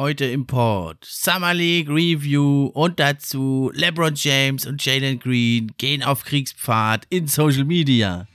Heute 0.00 0.24
im 0.24 0.46
Pod 0.46 0.96
Summer 1.04 1.52
League 1.52 1.90
Review 1.90 2.70
und 2.72 2.98
dazu 2.98 3.70
LeBron 3.74 4.14
James 4.14 4.66
und 4.66 4.82
Jalen 4.82 5.18
Green 5.18 5.72
gehen 5.76 6.02
auf 6.02 6.24
Kriegspfad 6.24 7.06
in 7.10 7.26
Social 7.26 7.66
Media. 7.66 8.26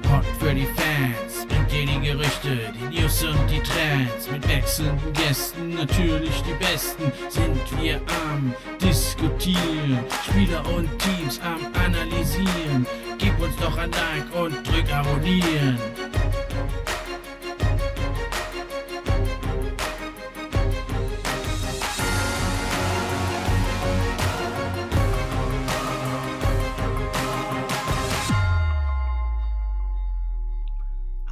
Pod 0.00 0.24
für 0.38 0.54
die 0.54 0.64
Fans 0.64 1.46
bringt 1.46 1.70
dir 1.70 1.84
die 1.84 2.00
Gerüchte, 2.00 2.72
die 2.72 2.98
News 2.98 3.22
und 3.22 3.50
die 3.50 3.60
Trends. 3.60 4.30
Mit 4.32 4.48
wechselnden 4.48 5.12
Gästen, 5.12 5.74
natürlich 5.74 6.40
die 6.40 6.54
besten, 6.54 7.12
sind 7.28 7.78
wir 7.78 8.00
am 8.24 8.54
Diskutieren. 8.82 9.98
Spieler 10.26 10.66
und 10.74 10.88
Teams 10.98 11.38
am 11.40 11.60
Analysieren. 11.74 12.86
Gib 13.18 13.38
uns 13.38 13.54
doch 13.56 13.76
ein 13.76 13.90
Like 13.90 14.34
und 14.34 14.66
drück 14.66 14.90
Abonnieren. 14.90 15.78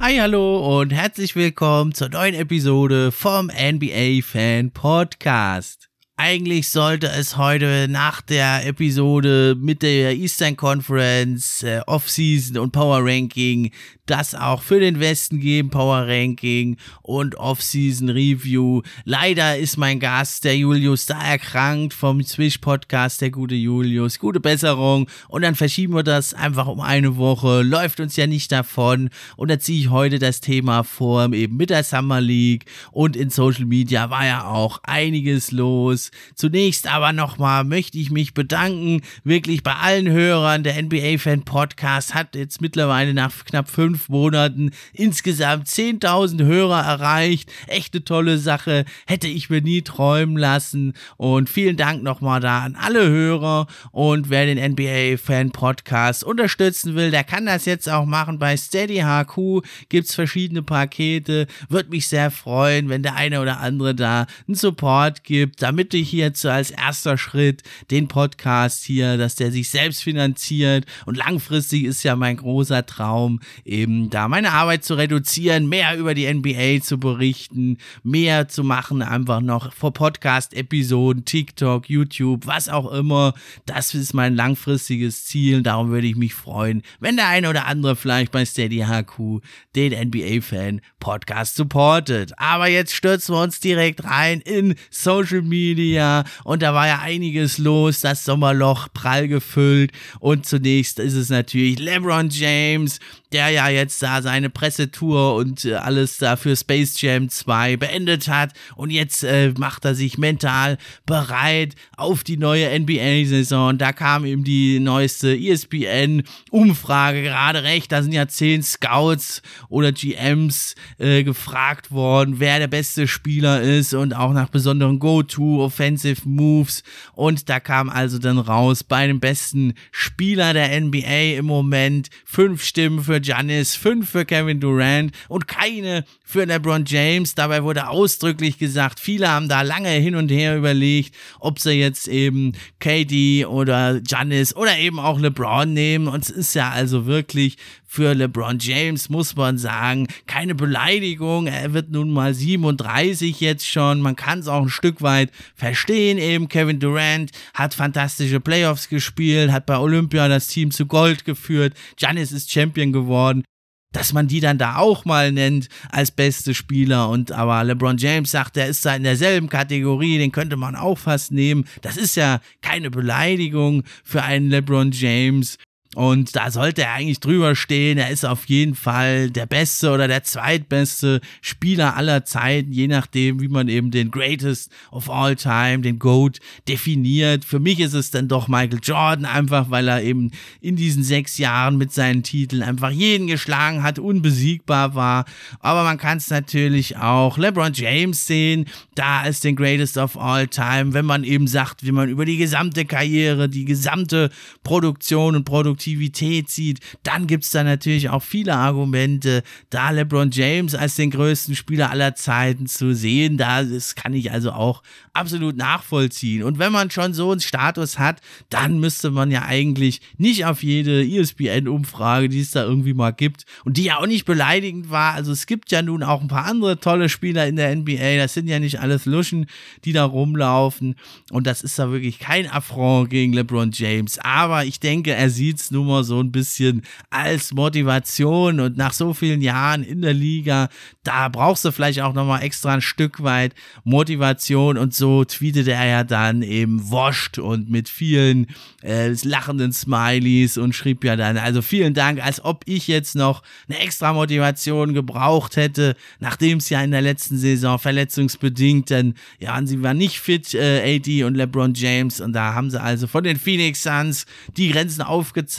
Hi, 0.01 0.15
hallo 0.17 0.79
und 0.79 0.91
herzlich 0.91 1.35
willkommen 1.35 1.93
zur 1.93 2.07
neuen 2.07 2.33
Episode 2.33 3.11
vom 3.11 3.47
NBA 3.47 4.21
Fan 4.23 4.71
Podcast. 4.71 5.88
Eigentlich 6.21 6.67
sollte 6.67 7.07
es 7.07 7.37
heute 7.37 7.87
nach 7.89 8.19
der 8.19 8.67
Episode 8.67 9.55
mit 9.57 9.81
der 9.81 10.17
Eastern 10.17 10.57
Conference, 10.57 11.63
äh, 11.63 11.79
Offseason 11.87 12.57
und 12.57 12.73
Power 12.73 13.05
Ranking 13.05 13.71
das 14.09 14.33
auch 14.33 14.61
für 14.61 14.79
den 14.79 14.99
Westen 14.99 15.39
geben, 15.39 15.69
Power 15.69 16.07
Ranking 16.07 16.77
und 17.03 17.35
Offseason 17.35 18.09
Review. 18.09 18.81
Leider 19.05 19.57
ist 19.57 19.77
mein 19.77 19.99
Gast, 19.99 20.45
der 20.45 20.57
Julius, 20.57 21.05
da 21.05 21.21
erkrankt 21.21 21.93
vom 21.93 22.23
Swish 22.23 22.57
Podcast, 22.57 23.21
der 23.21 23.29
gute 23.29 23.55
Julius. 23.55 24.17
Gute 24.17 24.39
Besserung 24.39 25.07
und 25.27 25.43
dann 25.43 25.55
verschieben 25.55 25.93
wir 25.93 26.03
das 26.03 26.33
einfach 26.33 26.67
um 26.67 26.79
eine 26.79 27.17
Woche. 27.17 27.61
Läuft 27.61 27.99
uns 27.99 28.15
ja 28.15 28.25
nicht 28.25 28.51
davon 28.51 29.09
und 29.35 29.51
da 29.51 29.59
ziehe 29.59 29.79
ich 29.79 29.89
heute 29.89 30.17
das 30.17 30.41
Thema 30.41 30.83
vor, 30.83 31.31
eben 31.33 31.57
mit 31.57 31.69
der 31.69 31.83
Summer 31.83 32.21
League 32.21 32.65
und 32.91 33.15
in 33.15 33.29
Social 33.29 33.65
Media 33.65 34.09
war 34.09 34.25
ja 34.25 34.45
auch 34.45 34.79
einiges 34.83 35.51
los. 35.51 36.08
Zunächst 36.35 36.87
aber 36.87 37.13
nochmal 37.13 37.63
möchte 37.63 37.97
ich 37.97 38.11
mich 38.11 38.33
bedanken, 38.33 39.01
wirklich 39.23 39.63
bei 39.63 39.75
allen 39.75 40.09
Hörern. 40.09 40.63
Der 40.63 40.81
NBA-Fan 40.81 41.43
Podcast 41.43 42.13
hat 42.13 42.35
jetzt 42.35 42.61
mittlerweile 42.61 43.13
nach 43.13 43.45
knapp 43.45 43.69
fünf 43.69 44.09
Monaten 44.09 44.71
insgesamt 44.93 45.67
10.000 45.67 46.45
Hörer 46.45 46.81
erreicht. 46.81 47.51
Echte 47.67 48.03
tolle 48.03 48.37
Sache. 48.37 48.85
Hätte 49.05 49.27
ich 49.27 49.49
mir 49.49 49.61
nie 49.61 49.81
träumen 49.81 50.37
lassen. 50.37 50.93
Und 51.17 51.49
vielen 51.49 51.77
Dank 51.77 52.03
nochmal 52.03 52.39
da 52.39 52.59
an 52.59 52.75
alle 52.75 53.07
Hörer. 53.09 53.67
Und 53.91 54.29
wer 54.29 54.45
den 54.45 54.73
NBA-Fan 54.73 55.51
Podcast 55.51 56.23
unterstützen 56.23 56.95
will, 56.95 57.11
der 57.11 57.23
kann 57.23 57.45
das 57.45 57.65
jetzt 57.65 57.89
auch 57.89 58.05
machen. 58.05 58.39
Bei 58.39 58.55
Steady 58.57 59.03
HQ 59.05 59.63
gibt's 59.89 60.15
verschiedene 60.15 60.63
Pakete. 60.63 61.47
Würde 61.69 61.89
mich 61.89 62.07
sehr 62.07 62.31
freuen, 62.31 62.89
wenn 62.89 63.03
der 63.03 63.15
eine 63.15 63.41
oder 63.41 63.59
andere 63.59 63.95
da 63.95 64.27
einen 64.47 64.55
Support 64.55 65.23
gibt, 65.23 65.61
damit 65.61 65.93
ich 65.99 66.11
jetzt 66.11 66.45
als 66.45 66.71
erster 66.71 67.17
Schritt 67.17 67.63
den 67.91 68.07
Podcast 68.07 68.83
hier, 68.83 69.17
dass 69.17 69.35
der 69.35 69.51
sich 69.51 69.69
selbst 69.69 70.03
finanziert 70.03 70.85
und 71.05 71.17
langfristig 71.17 71.83
ist 71.83 72.03
ja 72.03 72.15
mein 72.15 72.37
großer 72.37 72.85
Traum, 72.85 73.39
eben 73.65 74.09
da 74.09 74.27
meine 74.27 74.51
Arbeit 74.51 74.83
zu 74.83 74.95
reduzieren, 74.95 75.67
mehr 75.67 75.97
über 75.97 76.13
die 76.13 76.31
NBA 76.31 76.81
zu 76.81 76.97
berichten, 76.97 77.77
mehr 78.03 78.47
zu 78.47 78.63
machen, 78.63 79.01
einfach 79.01 79.41
noch 79.41 79.73
vor 79.73 79.93
Podcast-Episoden, 79.93 81.25
TikTok, 81.25 81.89
YouTube, 81.89 82.47
was 82.47 82.69
auch 82.69 82.91
immer. 82.91 83.33
Das 83.65 83.93
ist 83.93 84.13
mein 84.13 84.35
langfristiges 84.35 85.25
Ziel. 85.25 85.61
Darum 85.61 85.89
würde 85.89 86.07
ich 86.07 86.15
mich 86.15 86.33
freuen, 86.33 86.83
wenn 86.99 87.15
der 87.15 87.27
eine 87.27 87.49
oder 87.49 87.65
andere 87.65 87.95
vielleicht 87.95 88.31
bei 88.31 88.45
Steady 88.45 88.85
HQ 88.87 89.41
den 89.75 90.09
NBA-Fan 90.09 90.81
Podcast 90.99 91.55
supportet. 91.55 92.33
Aber 92.37 92.67
jetzt 92.67 92.93
stürzen 92.93 93.35
wir 93.35 93.41
uns 93.41 93.59
direkt 93.59 94.03
rein 94.03 94.41
in 94.41 94.75
Social 94.89 95.41
Media 95.41 95.88
Media 95.89 96.23
und 96.43 96.61
da 96.61 96.73
war 96.73 96.87
ja 96.87 96.99
einiges 96.99 97.57
los, 97.57 98.01
das 98.01 98.23
Sommerloch 98.23 98.87
prall 98.93 99.27
gefüllt 99.27 99.91
und 100.19 100.45
zunächst 100.45 100.99
ist 100.99 101.15
es 101.15 101.29
natürlich 101.29 101.79
LeBron 101.79 102.29
James, 102.29 102.99
der 103.31 103.49
ja 103.49 103.69
jetzt 103.69 104.01
da 104.01 104.21
seine 104.21 104.49
Pressetour 104.49 105.35
und 105.35 105.65
äh, 105.65 105.75
alles 105.75 106.17
da 106.17 106.35
für 106.35 106.55
Space 106.55 106.99
Jam 107.01 107.29
2 107.29 107.77
beendet 107.77 108.27
hat 108.27 108.53
und 108.75 108.89
jetzt 108.89 109.23
äh, 109.23 109.53
macht 109.57 109.85
er 109.85 109.95
sich 109.95 110.17
mental 110.17 110.77
bereit 111.05 111.75
auf 111.95 112.23
die 112.23 112.37
neue 112.37 112.79
NBA-Saison. 112.79 113.77
Da 113.77 113.93
kam 113.93 114.25
ihm 114.25 114.43
die 114.43 114.79
neueste 114.79 115.37
ESPN-Umfrage 115.37 117.21
gerade 117.21 117.63
recht. 117.63 117.91
Da 117.91 118.01
sind 118.01 118.13
ja 118.13 118.27
zehn 118.27 118.63
Scouts 118.63 119.41
oder 119.69 119.91
GMs 119.91 120.75
äh, 120.97 121.23
gefragt 121.23 121.91
worden, 121.91 122.39
wer 122.39 122.59
der 122.59 122.67
beste 122.67 123.07
Spieler 123.07 123.61
ist 123.61 123.93
und 123.93 124.13
auch 124.13 124.33
nach 124.33 124.49
besonderen 124.49 124.99
Go-To, 124.99 125.63
Offensive 125.69 126.27
Moves. 126.27 126.83
Und 127.13 127.47
da 127.47 127.59
kam 127.59 127.89
also 127.89 128.17
dann 128.17 128.39
raus 128.39 128.83
bei 128.83 129.05
dem 129.05 129.19
besten 129.19 129.75
Spieler 129.91 130.53
der 130.53 130.81
NBA 130.81 131.37
im 131.37 131.45
Moment 131.45 132.09
fünf 132.25 132.63
Stimmen 132.63 133.03
für 133.03 133.21
Giannis, 133.21 133.75
fünf 133.75 134.09
für 134.09 134.25
Kevin 134.25 134.59
Durant 134.59 135.13
und 135.27 135.47
keine 135.47 136.05
für 136.29 136.45
LeBron 136.45 136.85
James. 136.85 137.33
Dabei 137.33 137.63
wurde 137.63 137.87
ausdrücklich 137.87 138.59
gesagt, 138.59 138.99
viele 138.99 139.29
haben 139.29 139.49
da 139.49 139.63
lange 139.63 139.89
hin 139.89 140.13
und 140.13 140.29
her 140.29 140.55
überlegt, 140.55 141.15
ob 141.39 141.57
sie 141.57 141.71
jetzt 141.71 142.07
eben 142.07 142.53
KD 142.79 143.47
oder 143.47 143.99
Giannis 143.99 144.55
oder 144.55 144.77
eben 144.77 144.99
auch 144.99 145.19
LeBron 145.19 145.73
nehmen. 145.73 146.07
Und 146.07 146.23
es 146.23 146.29
ist 146.29 146.53
ja 146.53 146.69
also 146.69 147.07
wirklich 147.07 147.57
für 147.83 148.13
LeBron 148.13 148.59
James, 148.59 149.09
muss 149.09 149.35
man 149.35 149.57
sagen, 149.57 150.05
keine 150.27 150.53
Beleidigung. 150.53 151.47
Er 151.47 151.73
wird 151.73 151.89
nun 151.89 152.11
mal 152.11 152.35
37 152.35 153.39
jetzt 153.39 153.67
schon. 153.67 153.99
Man 153.99 154.15
kann 154.15 154.37
es 154.37 154.47
auch 154.47 154.61
ein 154.61 154.69
Stück 154.69 155.01
weit 155.01 155.31
verstehen. 155.55 156.19
Eben 156.19 156.47
Kevin 156.47 156.79
Durant 156.79 157.31
hat 157.55 157.73
fantastische 157.73 158.39
Playoffs 158.39 158.87
gespielt, 158.87 159.51
hat 159.51 159.65
bei 159.65 159.79
Olympia 159.79 160.27
das 160.27 160.45
Team 160.45 160.69
zu 160.69 160.85
Gold 160.85 161.25
geführt. 161.25 161.73
Giannis 161.97 162.31
ist 162.31 162.51
Champion 162.51 162.93
geworden 162.93 163.43
dass 163.91 164.13
man 164.13 164.27
die 164.27 164.39
dann 164.39 164.57
da 164.57 164.77
auch 164.77 165.05
mal 165.05 165.31
nennt 165.31 165.67
als 165.91 166.11
beste 166.11 166.53
Spieler 166.53 167.09
und 167.09 167.31
aber 167.31 167.63
LeBron 167.63 167.97
James 167.97 168.31
sagt, 168.31 168.57
er 168.57 168.67
ist 168.67 168.85
da 168.85 168.95
in 168.95 169.03
derselben 169.03 169.49
Kategorie, 169.49 170.17
den 170.17 170.31
könnte 170.31 170.57
man 170.57 170.75
auch 170.75 170.97
fast 170.97 171.31
nehmen. 171.31 171.65
Das 171.81 171.97
ist 171.97 172.15
ja 172.15 172.39
keine 172.61 172.91
Beleidigung 172.91 173.83
für 174.03 174.23
einen 174.23 174.49
LeBron 174.49 174.91
James 174.91 175.57
und 175.95 176.35
da 176.35 176.51
sollte 176.51 176.83
er 176.83 176.93
eigentlich 176.93 177.19
drüber 177.19 177.55
stehen. 177.55 177.97
Er 177.97 178.11
ist 178.11 178.23
auf 178.23 178.45
jeden 178.45 178.75
Fall 178.75 179.31
der 179.31 179.47
beste 179.47 179.89
oder 179.89 180.07
der 180.07 180.23
zweitbeste 180.23 181.19
Spieler 181.41 181.97
aller 181.97 182.25
Zeiten, 182.25 182.71
je 182.71 182.87
nachdem, 182.87 183.41
wie 183.41 183.47
man 183.47 183.67
eben 183.69 183.89
den 183.89 184.11
Greatest 184.11 184.71
of 184.91 185.09
All 185.09 185.35
Time, 185.35 185.79
den 185.79 185.97
GOAT 185.97 186.39
definiert. 186.67 187.43
Für 187.43 187.57
mich 187.57 187.79
ist 187.79 187.95
es 187.95 188.11
dann 188.11 188.27
doch 188.27 188.47
Michael 188.47 188.81
Jordan, 188.83 189.25
einfach 189.25 189.71
weil 189.71 189.87
er 189.87 190.03
eben 190.03 190.29
in 190.61 190.75
diesen 190.75 191.03
sechs 191.03 191.39
Jahren 191.39 191.79
mit 191.79 191.91
seinen 191.91 192.21
Titeln 192.21 192.61
einfach 192.61 192.91
jeden 192.91 193.25
geschlagen 193.25 193.81
hat, 193.81 193.97
unbesiegbar 193.97 194.93
war. 194.93 195.25
Aber 195.59 195.83
man 195.83 195.97
kann 195.97 196.19
es 196.19 196.29
natürlich 196.29 196.97
auch 196.97 197.39
LeBron 197.39 197.73
James 197.73 198.27
sehen, 198.27 198.65
da 198.93 199.25
ist 199.25 199.43
den 199.43 199.55
Greatest 199.55 199.97
of 199.97 200.19
All 200.19 200.47
Time, 200.47 200.93
wenn 200.93 201.05
man 201.05 201.23
eben 201.23 201.47
sagt, 201.47 201.83
wie 201.83 201.91
man 201.91 202.09
über 202.09 202.25
die 202.25 202.37
gesamte 202.37 202.85
Karriere, 202.85 203.49
die 203.49 203.65
gesamte 203.65 204.29
Produktion 204.61 205.35
und 205.35 205.45
Produktion 205.45 205.78
Produktivität 205.79 206.49
sieht, 206.49 206.79
dann 207.03 207.25
gibt 207.25 207.45
es 207.45 207.51
da 207.51 207.63
natürlich 207.63 208.09
auch 208.09 208.21
viele 208.21 208.55
Argumente, 208.55 209.43
da 209.69 209.91
LeBron 209.91 210.31
James 210.31 210.75
als 210.75 210.95
den 210.95 211.09
größten 211.09 211.55
Spieler 211.55 211.89
aller 211.89 212.15
Zeiten 212.15 212.67
zu 212.67 212.93
sehen. 212.93 213.37
Da 213.37 213.63
das 213.63 213.95
kann 213.95 214.13
ich 214.13 214.31
also 214.31 214.51
auch 214.51 214.83
absolut 215.13 215.55
nachvollziehen. 215.55 216.43
Und 216.43 216.59
wenn 216.59 216.71
man 216.71 216.91
schon 216.91 217.13
so 217.13 217.31
einen 217.31 217.39
Status 217.39 217.97
hat, 217.97 218.21
dann 218.49 218.79
müsste 218.79 219.11
man 219.11 219.31
ja 219.31 219.43
eigentlich 219.43 220.01
nicht 220.17 220.45
auf 220.45 220.63
jede 220.63 221.05
ESPN-Umfrage, 221.05 222.29
die 222.29 222.41
es 222.41 222.51
da 222.51 222.63
irgendwie 222.63 222.93
mal 222.93 223.11
gibt 223.11 223.45
und 223.63 223.77
die 223.77 223.83
ja 223.83 223.99
auch 223.99 224.07
nicht 224.07 224.25
beleidigend 224.25 224.89
war. 224.89 225.13
Also 225.13 225.31
es 225.31 225.45
gibt 225.45 225.71
ja 225.71 225.81
nun 225.81 226.03
auch 226.03 226.21
ein 226.21 226.27
paar 226.27 226.45
andere 226.45 226.79
tolle 226.79 227.09
Spieler 227.09 227.47
in 227.47 227.55
der 227.55 227.73
NBA. 227.73 228.17
Das 228.17 228.33
sind 228.33 228.47
ja 228.47 228.59
nicht 228.59 228.79
alles 228.79 229.05
Luschen, 229.05 229.45
die 229.85 229.93
da 229.93 230.03
rumlaufen. 230.03 230.95
Und 231.31 231.47
das 231.47 231.61
ist 231.61 231.79
da 231.79 231.91
wirklich 231.91 232.19
kein 232.19 232.49
Affront 232.49 233.09
gegen 233.09 233.33
LeBron 233.33 233.71
James. 233.71 234.19
Aber 234.19 234.65
ich 234.65 234.79
denke, 234.79 235.13
er 235.13 235.29
sieht 235.29 235.68
es 235.69 235.75
Hausnummer 235.75 236.03
so 236.03 236.19
ein 236.19 236.31
bisschen 236.31 236.81
als 237.09 237.53
Motivation 237.53 238.59
und 238.59 238.77
nach 238.77 238.93
so 238.93 239.13
vielen 239.13 239.41
Jahren 239.41 239.83
in 239.83 240.01
der 240.01 240.13
Liga, 240.13 240.69
da 241.03 241.29
brauchst 241.29 241.65
du 241.65 241.71
vielleicht 241.71 242.01
auch 242.01 242.13
nochmal 242.13 242.43
extra 242.43 242.73
ein 242.73 242.81
Stück 242.81 243.23
weit 243.23 243.53
Motivation 243.83 244.77
und 244.77 244.93
so 244.93 245.23
tweetet 245.25 245.67
er 245.67 245.85
ja 245.85 246.03
dann 246.03 246.41
eben 246.41 246.91
wascht 246.91 247.37
und 247.37 247.69
mit 247.69 247.89
vielen 247.89 248.47
äh, 248.83 249.13
lachenden 249.23 249.71
Smileys 249.71 250.57
und 250.57 250.73
schrieb 250.73 251.03
ja 251.03 251.15
dann, 251.15 251.37
also 251.37 251.61
vielen 251.61 251.93
Dank, 251.93 252.23
als 252.23 252.43
ob 252.43 252.63
ich 252.65 252.87
jetzt 252.87 253.15
noch 253.15 253.43
eine 253.67 253.79
extra 253.79 254.13
Motivation 254.13 254.93
gebraucht 254.93 255.55
hätte, 255.55 255.95
nachdem 256.19 256.57
es 256.57 256.69
ja 256.69 256.81
in 256.81 256.91
der 256.91 257.01
letzten 257.01 257.37
Saison 257.37 257.77
verletzungsbedingt, 257.77 258.89
denn 258.89 259.13
ja, 259.39 259.59
sie 259.65 259.83
war 259.83 259.93
nicht 259.93 260.19
fit, 260.19 260.53
äh, 260.53 260.95
AD 260.95 261.23
und 261.23 261.35
LeBron 261.35 261.73
James 261.73 262.21
und 262.21 262.33
da 262.33 262.53
haben 262.53 262.71
sie 262.71 262.81
also 262.81 263.07
von 263.07 263.23
den 263.23 263.37
Phoenix 263.37 263.83
Suns 263.83 264.25
die 264.57 264.69
Grenzen 264.69 265.01
aufgezeigt 265.01 265.58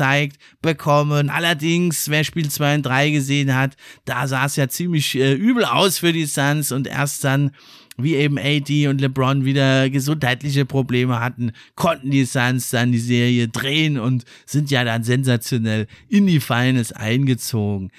bekommen. 0.62 1.30
Allerdings, 1.30 2.08
wer 2.08 2.24
Spiel 2.24 2.48
2 2.48 2.76
und 2.76 2.82
3 2.82 3.10
gesehen 3.10 3.54
hat, 3.54 3.76
da 4.04 4.26
sah 4.26 4.46
es 4.46 4.56
ja 4.56 4.68
ziemlich 4.68 5.14
äh, 5.16 5.34
übel 5.34 5.64
aus 5.64 5.98
für 5.98 6.12
die 6.12 6.26
Suns 6.26 6.72
und 6.72 6.86
erst 6.86 7.24
dann 7.24 7.52
wie 8.02 8.14
eben 8.14 8.38
AD 8.38 8.88
und 8.88 9.00
LeBron 9.00 9.44
wieder 9.44 9.90
gesundheitliche 9.90 10.64
Probleme 10.64 11.20
hatten, 11.20 11.52
konnten 11.74 12.10
die 12.10 12.24
Suns 12.24 12.70
dann 12.70 12.92
die 12.92 12.98
Serie 12.98 13.48
drehen 13.48 13.98
und 13.98 14.24
sind 14.46 14.70
ja 14.70 14.84
dann 14.84 15.02
sensationell 15.02 15.86
in 16.08 16.26
die 16.26 16.40
Finals 16.40 16.92
eingezogen. 16.92 17.90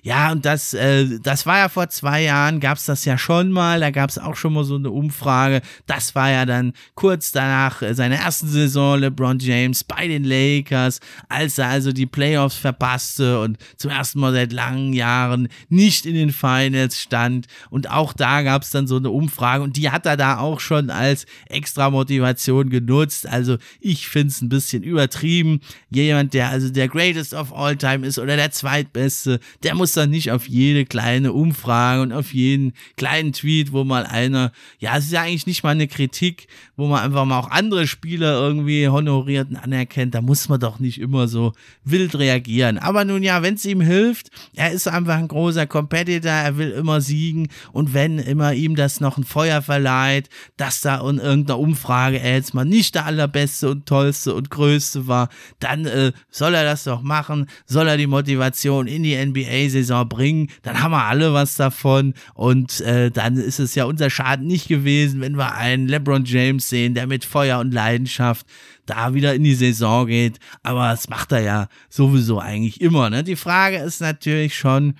Ja, 0.00 0.32
und 0.32 0.44
das, 0.44 0.72
äh, 0.74 1.18
das 1.20 1.44
war 1.44 1.58
ja 1.58 1.68
vor 1.68 1.88
zwei 1.90 2.22
Jahren, 2.22 2.60
gab 2.60 2.78
es 2.78 2.86
das 2.86 3.04
ja 3.04 3.18
schon 3.18 3.52
mal, 3.52 3.80
da 3.80 3.90
gab 3.90 4.10
es 4.10 4.18
auch 4.18 4.36
schon 4.36 4.54
mal 4.54 4.64
so 4.64 4.76
eine 4.76 4.90
Umfrage. 4.90 5.60
Das 5.86 6.14
war 6.14 6.30
ja 6.30 6.46
dann 6.46 6.72
kurz 6.94 7.30
danach 7.30 7.82
äh, 7.82 7.94
seiner 7.94 8.16
ersten 8.16 8.48
Saison, 8.48 8.98
LeBron 8.98 9.38
James 9.38 9.84
bei 9.84 10.08
den 10.08 10.24
Lakers, 10.24 11.00
als 11.28 11.58
er 11.58 11.68
also 11.68 11.92
die 11.92 12.06
Playoffs 12.06 12.56
verpasste 12.56 13.40
und 13.40 13.58
zum 13.76 13.90
ersten 13.90 14.18
Mal 14.18 14.32
seit 14.32 14.52
langen 14.52 14.92
Jahren 14.92 15.48
nicht 15.68 16.06
in 16.06 16.14
den 16.14 16.32
Finals 16.32 17.00
stand. 17.00 17.46
Und 17.70 17.90
auch 17.90 18.12
da 18.12 18.42
gab 18.42 18.62
es 18.62 18.70
dann 18.70 18.86
so 18.86 18.96
eine 18.96 19.10
Umfrage 19.10 19.62
und 19.62 19.76
die 19.76 19.90
hat 19.90 20.06
er 20.06 20.16
da 20.16 20.38
auch 20.38 20.58
schon 20.60 20.90
als 20.90 21.26
extra 21.46 21.90
Motivation 21.90 22.70
genutzt. 22.70 23.28
Also 23.28 23.58
ich 23.78 24.08
finde 24.08 24.28
es 24.28 24.40
ein 24.40 24.48
bisschen 24.48 24.82
übertrieben. 24.82 25.60
Jemand, 25.90 26.34
der 26.34 26.48
also 26.48 26.70
der 26.70 26.88
Greatest 26.88 27.34
of 27.34 27.52
All 27.52 27.76
Time 27.76 28.06
ist 28.06 28.18
oder 28.18 28.36
der 28.36 28.50
Zweitbeste, 28.50 29.38
der 29.62 29.74
muss 29.74 29.81
dann 29.90 30.10
nicht 30.10 30.30
auf 30.30 30.48
jede 30.48 30.84
kleine 30.86 31.32
Umfrage 31.32 32.02
und 32.02 32.12
auf 32.12 32.32
jeden 32.32 32.74
kleinen 32.96 33.32
Tweet, 33.32 33.72
wo 33.72 33.82
mal 33.82 34.06
einer, 34.06 34.52
ja, 34.78 34.96
es 34.96 35.06
ist 35.06 35.12
ja 35.12 35.22
eigentlich 35.22 35.48
nicht 35.48 35.64
mal 35.64 35.70
eine 35.70 35.88
Kritik, 35.88 36.46
wo 36.76 36.86
man 36.86 37.02
einfach 37.02 37.24
mal 37.24 37.40
auch 37.40 37.50
andere 37.50 37.88
Spieler 37.88 38.34
irgendwie 38.34 38.88
honoriert 38.88 39.50
und 39.50 39.56
anerkennt, 39.56 40.14
da 40.14 40.20
muss 40.20 40.48
man 40.48 40.60
doch 40.60 40.78
nicht 40.78 41.00
immer 41.00 41.26
so 41.26 41.52
wild 41.82 42.16
reagieren. 42.16 42.78
Aber 42.78 43.04
nun 43.04 43.24
ja, 43.24 43.42
wenn 43.42 43.54
es 43.54 43.64
ihm 43.64 43.80
hilft, 43.80 44.30
er 44.54 44.70
ist 44.70 44.86
einfach 44.86 45.16
ein 45.16 45.28
großer 45.28 45.66
Competitor, 45.66 46.30
er 46.30 46.56
will 46.56 46.70
immer 46.70 47.00
siegen 47.00 47.48
und 47.72 47.94
wenn 47.94 48.20
immer 48.20 48.52
ihm 48.52 48.76
das 48.76 49.00
noch 49.00 49.18
ein 49.18 49.24
Feuer 49.24 49.62
verleiht, 49.62 50.28
dass 50.56 50.80
da 50.80 51.00
in 51.08 51.18
irgendeiner 51.18 51.58
Umfrage 51.58 52.20
er 52.20 52.34
jetzt 52.34 52.54
mal 52.54 52.64
nicht 52.64 52.94
der 52.94 53.06
allerbeste 53.06 53.70
und 53.70 53.86
tollste 53.86 54.34
und 54.34 54.50
größte 54.50 55.08
war, 55.08 55.28
dann 55.58 55.86
äh, 55.86 56.12
soll 56.30 56.54
er 56.54 56.64
das 56.64 56.84
doch 56.84 57.02
machen, 57.02 57.46
soll 57.66 57.88
er 57.88 57.96
die 57.96 58.06
Motivation 58.06 58.86
in 58.86 59.02
die 59.02 59.16
NBA 59.16 59.68
Saison 59.72 60.08
bringen, 60.08 60.48
dann 60.62 60.82
haben 60.82 60.92
wir 60.92 61.04
alle 61.04 61.32
was 61.32 61.56
davon 61.56 62.14
und 62.34 62.80
äh, 62.82 63.10
dann 63.10 63.36
ist 63.36 63.58
es 63.58 63.74
ja 63.74 63.84
unser 63.84 64.10
Schaden 64.10 64.46
nicht 64.46 64.68
gewesen, 64.68 65.20
wenn 65.20 65.36
wir 65.36 65.54
einen 65.54 65.88
LeBron 65.88 66.24
James 66.24 66.68
sehen, 66.68 66.94
der 66.94 67.06
mit 67.06 67.24
Feuer 67.24 67.58
und 67.58 67.74
Leidenschaft 67.74 68.46
da 68.86 69.14
wieder 69.14 69.34
in 69.34 69.44
die 69.44 69.54
Saison 69.54 70.06
geht, 70.06 70.38
aber 70.62 70.88
das 70.90 71.08
macht 71.08 71.32
er 71.32 71.40
ja 71.40 71.68
sowieso 71.88 72.38
eigentlich 72.38 72.80
immer. 72.80 73.10
Ne? 73.10 73.24
Die 73.24 73.36
Frage 73.36 73.78
ist 73.78 74.00
natürlich 74.00 74.56
schon, 74.56 74.94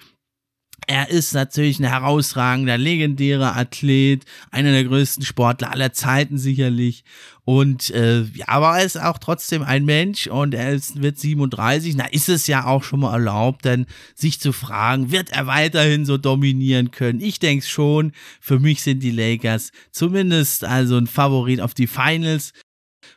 er 0.87 1.09
ist 1.11 1.33
natürlich 1.33 1.79
ein 1.79 1.89
herausragender, 1.89 2.79
legendärer 2.79 3.57
Athlet, 3.57 4.25
einer 4.51 4.73
der 4.73 4.85
größten 4.85 5.25
Sportler 5.25 5.71
aller 5.71 5.93
Zeiten 5.93 6.39
sicherlich. 6.39 7.05
Und 7.45 7.91
äh, 7.91 8.23
ja, 8.23 8.49
aber 8.49 8.79
er 8.79 8.85
ist 8.85 9.01
auch 9.01 9.19
trotzdem 9.19 9.63
ein 9.63 9.85
Mensch 9.85 10.29
und 10.29 10.55
er 10.55 10.73
ist, 10.73 11.03
wird 11.03 11.19
37. 11.19 11.97
Na, 11.97 12.07
ist 12.07 12.29
es 12.29 12.47
ja 12.47 12.67
auch 12.67 12.85
schon 12.85 13.01
mal 13.01 13.13
erlaubt, 13.13 13.65
denn 13.65 13.87
sich 14.15 14.39
zu 14.39 14.53
fragen, 14.53 15.11
wird 15.11 15.31
er 15.31 15.47
weiterhin 15.47 16.05
so 16.05 16.19
dominieren 16.19 16.93
können? 16.93 17.21
Ich 17.21 17.39
denke 17.39 17.67
schon. 17.67 18.13
Für 18.41 18.59
mich 18.59 18.83
sind 18.83 19.03
die 19.03 19.11
Lakers 19.11 19.73
zumindest 19.91 20.65
also 20.65 20.97
ein 20.97 21.07
Favorit 21.07 21.61
auf 21.61 21.75
die 21.75 21.87
Finals 21.87 22.53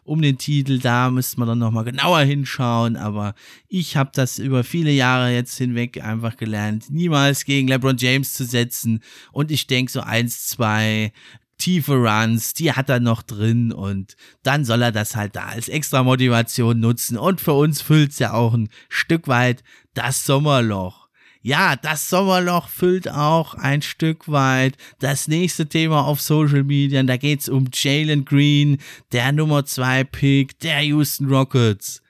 um 0.04 0.22
den 0.22 0.38
Titel. 0.38 0.80
Da 0.80 1.10
müsste 1.10 1.40
man 1.40 1.48
dann 1.48 1.60
nochmal 1.60 1.84
genauer 1.84 2.22
hinschauen. 2.22 2.96
Aber 2.98 3.36
ich 3.68 3.98
habe 3.98 4.12
das 4.14 4.40
über 4.40 4.64
viele 4.64 4.92
Jahre 4.92 5.32
jetzt 5.32 5.58
hinweg 5.58 6.04
einfach 6.04 6.38
gelernt, 6.38 6.90
niemals 6.90 7.46
gegen 7.46 7.68
LeBron 7.68 7.98
James 7.98 8.34
zu 8.34 8.46
setzen. 8.46 9.02
Und 9.32 9.52
ich 9.52 9.68
denke, 9.68 9.92
so 9.92 10.02
eins, 10.02 10.48
zwei 10.48 11.12
tiefe 11.58 11.94
Runs, 11.94 12.54
die 12.54 12.74
hat 12.74 12.90
er 12.90 13.00
noch 13.00 13.22
drin 13.22 13.72
und 13.72 14.16
dann 14.44 14.66
soll 14.66 14.82
er 14.82 14.92
das 14.92 15.16
halt 15.16 15.36
da 15.36 15.46
als 15.46 15.70
extra 15.70 16.04
Motivation 16.04 16.80
nutzen. 16.80 17.18
Und 17.18 17.42
für 17.42 17.54
uns 17.54 17.82
füllt 17.82 18.12
es 18.12 18.20
ja 18.20 18.34
auch 18.34 18.54
ein 18.54 18.70
Stück 18.90 19.28
weit 19.28 19.64
das 19.94 20.26
Sommerloch 20.26 21.05
ja, 21.46 21.76
das 21.76 22.10
Sommerloch 22.10 22.70
füllt 22.70 23.08
auch 23.08 23.54
ein 23.54 23.84
Stück 23.84 24.28
weit 24.28 24.78
das 24.98 25.28
nächste 25.28 25.68
Thema 25.68 26.04
auf 26.04 26.20
Social 26.20 26.64
Media. 26.64 27.04
Da 27.04 27.18
geht's 27.18 27.50
um 27.50 27.70
Jalen 27.72 28.26
Green, 28.26 28.80
der 29.12 29.32
Nummer 29.32 29.64
2 29.64 30.06
Pick 30.06 30.60
der 30.62 30.82
Houston 30.82 31.28
Rockets. 31.28 32.02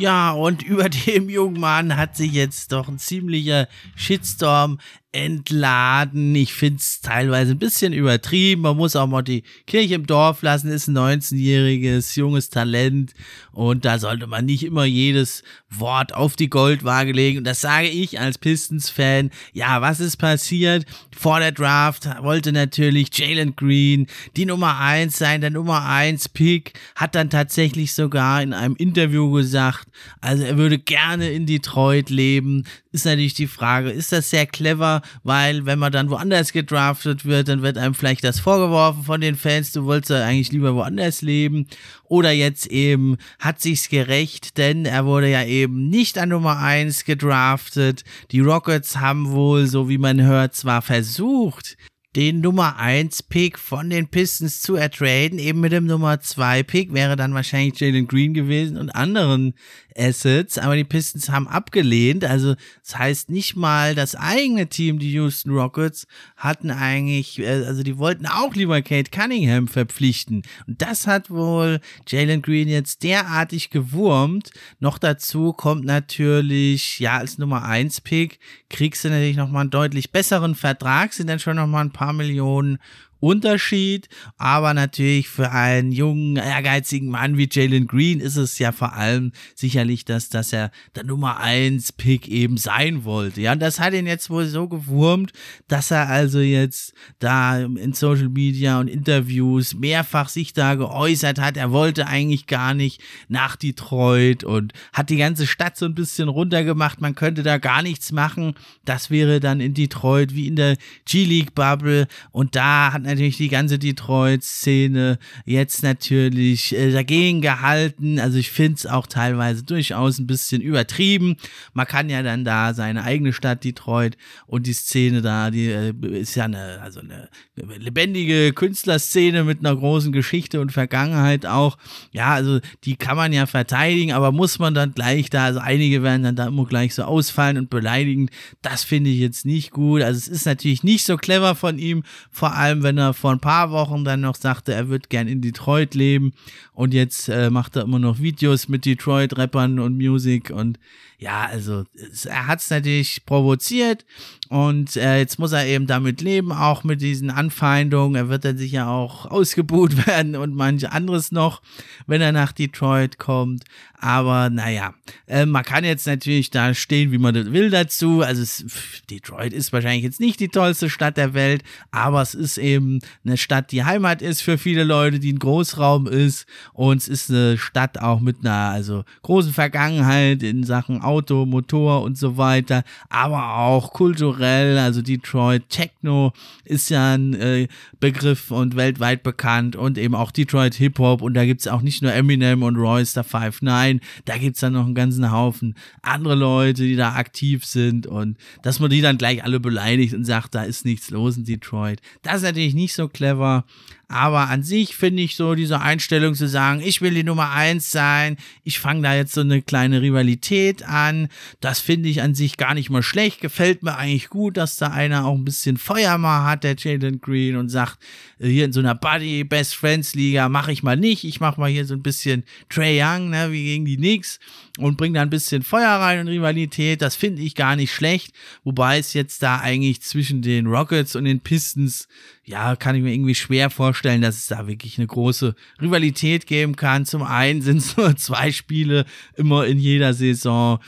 Ja, 0.00 0.30
und 0.30 0.62
über 0.66 0.88
dem 0.88 1.28
jungen 1.28 1.60
Mann 1.60 1.94
hat 1.94 2.16
sich 2.16 2.32
jetzt 2.32 2.72
doch 2.72 2.88
ein 2.88 2.98
ziemlicher 2.98 3.68
Shitstorm 3.96 4.78
entladen. 5.12 6.34
Ich 6.36 6.52
finde 6.52 6.78
es 6.78 7.00
teilweise 7.00 7.52
ein 7.52 7.58
bisschen 7.58 7.92
übertrieben. 7.92 8.62
Man 8.62 8.76
muss 8.76 8.94
auch 8.94 9.08
mal 9.08 9.22
die 9.22 9.42
Kirche 9.66 9.94
im 9.94 10.06
Dorf 10.06 10.42
lassen. 10.42 10.70
Ist 10.70 10.88
ein 10.88 10.96
19-jähriges, 10.96 12.16
junges 12.16 12.48
Talent. 12.48 13.14
Und 13.52 13.84
da 13.84 13.98
sollte 13.98 14.28
man 14.28 14.44
nicht 14.46 14.64
immer 14.64 14.84
jedes 14.84 15.42
Wort 15.68 16.14
auf 16.14 16.36
die 16.36 16.48
Goldwaage 16.48 17.12
legen. 17.12 17.38
Und 17.38 17.44
das 17.44 17.60
sage 17.60 17.88
ich 17.88 18.20
als 18.20 18.38
Pistons-Fan. 18.38 19.30
Ja, 19.52 19.80
was 19.80 19.98
ist 19.98 20.16
passiert? 20.16 20.86
Vor 21.16 21.40
der 21.40 21.52
Draft 21.52 22.08
wollte 22.22 22.52
natürlich 22.52 23.08
Jalen 23.12 23.56
Green 23.56 24.06
die 24.36 24.46
Nummer 24.46 24.78
1 24.78 25.18
sein. 25.18 25.40
Der 25.40 25.50
Nummer 25.50 25.86
1 25.86 26.28
Pick 26.28 26.78
hat 26.94 27.16
dann 27.16 27.30
tatsächlich 27.30 27.94
sogar 27.94 28.42
in 28.42 28.52
einem 28.52 28.76
Interview 28.76 29.32
gesagt, 29.32 29.88
also 30.20 30.44
er 30.44 30.56
würde 30.56 30.78
gerne 30.78 31.30
in 31.30 31.46
Detroit 31.46 32.10
leben. 32.10 32.64
Ist 32.92 33.04
natürlich 33.04 33.34
die 33.34 33.46
Frage, 33.46 33.90
ist 33.90 34.12
das 34.12 34.30
sehr 34.30 34.46
clever? 34.46 35.02
weil 35.22 35.66
wenn 35.66 35.78
man 35.78 35.92
dann 35.92 36.10
woanders 36.10 36.52
gedraftet 36.52 37.24
wird, 37.24 37.48
dann 37.48 37.62
wird 37.62 37.78
einem 37.78 37.94
vielleicht 37.94 38.24
das 38.24 38.40
vorgeworfen 38.40 39.04
von 39.04 39.20
den 39.20 39.36
Fans, 39.36 39.72
du 39.72 39.84
wolltest 39.84 40.12
eigentlich 40.12 40.52
lieber 40.52 40.74
woanders 40.74 41.22
leben. 41.22 41.66
Oder 42.04 42.32
jetzt 42.32 42.66
eben 42.66 43.16
hat 43.38 43.60
sich's 43.60 43.88
gerecht, 43.88 44.58
denn 44.58 44.84
er 44.84 45.04
wurde 45.06 45.30
ja 45.30 45.44
eben 45.44 45.88
nicht 45.88 46.18
an 46.18 46.30
Nummer 46.30 46.58
1 46.58 47.04
gedraftet. 47.04 48.04
Die 48.32 48.40
Rockets 48.40 48.96
haben 48.96 49.30
wohl, 49.30 49.66
so 49.66 49.88
wie 49.88 49.98
man 49.98 50.22
hört, 50.22 50.54
zwar 50.54 50.82
versucht, 50.82 51.76
den 52.16 52.40
Nummer 52.40 52.76
1 52.76 53.22
Pick 53.24 53.56
von 53.56 53.88
den 53.88 54.08
Pistons 54.08 54.62
zu 54.62 54.74
ertraden, 54.74 55.38
eben 55.38 55.60
mit 55.60 55.70
dem 55.70 55.86
Nummer 55.86 56.20
2 56.20 56.64
Pick 56.64 56.92
wäre 56.92 57.14
dann 57.14 57.34
wahrscheinlich 57.34 57.78
Jalen 57.78 58.08
Green 58.08 58.34
gewesen 58.34 58.76
und 58.76 58.90
anderen 58.90 59.54
Assets, 59.96 60.58
aber 60.58 60.76
die 60.76 60.84
Pistons 60.84 61.28
haben 61.28 61.46
abgelehnt. 61.46 62.24
Also 62.24 62.56
das 62.82 62.98
heißt 62.98 63.30
nicht 63.30 63.54
mal 63.54 63.94
das 63.94 64.16
eigene 64.16 64.68
Team, 64.68 64.98
die 64.98 65.12
Houston 65.12 65.52
Rockets, 65.52 66.06
hatten 66.36 66.70
eigentlich, 66.70 67.38
äh, 67.38 67.64
also 67.64 67.82
die 67.82 67.98
wollten 67.98 68.26
auch 68.26 68.54
lieber 68.54 68.82
Kate 68.82 69.10
Cunningham 69.10 69.68
verpflichten. 69.68 70.42
Und 70.66 70.82
das 70.82 71.06
hat 71.06 71.30
wohl 71.30 71.80
Jalen 72.08 72.42
Green 72.42 72.68
jetzt 72.68 73.04
derartig 73.04 73.70
gewurmt. 73.70 74.50
Noch 74.80 74.98
dazu 74.98 75.52
kommt 75.52 75.84
natürlich, 75.84 76.98
ja, 76.98 77.18
als 77.18 77.38
Nummer 77.38 77.64
1 77.64 78.00
Pick 78.00 78.40
kriegst 78.68 79.04
du 79.04 79.10
natürlich 79.10 79.36
nochmal 79.36 79.62
einen 79.62 79.70
deutlich 79.70 80.10
besseren 80.10 80.54
Vertrag, 80.54 81.12
sind 81.12 81.28
dann 81.28 81.38
schon 81.38 81.56
nochmal 81.56 81.84
ein 81.84 81.92
paar 81.92 81.99
Millionen 82.12 82.78
Unterschied. 83.20 84.08
Aber 84.36 84.74
natürlich 84.74 85.28
für 85.28 85.52
einen 85.52 85.92
jungen, 85.92 86.36
ehrgeizigen 86.36 87.08
Mann 87.08 87.36
wie 87.36 87.48
Jalen 87.50 87.86
Green 87.86 88.20
ist 88.20 88.36
es 88.36 88.58
ja 88.58 88.72
vor 88.72 88.94
allem 88.94 89.32
sicherlich, 89.54 90.04
dass, 90.04 90.28
dass 90.28 90.52
er 90.52 90.70
der 90.94 91.04
Nummer 91.04 91.38
1 91.38 91.92
Pick 91.92 92.28
eben 92.28 92.56
sein 92.56 93.04
wollte. 93.04 93.40
Ja, 93.40 93.52
und 93.52 93.60
das 93.60 93.78
hat 93.78 93.92
ihn 93.92 94.06
jetzt 94.06 94.30
wohl 94.30 94.46
so 94.46 94.68
gewurmt, 94.68 95.32
dass 95.68 95.90
er 95.90 96.08
also 96.08 96.40
jetzt 96.40 96.92
da 97.18 97.58
in 97.58 97.92
Social 97.92 98.28
Media 98.28 98.80
und 98.80 98.88
Interviews 98.88 99.74
mehrfach 99.74 100.28
sich 100.28 100.52
da 100.52 100.74
geäußert 100.74 101.38
hat. 101.38 101.56
Er 101.56 101.70
wollte 101.72 102.06
eigentlich 102.06 102.46
gar 102.46 102.74
nicht 102.74 103.00
nach 103.28 103.56
Detroit 103.56 104.44
und 104.44 104.72
hat 104.92 105.10
die 105.10 105.16
ganze 105.16 105.46
Stadt 105.46 105.76
so 105.76 105.86
ein 105.86 105.94
bisschen 105.94 106.28
runtergemacht. 106.28 107.00
Man 107.00 107.14
könnte 107.14 107.42
da 107.42 107.58
gar 107.58 107.82
nichts 107.82 108.12
machen. 108.12 108.54
Das 108.84 109.10
wäre 109.10 109.40
dann 109.40 109.60
in 109.60 109.74
Detroit 109.74 110.34
wie 110.34 110.46
in 110.46 110.56
der 110.56 110.76
G-League 111.04 111.54
Bubble. 111.54 112.06
Und 112.32 112.56
da 112.56 112.92
hat 112.92 113.02
natürlich 113.10 113.36
die 113.36 113.48
ganze 113.48 113.78
Detroit-Szene 113.78 115.18
jetzt 115.44 115.82
natürlich 115.82 116.74
äh, 116.76 116.92
dagegen 116.92 117.40
gehalten. 117.40 118.18
Also 118.18 118.38
ich 118.38 118.50
finde 118.50 118.74
es 118.76 118.86
auch 118.86 119.06
teilweise 119.06 119.62
durchaus 119.62 120.18
ein 120.18 120.26
bisschen 120.26 120.62
übertrieben. 120.62 121.36
Man 121.72 121.86
kann 121.86 122.08
ja 122.08 122.22
dann 122.22 122.44
da 122.44 122.74
seine 122.74 123.04
eigene 123.04 123.32
Stadt 123.32 123.64
Detroit 123.64 124.16
und 124.46 124.66
die 124.66 124.72
Szene 124.72 125.22
da, 125.22 125.50
die 125.50 125.66
äh, 125.66 125.92
ist 126.00 126.34
ja 126.34 126.44
eine, 126.44 126.80
also 126.82 127.00
eine 127.00 127.28
lebendige 127.54 128.52
Künstlerszene 128.52 129.44
mit 129.44 129.60
einer 129.60 129.76
großen 129.76 130.12
Geschichte 130.12 130.60
und 130.60 130.72
Vergangenheit 130.72 131.46
auch. 131.46 131.76
Ja, 132.12 132.32
also 132.34 132.60
die 132.84 132.96
kann 132.96 133.16
man 133.16 133.32
ja 133.32 133.46
verteidigen, 133.46 134.12
aber 134.12 134.32
muss 134.32 134.58
man 134.58 134.74
dann 134.74 134.94
gleich 134.94 135.30
da, 135.30 135.44
also 135.46 135.60
einige 135.60 136.02
werden 136.02 136.22
dann 136.22 136.36
da 136.36 136.46
immer 136.46 136.66
gleich 136.66 136.94
so 136.94 137.02
ausfallen 137.02 137.58
und 137.58 137.70
beleidigen. 137.70 138.30
Das 138.62 138.84
finde 138.84 139.10
ich 139.10 139.18
jetzt 139.18 139.44
nicht 139.44 139.70
gut. 139.70 140.02
Also 140.02 140.18
es 140.18 140.28
ist 140.28 140.46
natürlich 140.46 140.82
nicht 140.82 141.04
so 141.04 141.16
clever 141.16 141.54
von 141.54 141.78
ihm, 141.78 142.04
vor 142.30 142.54
allem 142.54 142.82
wenn 142.82 142.96
er 143.00 143.14
vor 143.14 143.32
ein 143.32 143.40
paar 143.40 143.70
Wochen 143.70 144.04
dann 144.04 144.20
noch 144.20 144.36
sagte, 144.36 144.72
er 144.72 144.88
wird 144.88 145.10
gern 145.10 145.28
in 145.28 145.40
Detroit 145.40 145.94
leben. 145.94 146.32
Und 146.72 146.94
jetzt 146.94 147.28
äh, 147.28 147.50
macht 147.50 147.76
er 147.76 147.82
immer 147.82 147.98
noch 147.98 148.20
Videos 148.20 148.68
mit 148.68 148.84
Detroit-Rappern 148.84 149.78
und 149.78 149.98
Musik. 149.98 150.50
Und 150.50 150.78
ja, 151.18 151.46
also 151.46 151.84
er 152.24 152.46
hat 152.46 152.60
es 152.60 152.70
natürlich 152.70 153.24
provoziert 153.26 154.04
und 154.50 154.96
äh, 154.96 155.18
jetzt 155.18 155.38
muss 155.38 155.52
er 155.52 155.64
eben 155.64 155.86
damit 155.86 156.20
leben, 156.22 156.50
auch 156.50 156.82
mit 156.82 157.00
diesen 157.00 157.30
Anfeindungen. 157.30 158.16
Er 158.16 158.28
wird 158.28 158.44
dann 158.44 158.58
sicher 158.58 158.88
auch 158.88 159.26
ausgebuht 159.30 160.08
werden 160.08 160.34
und 160.34 160.56
manch 160.56 160.90
anderes 160.90 161.30
noch, 161.30 161.62
wenn 162.08 162.20
er 162.20 162.32
nach 162.32 162.50
Detroit 162.50 163.18
kommt. 163.18 163.62
Aber 163.96 164.50
naja, 164.50 164.94
äh, 165.28 165.46
man 165.46 165.62
kann 165.62 165.84
jetzt 165.84 166.06
natürlich 166.08 166.50
da 166.50 166.74
stehen, 166.74 167.12
wie 167.12 167.18
man 167.18 167.32
das 167.32 167.52
will 167.52 167.70
dazu. 167.70 168.22
Also 168.22 168.42
es, 168.42 168.64
Detroit 169.08 169.52
ist 169.52 169.72
wahrscheinlich 169.72 170.02
jetzt 170.02 170.18
nicht 170.18 170.40
die 170.40 170.48
tollste 170.48 170.90
Stadt 170.90 171.16
der 171.16 171.32
Welt, 171.32 171.62
aber 171.92 172.20
es 172.20 172.34
ist 172.34 172.58
eben 172.58 172.98
eine 173.24 173.36
Stadt, 173.36 173.70
die 173.70 173.84
Heimat 173.84 174.20
ist 174.20 174.42
für 174.42 174.58
viele 174.58 174.82
Leute, 174.82 175.20
die 175.20 175.32
ein 175.32 175.38
Großraum 175.38 176.08
ist. 176.08 176.46
Und 176.72 176.96
es 176.96 177.06
ist 177.06 177.30
eine 177.30 177.56
Stadt 177.56 178.00
auch 178.00 178.18
mit 178.18 178.38
einer 178.40 178.70
also 178.70 179.04
großen 179.22 179.52
Vergangenheit 179.52 180.42
in 180.42 180.64
Sachen 180.64 181.02
Auto, 181.02 181.46
Motor 181.46 182.02
und 182.02 182.18
so 182.18 182.36
weiter, 182.36 182.82
aber 183.10 183.58
auch 183.58 183.92
kulturell. 183.92 184.39
Also 184.46 185.02
Detroit 185.02 185.68
Techno 185.68 186.32
ist 186.64 186.90
ja 186.90 187.14
ein 187.14 187.34
äh, 187.34 187.68
Begriff 187.98 188.50
und 188.50 188.76
weltweit 188.76 189.22
bekannt 189.22 189.76
und 189.76 189.98
eben 189.98 190.14
auch 190.14 190.30
Detroit 190.30 190.74
Hip 190.74 190.98
Hop. 190.98 191.22
Und 191.22 191.34
da 191.34 191.44
gibt's 191.44 191.66
auch 191.66 191.82
nicht 191.82 192.02
nur 192.02 192.12
Eminem 192.12 192.62
und 192.62 192.76
Royce 192.76 193.14
da 193.14 193.22
Five 193.22 193.56
Verein, 193.56 194.00
da 194.24 194.36
gibt's 194.36 194.60
dann 194.60 194.74
noch 194.74 194.84
einen 194.84 194.94
ganzen 194.94 195.30
Haufen 195.30 195.74
andere 196.02 196.34
Leute, 196.34 196.82
die 196.82 196.96
da 196.96 197.14
aktiv 197.14 197.64
sind 197.64 198.06
und 198.06 198.36
dass 198.62 198.80
man 198.80 198.90
die 198.90 199.00
dann 199.00 199.18
gleich 199.18 199.42
alle 199.44 199.60
beleidigt 199.60 200.14
und 200.14 200.24
sagt, 200.24 200.54
da 200.54 200.62
ist 200.62 200.84
nichts 200.84 201.10
los 201.10 201.36
in 201.36 201.44
Detroit. 201.44 202.00
Das 202.22 202.36
ist 202.36 202.42
natürlich 202.42 202.74
nicht 202.74 202.94
so 202.94 203.08
clever, 203.08 203.64
aber 204.10 204.48
an 204.48 204.64
sich 204.64 204.96
finde 204.96 205.22
ich 205.22 205.36
so 205.36 205.54
diese 205.54 205.80
Einstellung 205.80 206.34
zu 206.34 206.48
sagen, 206.48 206.80
ich 206.84 207.00
will 207.00 207.14
die 207.14 207.22
Nummer 207.22 207.52
eins 207.52 207.92
sein, 207.92 208.36
ich 208.64 208.80
fange 208.80 209.02
da 209.02 209.14
jetzt 209.14 209.32
so 209.32 209.40
eine 209.40 209.62
kleine 209.62 210.02
Rivalität 210.02 210.82
an. 210.82 211.28
Das 211.60 211.78
finde 211.78 212.08
ich 212.08 212.20
an 212.20 212.34
sich 212.34 212.56
gar 212.56 212.74
nicht 212.74 212.90
mal 212.90 213.04
schlecht. 213.04 213.40
Gefällt 213.40 213.84
mir 213.84 213.96
eigentlich 213.96 214.28
gut, 214.28 214.56
dass 214.56 214.76
da 214.76 214.88
einer 214.88 215.26
auch 215.26 215.36
ein 215.36 215.44
bisschen 215.44 215.76
Feuer 215.76 216.18
mal 216.18 216.44
hat, 216.44 216.64
der 216.64 216.74
Jalen 216.76 217.20
Green, 217.20 217.54
und 217.54 217.68
sagt, 217.68 217.98
äh, 218.40 218.48
hier 218.48 218.64
in 218.64 218.72
so 218.72 218.80
einer 218.80 218.96
Buddy 218.96 219.44
Best 219.44 219.76
Friends 219.76 220.16
Liga 220.16 220.48
mache 220.48 220.72
ich 220.72 220.82
mal 220.82 220.96
nicht. 220.96 221.22
Ich 221.22 221.38
mache 221.38 221.60
mal 221.60 221.70
hier 221.70 221.86
so 221.86 221.94
ein 221.94 222.02
bisschen 222.02 222.42
Trey 222.68 223.00
Young, 223.00 223.30
ne, 223.30 223.52
wie 223.52 223.62
gegen 223.62 223.84
die 223.84 223.96
Knicks 223.96 224.40
und 224.84 224.96
bringe 224.96 225.14
da 225.14 225.22
ein 225.22 225.30
bisschen 225.30 225.62
Feuer 225.62 225.88
rein 225.88 226.20
und 226.20 226.28
Rivalität. 226.28 227.02
Das 227.02 227.16
finde 227.16 227.42
ich 227.42 227.54
gar 227.54 227.76
nicht 227.76 227.92
schlecht. 227.92 228.32
Wobei 228.64 228.98
es 228.98 229.12
jetzt 229.12 229.42
da 229.42 229.58
eigentlich 229.60 230.02
zwischen 230.02 230.42
den 230.42 230.66
Rockets 230.66 231.16
und 231.16 231.24
den 231.24 231.40
Pistons 231.40 232.08
ja, 232.50 232.74
kann 232.74 232.96
ich 232.96 233.02
mir 233.02 233.12
irgendwie 233.14 233.34
schwer 233.34 233.70
vorstellen, 233.70 234.22
dass 234.22 234.36
es 234.36 234.46
da 234.48 234.66
wirklich 234.66 234.98
eine 234.98 235.06
große 235.06 235.54
Rivalität 235.80 236.46
geben 236.46 236.74
kann. 236.74 237.06
Zum 237.06 237.22
einen 237.22 237.62
sind 237.62 237.78
es 237.78 237.96
nur 237.96 238.16
zwei 238.16 238.50
Spiele 238.50 239.06
immer 239.36 239.66
in 239.66 239.78
jeder 239.78 240.14
Saison. 240.14 240.80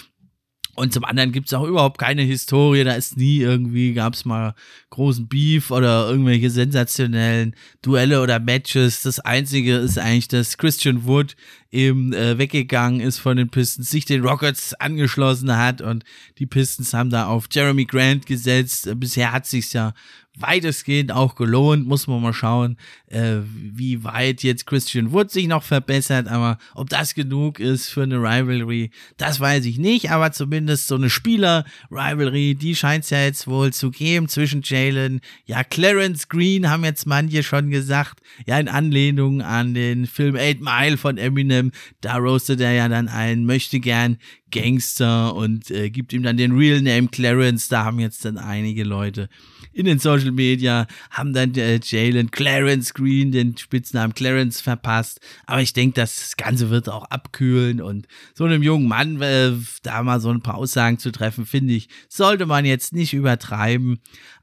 Und 0.75 0.95
zum 0.95 1.05
anderen 1.05 1.33
gibt's 1.33 1.53
auch 1.53 1.67
überhaupt 1.67 1.99
keine 1.99 2.23
Historie. 2.23 2.83
Da 2.83 2.93
ist 2.95 3.19
nie 3.19 3.39
irgendwie, 3.39 3.93
gab's 3.93 4.25
mal 4.25 4.55
großen 4.89 5.29
Beef 5.29 5.71
oder 5.71 6.09
irgendwelche 6.09 6.49
sensationellen 6.49 7.55
Duelle 7.83 8.23
oder 8.23 8.41
Matches. 8.41 9.03
Das 9.03 9.21
Einzige 9.21 9.77
ist 9.77 9.99
eigentlich, 9.99 10.29
dass 10.29 10.57
Christian 10.57 11.05
Wood 11.05 11.37
eben 11.71 12.15
äh, 12.15 12.39
weggegangen 12.39 13.01
ist 13.01 13.19
von 13.19 13.37
den 13.37 13.51
Pistons, 13.51 13.91
sich 13.91 14.07
den 14.07 14.25
Rockets 14.25 14.73
angeschlossen 14.75 15.57
hat 15.57 15.83
und 15.83 16.05
die 16.39 16.47
Pistons 16.47 16.95
haben 16.95 17.11
da 17.11 17.27
auf 17.27 17.49
Jeremy 17.51 17.85
Grant 17.85 18.25
gesetzt. 18.25 18.89
Bisher 18.97 19.33
hat 19.33 19.47
sich's 19.47 19.75
ja 19.75 19.93
weitestgehend 20.39 21.13
auch 21.13 21.35
gelohnt. 21.35 21.87
Muss 21.87 22.07
man 22.07 22.23
mal 22.23 22.33
schauen, 22.33 22.77
äh, 23.07 23.39
wie 23.45 24.05
weit 24.05 24.43
jetzt 24.43 24.67
Christian 24.67 25.13
Wood 25.13 25.31
sich 25.31 25.47
noch 25.47 25.63
verbessert. 25.63 26.29
Aber 26.29 26.59
ob 26.75 26.89
das 26.89 27.15
genug 27.15 27.61
ist 27.61 27.89
für 27.89 28.03
eine 28.03 28.17
Rivalry, 28.17 28.91
das 29.17 29.41
weiß 29.41 29.67
ich 29.67 29.79
nicht. 29.79 30.11
Aber 30.11 30.33
zumindest 30.33 30.89
so 30.89 30.95
eine 30.95 31.11
Spieler-Rivalry, 31.11 32.55
die 32.55 32.75
scheint 32.75 33.05
es 33.05 33.11
ja 33.11 33.23
jetzt 33.23 33.47
wohl 33.47 33.73
zu 33.73 33.91
geben 33.91 34.29
zwischen 34.29 34.63
Jalen. 34.65 35.21
Ja, 35.45 35.65
Clarence 35.65 36.29
Green 36.29 36.71
haben 36.71 36.85
jetzt 36.85 37.07
manche 37.07 37.43
schon 37.43 37.71
gesagt. 37.71 38.21
Ja, 38.47 38.59
in 38.59 38.69
Anlehnung 38.69 39.43
an 39.43 39.75
den 39.75 40.07
Film 40.07 40.37
Eight 40.37 40.61
Mile 40.61 40.97
von 40.97 41.19
Eminem. 41.19 41.73
Da 42.01 42.17
roastet 42.17 42.61
er 42.61 42.73
ja 42.73 42.89
dann 42.89 43.09
einen 43.09 43.45
möchte 43.45 43.81
gern 43.81 44.19
Gangster 44.53 45.35
und 45.35 45.71
äh, 45.71 45.91
gibt 45.91 46.13
ihm 46.13 46.23
dann 46.23 46.37
den 46.37 46.53
Real 46.53 46.81
Name 46.81 47.09
Clarence. 47.09 47.69
Da 47.69 47.85
haben 47.85 47.99
jetzt 47.99 48.25
dann 48.25 48.39
einige 48.39 48.85
Leute 48.85 49.29
in 49.73 49.87
den 49.87 49.99
Social 49.99 50.31
Media, 50.31 50.87
haben 51.11 51.33
dann 51.33 51.55
äh, 51.55 51.81
Jalen 51.83 52.31
Clarence 52.31 52.95
Green 52.95 53.33
den 53.33 53.57
Spitznamen 53.57 54.15
Clarence 54.15 54.61
verpasst. 54.61 55.21
Aber 55.47 55.63
ich 55.63 55.73
denke, 55.73 55.95
das 55.95 56.37
Ganze 56.37 56.71
wird 56.71 56.89
auch 56.89 57.05
abkühlen 57.05 57.81
und 57.81 58.07
so 58.35 58.45
einem 58.45 58.63
jungen 58.63 58.87
Mann 58.87 59.21
äh, 59.21 59.53
da 59.83 60.03
mal 60.03 60.21
so 60.21 60.31
ein 60.31 60.43
paar 60.43 60.57
Aussagen 60.57 60.99
zu 60.99 61.11
treffen, 61.11 61.47
finde 61.47 61.75
ich, 61.75 61.89
sollte 62.09 62.47
man 62.47 62.65
jetzt 62.65 62.93
nicht 62.93 63.15
übertreiben. 63.15 63.99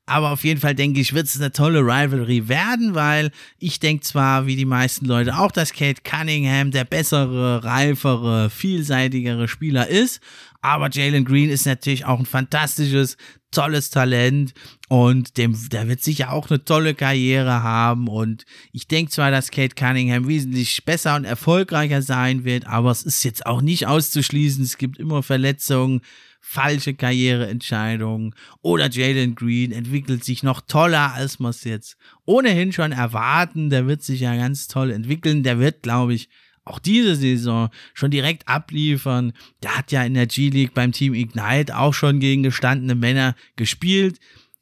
Aber 0.10 0.32
auf 0.32 0.44
jeden 0.44 0.60
Fall 0.60 0.74
denke 0.74 1.00
ich, 1.00 1.14
wird 1.14 1.28
es 1.28 1.40
eine 1.40 1.52
tolle 1.52 1.82
Rivalry 1.82 2.48
werden, 2.48 2.96
weil 2.96 3.30
ich 3.60 3.80
denke 3.80 4.04
zwar, 4.04 4.48
wie 4.48 4.56
die 4.56 4.66
meisten 4.66 5.06
Leute 5.06 5.38
auch, 5.38 5.52
dass 5.52 5.72
Kate 5.72 6.02
Cunningham 6.04 6.72
der 6.72 6.84
bessere, 6.84 7.64
reifere, 7.64 8.50
vielseitigere 8.50 9.48
Spieler 9.48 9.88
ist. 9.88 10.20
Aber 10.62 10.90
Jalen 10.90 11.26
Green 11.26 11.52
ist 11.52 11.68
natürlich 11.68 12.06
auch 12.06 12.18
ein 12.18 12.26
fantastisches, 12.26 13.18
tolles 13.52 13.92
Talent 13.92 14.54
und 14.88 15.38
dem, 15.38 15.56
der 15.70 15.88
wird 15.88 16.02
sicher 16.02 16.34
auch 16.34 16.50
eine 16.50 16.66
tolle 16.66 16.96
Karriere 16.96 17.62
haben. 17.62 18.08
Und 18.08 18.46
ich 18.72 18.88
denke 18.88 19.12
zwar, 19.12 19.30
dass 19.30 19.52
Kate 19.52 19.76
Cunningham 19.76 20.28
wesentlich 20.28 20.84
besser 20.86 21.16
und 21.16 21.26
erfolgreicher 21.26 22.02
sein 22.02 22.44
wird, 22.46 22.66
aber 22.66 22.90
es 22.90 23.04
ist 23.04 23.24
jetzt 23.24 23.46
auch 23.46 23.62
nicht 23.62 23.86
auszuschließen. 23.86 24.64
Es 24.64 24.78
gibt 24.78 24.98
immer 24.98 25.22
Verletzungen 25.22 26.02
falsche 26.40 26.94
Karriereentscheidungen 26.94 28.34
oder 28.62 28.90
Jalen 28.90 29.36
Green 29.36 29.72
entwickelt 29.72 30.24
sich 30.24 30.44
noch 30.44 30.62
toller, 30.62 31.14
als 31.14 31.40
man 31.40 31.52
es 31.52 31.64
jetzt 31.64 31.98
ohnehin 32.26 32.72
schon 32.72 32.92
erwarten. 32.92 33.70
Der 33.70 33.88
wird 33.88 34.04
sich 34.04 34.22
ja 34.22 34.36
ganz 34.36 34.68
toll 34.68 34.92
entwickeln. 34.92 35.44
Der 35.44 35.60
wird, 35.60 35.84
glaube 35.84 36.14
ich, 36.14 36.30
auch 36.66 36.80
diese 36.80 37.16
Saison 37.16 37.70
schon 37.94 38.12
direkt 38.12 38.48
abliefern. 38.48 39.34
Der 39.64 39.78
hat 39.78 39.92
ja 39.92 40.04
in 40.04 40.14
der 40.14 40.28
G-League 40.28 40.74
beim 40.74 40.92
Team 40.92 41.14
Ignite 41.14 41.78
auch 41.78 41.94
schon 41.94 42.20
gegen 42.20 42.44
gestandene 42.44 42.96
Männer 42.96 43.36
gespielt. 43.56 44.20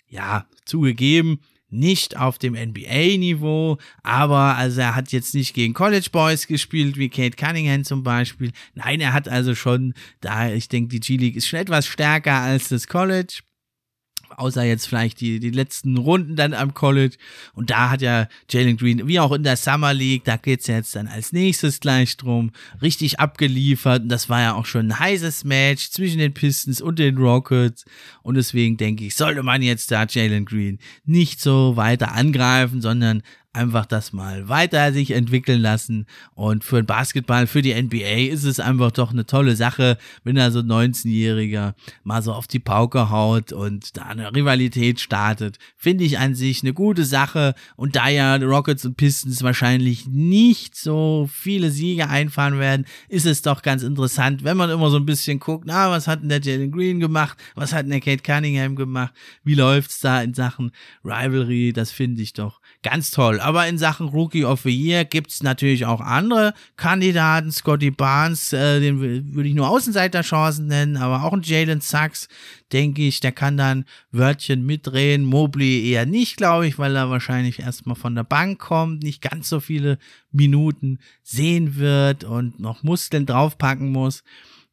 Ja, 0.09 0.47
zugegeben, 0.65 1.39
nicht 1.69 2.17
auf 2.17 2.37
dem 2.37 2.53
NBA-Niveau, 2.53 3.77
aber 4.03 4.55
also 4.55 4.81
er 4.81 4.95
hat 4.95 5.11
jetzt 5.11 5.35
nicht 5.35 5.53
gegen 5.53 5.73
College 5.73 6.09
Boys 6.11 6.47
gespielt, 6.47 6.97
wie 6.97 7.09
Kate 7.09 7.35
Cunningham 7.35 7.83
zum 7.83 8.03
Beispiel. 8.03 8.51
Nein, 8.73 9.01
er 9.01 9.13
hat 9.13 9.27
also 9.27 9.55
schon, 9.55 9.93
da 10.21 10.49
ich 10.49 10.69
denke, 10.69 10.89
die 10.89 10.99
G-League 10.99 11.35
ist 11.35 11.47
schon 11.47 11.59
etwas 11.59 11.87
stärker 11.87 12.35
als 12.35 12.69
das 12.69 12.87
College. 12.87 13.39
Außer 14.35 14.63
jetzt 14.63 14.87
vielleicht 14.87 15.21
die, 15.21 15.39
die 15.39 15.49
letzten 15.49 15.97
Runden 15.97 16.35
dann 16.35 16.53
am 16.53 16.73
College. 16.73 17.15
Und 17.53 17.69
da 17.69 17.89
hat 17.89 18.01
ja 18.01 18.27
Jalen 18.49 18.77
Green, 18.77 19.07
wie 19.07 19.19
auch 19.19 19.31
in 19.31 19.43
der 19.43 19.57
Summer 19.57 19.93
League, 19.93 20.23
da 20.23 20.37
geht's 20.37 20.67
jetzt 20.67 20.95
dann 20.95 21.07
als 21.07 21.33
nächstes 21.33 21.79
gleich 21.79 22.17
drum, 22.17 22.51
richtig 22.81 23.19
abgeliefert. 23.19 24.03
Und 24.03 24.09
das 24.09 24.29
war 24.29 24.41
ja 24.41 24.53
auch 24.53 24.65
schon 24.65 24.87
ein 24.87 24.99
heißes 24.99 25.43
Match 25.43 25.89
zwischen 25.91 26.19
den 26.19 26.33
Pistons 26.33 26.81
und 26.81 26.99
den 26.99 27.17
Rockets. 27.17 27.85
Und 28.21 28.35
deswegen 28.35 28.77
denke 28.77 29.05
ich, 29.05 29.15
sollte 29.15 29.43
man 29.43 29.61
jetzt 29.61 29.91
da 29.91 30.05
Jalen 30.07 30.45
Green 30.45 30.79
nicht 31.05 31.41
so 31.41 31.75
weiter 31.75 32.13
angreifen, 32.13 32.81
sondern 32.81 33.23
einfach 33.57 33.85
das 33.85 34.13
mal 34.13 34.47
weiter 34.47 34.93
sich 34.93 35.11
entwickeln 35.11 35.61
lassen. 35.61 36.05
Und 36.35 36.63
für 36.63 36.77
den 36.77 36.85
Basketball, 36.85 37.47
für 37.47 37.61
die 37.61 37.73
NBA 37.73 38.31
ist 38.31 38.43
es 38.43 38.59
einfach 38.59 38.91
doch 38.91 39.11
eine 39.11 39.25
tolle 39.25 39.55
Sache, 39.55 39.97
wenn 40.23 40.35
da 40.35 40.51
so 40.51 40.59
ein 40.59 40.67
19-Jähriger 40.67 41.73
mal 42.03 42.21
so 42.21 42.33
auf 42.33 42.47
die 42.47 42.59
Pauke 42.59 43.09
haut 43.09 43.51
und 43.51 43.97
da 43.97 44.03
eine 44.03 44.33
Rivalität 44.33 44.99
startet. 44.99 45.57
Finde 45.75 46.03
ich 46.03 46.19
an 46.19 46.35
sich 46.35 46.61
eine 46.61 46.73
gute 46.73 47.03
Sache. 47.03 47.55
Und 47.75 47.95
da 47.95 48.07
ja 48.07 48.35
Rockets 48.35 48.85
und 48.85 48.95
Pistons 48.95 49.43
wahrscheinlich 49.43 50.07
nicht 50.07 50.75
so 50.75 51.27
viele 51.31 51.71
Siege 51.71 52.07
einfahren 52.07 52.59
werden, 52.59 52.85
ist 53.09 53.25
es 53.25 53.41
doch 53.41 53.63
ganz 53.63 53.83
interessant, 53.83 54.43
wenn 54.43 54.57
man 54.57 54.69
immer 54.69 54.89
so 54.89 54.97
ein 54.97 55.05
bisschen 55.05 55.39
guckt, 55.39 55.65
na, 55.67 55.89
was 55.89 56.07
hat 56.07 56.21
denn 56.21 56.29
der 56.29 56.41
Jalen 56.41 56.71
Green 56.71 56.99
gemacht? 56.99 57.37
Was 57.55 57.73
hat 57.73 57.83
denn 57.83 57.91
der 57.91 58.01
Kate 58.01 58.23
Cunningham 58.23 58.75
gemacht? 58.75 59.13
Wie 59.43 59.55
läuft's 59.55 59.99
da 59.99 60.21
in 60.21 60.33
Sachen 60.33 60.71
Rivalry? 61.03 61.73
Das 61.73 61.91
finde 61.91 62.21
ich 62.21 62.33
doch 62.33 62.61
ganz 62.83 63.11
toll. 63.11 63.39
Aber 63.39 63.67
in 63.67 63.77
Sachen 63.77 64.07
Rookie 64.09 64.45
of 64.45 64.61
the 64.61 64.69
Year 64.69 65.05
gibt 65.05 65.31
es 65.31 65.43
natürlich 65.43 65.85
auch 65.85 66.01
andere 66.01 66.53
Kandidaten. 66.75 67.51
Scotty 67.51 67.91
Barnes, 67.91 68.53
äh, 68.53 68.79
den 68.79 68.99
würde 69.33 69.49
ich 69.49 69.55
nur 69.55 69.69
Außenseiterchancen 69.69 70.67
nennen, 70.67 70.97
aber 70.97 71.23
auch 71.23 71.33
ein 71.33 71.41
Jalen 71.41 71.81
Sachs, 71.81 72.27
denke 72.71 73.03
ich, 73.03 73.19
der 73.19 73.31
kann 73.31 73.57
dann 73.57 73.85
Wörtchen 74.11 74.65
mitdrehen. 74.65 75.23
Mobley 75.23 75.89
eher 75.89 76.05
nicht, 76.05 76.37
glaube 76.37 76.67
ich, 76.67 76.77
weil 76.77 76.95
er 76.95 77.09
wahrscheinlich 77.09 77.59
erstmal 77.59 77.95
von 77.95 78.15
der 78.15 78.23
Bank 78.23 78.59
kommt, 78.59 79.03
nicht 79.03 79.21
ganz 79.21 79.49
so 79.49 79.59
viele 79.59 79.97
Minuten 80.31 80.99
sehen 81.23 81.77
wird 81.77 82.23
und 82.23 82.59
noch 82.59 82.83
Muskeln 82.83 83.25
draufpacken 83.25 83.91
muss. 83.91 84.23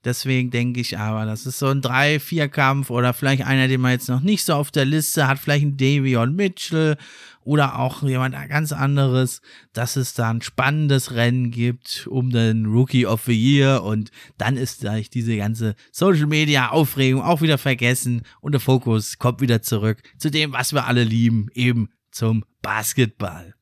Deswegen 0.05 0.51
denke 0.51 0.81
ich 0.81 0.99
aber, 0.99 1.25
das 1.25 1.47
ist 1.47 1.59
so 1.59 1.69
ein 1.69 1.81
3-4-Kampf 1.81 2.91
oder 2.91 3.15
vielleicht 3.15 3.47
einer, 3.47 3.69
den 3.69 3.81
man 3.81 3.93
jetzt 3.93 4.09
noch 4.09 4.21
nicht 4.21 4.45
so 4.45 4.53
auf 4.55 4.71
der 4.71 4.85
Liste 4.85 5.27
hat, 5.27 5.39
vielleicht 5.39 5.65
ein 5.65 5.79
Davion 5.79 6.37
Mitchell 6.37 6.99
oder 7.45 7.79
auch 7.79 8.03
jemand 8.03 8.35
ganz 8.49 8.73
anderes, 8.73 9.41
dass 9.73 9.97
es 9.97 10.15
da 10.15 10.31
ein 10.31 10.43
spannendes 10.43 11.13
Rennen 11.13 11.51
gibt 11.51 12.07
um 12.11 12.31
den 12.31 12.67
Rookie 12.67 13.07
of 13.07 13.25
the 13.25 13.33
Year 13.33 13.83
und 13.83 14.11
dann 14.39 14.57
ist 14.57 14.81
gleich 14.81 15.11
diese 15.11 15.37
ganze 15.37 15.77
Social 15.93 16.27
Media 16.27 16.71
Aufregung 16.71 17.23
auch 17.23 17.43
wieder 17.43 17.59
vergessen 17.59 18.23
und 18.41 18.53
der 18.53 18.61
Fokus 18.61 19.19
kommt 19.19 19.41
wieder 19.41 19.63
zurück 19.63 20.03
zu 20.19 20.31
dem, 20.31 20.53
was 20.53 20.73
wir 20.73 20.87
alle 20.87 21.05
lieben, 21.05 21.49
eben 21.55 21.91
zum 22.11 22.45
Basketball. 22.63 23.54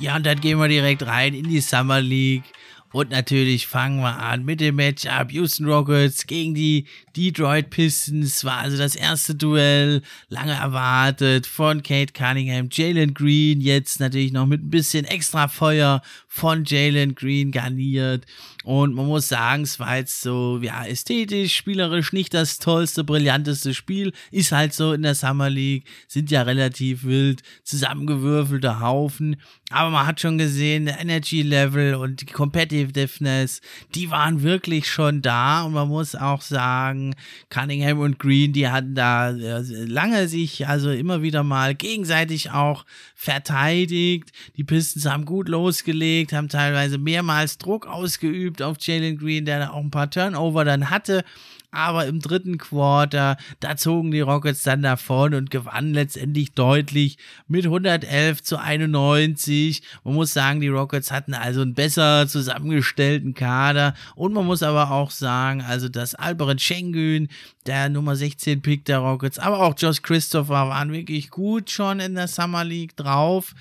Ja, 0.00 0.16
und 0.16 0.26
dann 0.26 0.40
gehen 0.40 0.58
wir 0.58 0.68
direkt 0.68 1.06
rein 1.06 1.34
in 1.34 1.48
die 1.48 1.60
Summer 1.60 2.00
League. 2.00 2.44
Und 2.94 3.10
natürlich 3.10 3.66
fangen 3.66 3.98
wir 4.02 4.20
an 4.20 4.44
mit 4.44 4.60
dem 4.60 4.76
Matchup 4.76 5.32
Houston 5.32 5.66
Rockets 5.66 6.28
gegen 6.28 6.54
die 6.54 6.86
Detroit 7.16 7.70
Pistons. 7.70 8.44
War 8.44 8.58
also 8.58 8.78
das 8.78 8.94
erste 8.94 9.34
Duell, 9.34 10.00
lange 10.28 10.52
erwartet 10.52 11.44
von 11.44 11.82
Kate 11.82 12.12
Cunningham, 12.12 12.68
Jalen 12.70 13.12
Green. 13.12 13.60
Jetzt 13.60 13.98
natürlich 13.98 14.30
noch 14.30 14.46
mit 14.46 14.62
ein 14.62 14.70
bisschen 14.70 15.04
extra 15.06 15.48
Feuer 15.48 16.02
von 16.28 16.64
Jalen 16.64 17.16
Green 17.16 17.50
garniert. 17.50 18.26
Und 18.64 18.94
man 18.94 19.04
muss 19.06 19.28
sagen, 19.28 19.62
es 19.62 19.78
war 19.78 19.98
jetzt 19.98 20.22
so, 20.22 20.58
ja, 20.62 20.86
ästhetisch, 20.86 21.54
spielerisch 21.54 22.14
nicht 22.14 22.32
das 22.32 22.58
tollste, 22.58 23.04
brillanteste 23.04 23.74
Spiel. 23.74 24.12
Ist 24.30 24.52
halt 24.52 24.72
so 24.72 24.94
in 24.94 25.02
der 25.02 25.14
Summer 25.14 25.50
League, 25.50 25.86
sind 26.08 26.30
ja 26.30 26.42
relativ 26.42 27.04
wild 27.04 27.42
zusammengewürfelte 27.62 28.80
Haufen. 28.80 29.36
Aber 29.70 29.90
man 29.90 30.06
hat 30.06 30.20
schon 30.20 30.38
gesehen, 30.38 30.86
der 30.86 30.98
Energy 30.98 31.42
Level 31.42 31.94
und 31.96 32.22
die 32.22 32.26
Competitiveness, 32.26 33.60
die 33.94 34.10
waren 34.10 34.42
wirklich 34.42 34.90
schon 34.90 35.20
da. 35.20 35.64
Und 35.64 35.74
man 35.74 35.88
muss 35.88 36.14
auch 36.14 36.40
sagen, 36.40 37.14
Cunningham 37.50 37.98
und 37.98 38.18
Green, 38.18 38.54
die 38.54 38.68
hatten 38.68 38.94
da 38.94 39.28
lange 39.28 40.26
sich 40.28 40.66
also 40.66 40.90
immer 40.90 41.20
wieder 41.20 41.42
mal 41.42 41.74
gegenseitig 41.74 42.50
auch 42.50 42.86
verteidigt. 43.14 44.30
Die 44.56 44.64
Pistons 44.64 45.04
haben 45.04 45.26
gut 45.26 45.50
losgelegt, 45.50 46.32
haben 46.32 46.48
teilweise 46.48 46.96
mehrmals 46.96 47.58
Druck 47.58 47.86
ausgeübt 47.86 48.53
auf 48.62 48.76
Jalen 48.80 49.18
Green, 49.18 49.44
der 49.44 49.60
da 49.60 49.70
auch 49.70 49.82
ein 49.82 49.90
paar 49.90 50.10
Turnover 50.10 50.64
dann 50.64 50.90
hatte 50.90 51.24
aber 51.74 52.06
im 52.06 52.20
dritten 52.20 52.56
Quarter, 52.56 53.36
da 53.60 53.76
zogen 53.76 54.12
die 54.12 54.20
Rockets 54.20 54.62
dann 54.62 54.82
davon 54.82 55.34
und 55.34 55.50
gewannen 55.50 55.92
letztendlich 55.92 56.52
deutlich 56.52 57.18
mit 57.48 57.64
111 57.64 58.42
zu 58.42 58.58
91. 58.58 59.82
Man 60.04 60.14
muss 60.14 60.32
sagen, 60.32 60.60
die 60.60 60.68
Rockets 60.68 61.10
hatten 61.10 61.34
also 61.34 61.62
einen 61.62 61.74
besser 61.74 62.28
zusammengestellten 62.28 63.34
Kader 63.34 63.94
und 64.14 64.32
man 64.32 64.46
muss 64.46 64.62
aber 64.62 64.92
auch 64.92 65.10
sagen, 65.10 65.62
also 65.62 65.88
dass 65.88 66.14
Albert 66.14 66.60
Schengen, 66.60 67.28
der 67.66 67.88
Nummer 67.88 68.14
16 68.14 68.62
Pick 68.62 68.84
der 68.84 68.98
Rockets, 68.98 69.38
aber 69.38 69.60
auch 69.60 69.74
Josh 69.76 70.02
Christopher 70.02 70.68
waren 70.68 70.92
wirklich 70.92 71.30
gut 71.30 71.70
schon 71.70 71.98
in 71.98 72.14
der 72.14 72.28
Summer 72.28 72.64
League 72.64 72.96
drauf. 72.96 73.54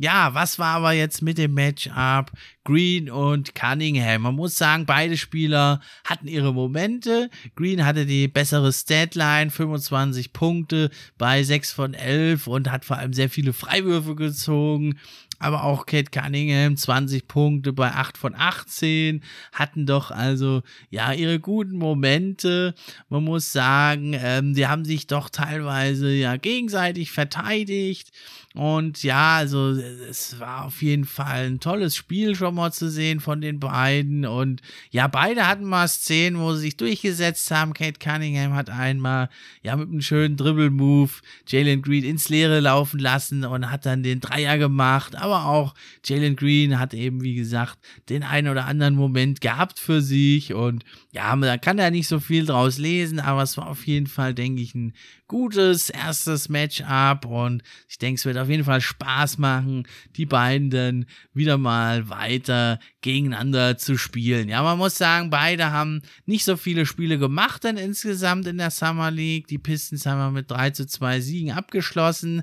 Ja, 0.00 0.32
was 0.32 0.60
war 0.60 0.76
aber 0.76 0.92
jetzt 0.92 1.22
mit 1.22 1.38
dem 1.38 1.54
Matchup 1.54 2.30
Green 2.62 3.10
und 3.10 3.56
Cunningham? 3.56 4.22
Man 4.22 4.36
muss 4.36 4.54
sagen, 4.56 4.86
beide 4.86 5.16
Spieler 5.16 5.80
hatten 6.04 6.28
ihre 6.28 6.54
Momente. 6.54 7.30
Green 7.56 7.84
hatte 7.84 8.06
die 8.06 8.28
bessere 8.28 8.72
Statline, 8.72 9.50
25 9.50 10.32
Punkte 10.32 10.90
bei 11.18 11.42
6 11.42 11.72
von 11.72 11.94
11 11.94 12.46
und 12.46 12.70
hat 12.70 12.84
vor 12.84 12.96
allem 12.98 13.12
sehr 13.12 13.28
viele 13.28 13.52
Freiwürfe 13.52 14.14
gezogen 14.14 15.00
aber 15.38 15.64
auch 15.64 15.86
Kate 15.86 16.10
Cunningham 16.10 16.76
20 16.76 17.28
Punkte 17.28 17.72
bei 17.72 17.92
8 17.92 18.18
von 18.18 18.34
18 18.34 19.22
hatten 19.52 19.86
doch 19.86 20.10
also 20.10 20.62
ja 20.90 21.12
ihre 21.12 21.40
guten 21.40 21.76
Momente. 21.78 22.74
Man 23.08 23.24
muss 23.24 23.52
sagen, 23.52 24.14
ähm, 24.14 24.54
die 24.54 24.66
haben 24.66 24.84
sich 24.84 25.06
doch 25.06 25.30
teilweise 25.30 26.10
ja 26.10 26.36
gegenseitig 26.36 27.12
verteidigt. 27.12 28.10
Und 28.54 29.04
ja, 29.04 29.36
also 29.36 29.70
es 29.70 30.40
war 30.40 30.64
auf 30.64 30.82
jeden 30.82 31.04
Fall 31.04 31.46
ein 31.46 31.60
tolles 31.60 31.94
Spiel 31.94 32.34
schon 32.34 32.56
mal 32.56 32.72
zu 32.72 32.90
sehen 32.90 33.20
von 33.20 33.40
den 33.40 33.60
beiden. 33.60 34.26
Und 34.26 34.62
ja, 34.90 35.06
beide 35.06 35.46
hatten 35.46 35.64
mal 35.64 35.86
Szenen, 35.86 36.40
wo 36.40 36.54
sie 36.54 36.62
sich 36.62 36.76
durchgesetzt 36.76 37.50
haben. 37.50 37.74
Kate 37.74 38.00
Cunningham 38.00 38.54
hat 38.54 38.70
einmal 38.70 39.28
ja 39.62 39.76
mit 39.76 39.88
einem 39.88 40.00
schönen 40.00 40.36
Dribble-Move 40.36 41.10
Jalen 41.46 41.82
Green 41.82 42.04
ins 42.04 42.30
Leere 42.30 42.58
laufen 42.58 42.98
lassen 42.98 43.44
und 43.44 43.70
hat 43.70 43.86
dann 43.86 44.02
den 44.02 44.20
Dreier 44.20 44.58
gemacht. 44.58 45.14
Aber 45.14 45.27
auch 45.32 45.74
Jalen 46.04 46.36
Green 46.36 46.78
hat 46.78 46.94
eben, 46.94 47.22
wie 47.22 47.34
gesagt, 47.34 47.78
den 48.08 48.22
einen 48.22 48.48
oder 48.48 48.66
anderen 48.66 48.94
Moment 48.94 49.40
gehabt 49.40 49.78
für 49.78 50.00
sich. 50.00 50.54
Und 50.54 50.84
ja, 51.10 51.34
da 51.36 51.58
kann 51.58 51.78
er 51.78 51.90
nicht 51.90 52.08
so 52.08 52.20
viel 52.20 52.46
draus 52.46 52.78
lesen, 52.78 53.20
aber 53.20 53.42
es 53.42 53.56
war 53.56 53.68
auf 53.68 53.86
jeden 53.86 54.06
Fall, 54.06 54.34
denke 54.34 54.62
ich, 54.62 54.74
ein 54.74 54.94
gutes 55.28 55.90
erstes 55.90 56.48
Matchup 56.48 57.26
und 57.26 57.62
ich 57.86 57.98
denke, 57.98 58.18
es 58.18 58.24
wird 58.24 58.38
auf 58.38 58.48
jeden 58.48 58.64
Fall 58.64 58.80
Spaß 58.80 59.36
machen, 59.36 59.86
die 60.16 60.24
beiden 60.24 60.70
dann 60.70 61.04
wieder 61.34 61.58
mal 61.58 62.08
weiter 62.08 62.78
gegeneinander 63.02 63.76
zu 63.76 63.98
spielen. 63.98 64.48
Ja, 64.48 64.62
man 64.62 64.78
muss 64.78 64.96
sagen, 64.96 65.28
beide 65.28 65.70
haben 65.70 66.00
nicht 66.24 66.44
so 66.44 66.56
viele 66.56 66.86
Spiele 66.86 67.18
gemacht 67.18 67.64
dann 67.64 67.76
insgesamt 67.76 68.46
in 68.46 68.58
der 68.58 68.70
Summer 68.70 69.10
League. 69.10 69.46
Die 69.48 69.58
Pistons 69.58 70.06
haben 70.06 70.18
wir 70.18 70.30
mit 70.30 70.50
3 70.50 70.70
zu 70.70 70.86
2 70.86 71.20
Siegen 71.20 71.52
abgeschlossen. 71.52 72.42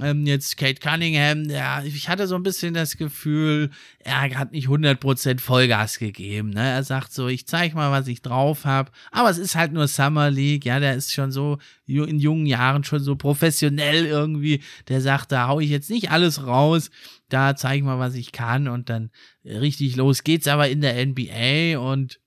Ähm, 0.00 0.26
jetzt 0.26 0.56
Kate 0.56 0.80
Cunningham, 0.80 1.44
ja, 1.44 1.84
ich 1.84 2.08
hatte 2.08 2.26
so 2.26 2.34
ein 2.34 2.42
bisschen 2.42 2.74
das 2.74 2.96
Gefühl, 2.96 3.70
er 4.00 4.22
hat 4.36 4.50
nicht 4.50 4.66
100% 4.66 5.38
Vollgas 5.38 5.98
gegeben. 5.98 6.50
Ne? 6.50 6.68
Er 6.68 6.82
sagt 6.82 7.12
so, 7.12 7.28
ich 7.28 7.46
zeig 7.46 7.74
mal, 7.74 7.92
was 7.92 8.08
ich 8.08 8.20
drauf 8.20 8.64
habe. 8.64 8.90
Aber 9.12 9.30
es 9.30 9.38
ist 9.38 9.54
halt 9.54 9.72
nur 9.72 9.86
Summer 9.86 10.32
League. 10.32 10.64
Ja, 10.64 10.80
der 10.80 10.96
ist 10.96 11.12
schon 11.12 11.30
so 11.30 11.58
in 11.86 12.18
jungen 12.18 12.46
Jahren 12.46 12.82
schon 12.82 13.00
so 13.00 13.14
professionell 13.14 14.04
irgendwie. 14.06 14.62
Der 14.88 15.00
sagt, 15.00 15.30
da 15.30 15.46
hau 15.46 15.60
ich 15.60 15.70
jetzt 15.70 15.90
nicht 15.90 16.10
alles 16.10 16.44
raus. 16.44 16.90
Da 17.28 17.54
zeige 17.54 17.78
ich 17.78 17.84
mal, 17.84 18.00
was 18.00 18.16
ich 18.16 18.32
kann. 18.32 18.66
Und 18.66 18.90
dann 18.90 19.10
richtig 19.44 19.94
los 19.94 20.24
geht's 20.24 20.48
aber 20.48 20.68
in 20.68 20.80
der 20.80 21.06
NBA 21.06 21.78
und 21.78 22.18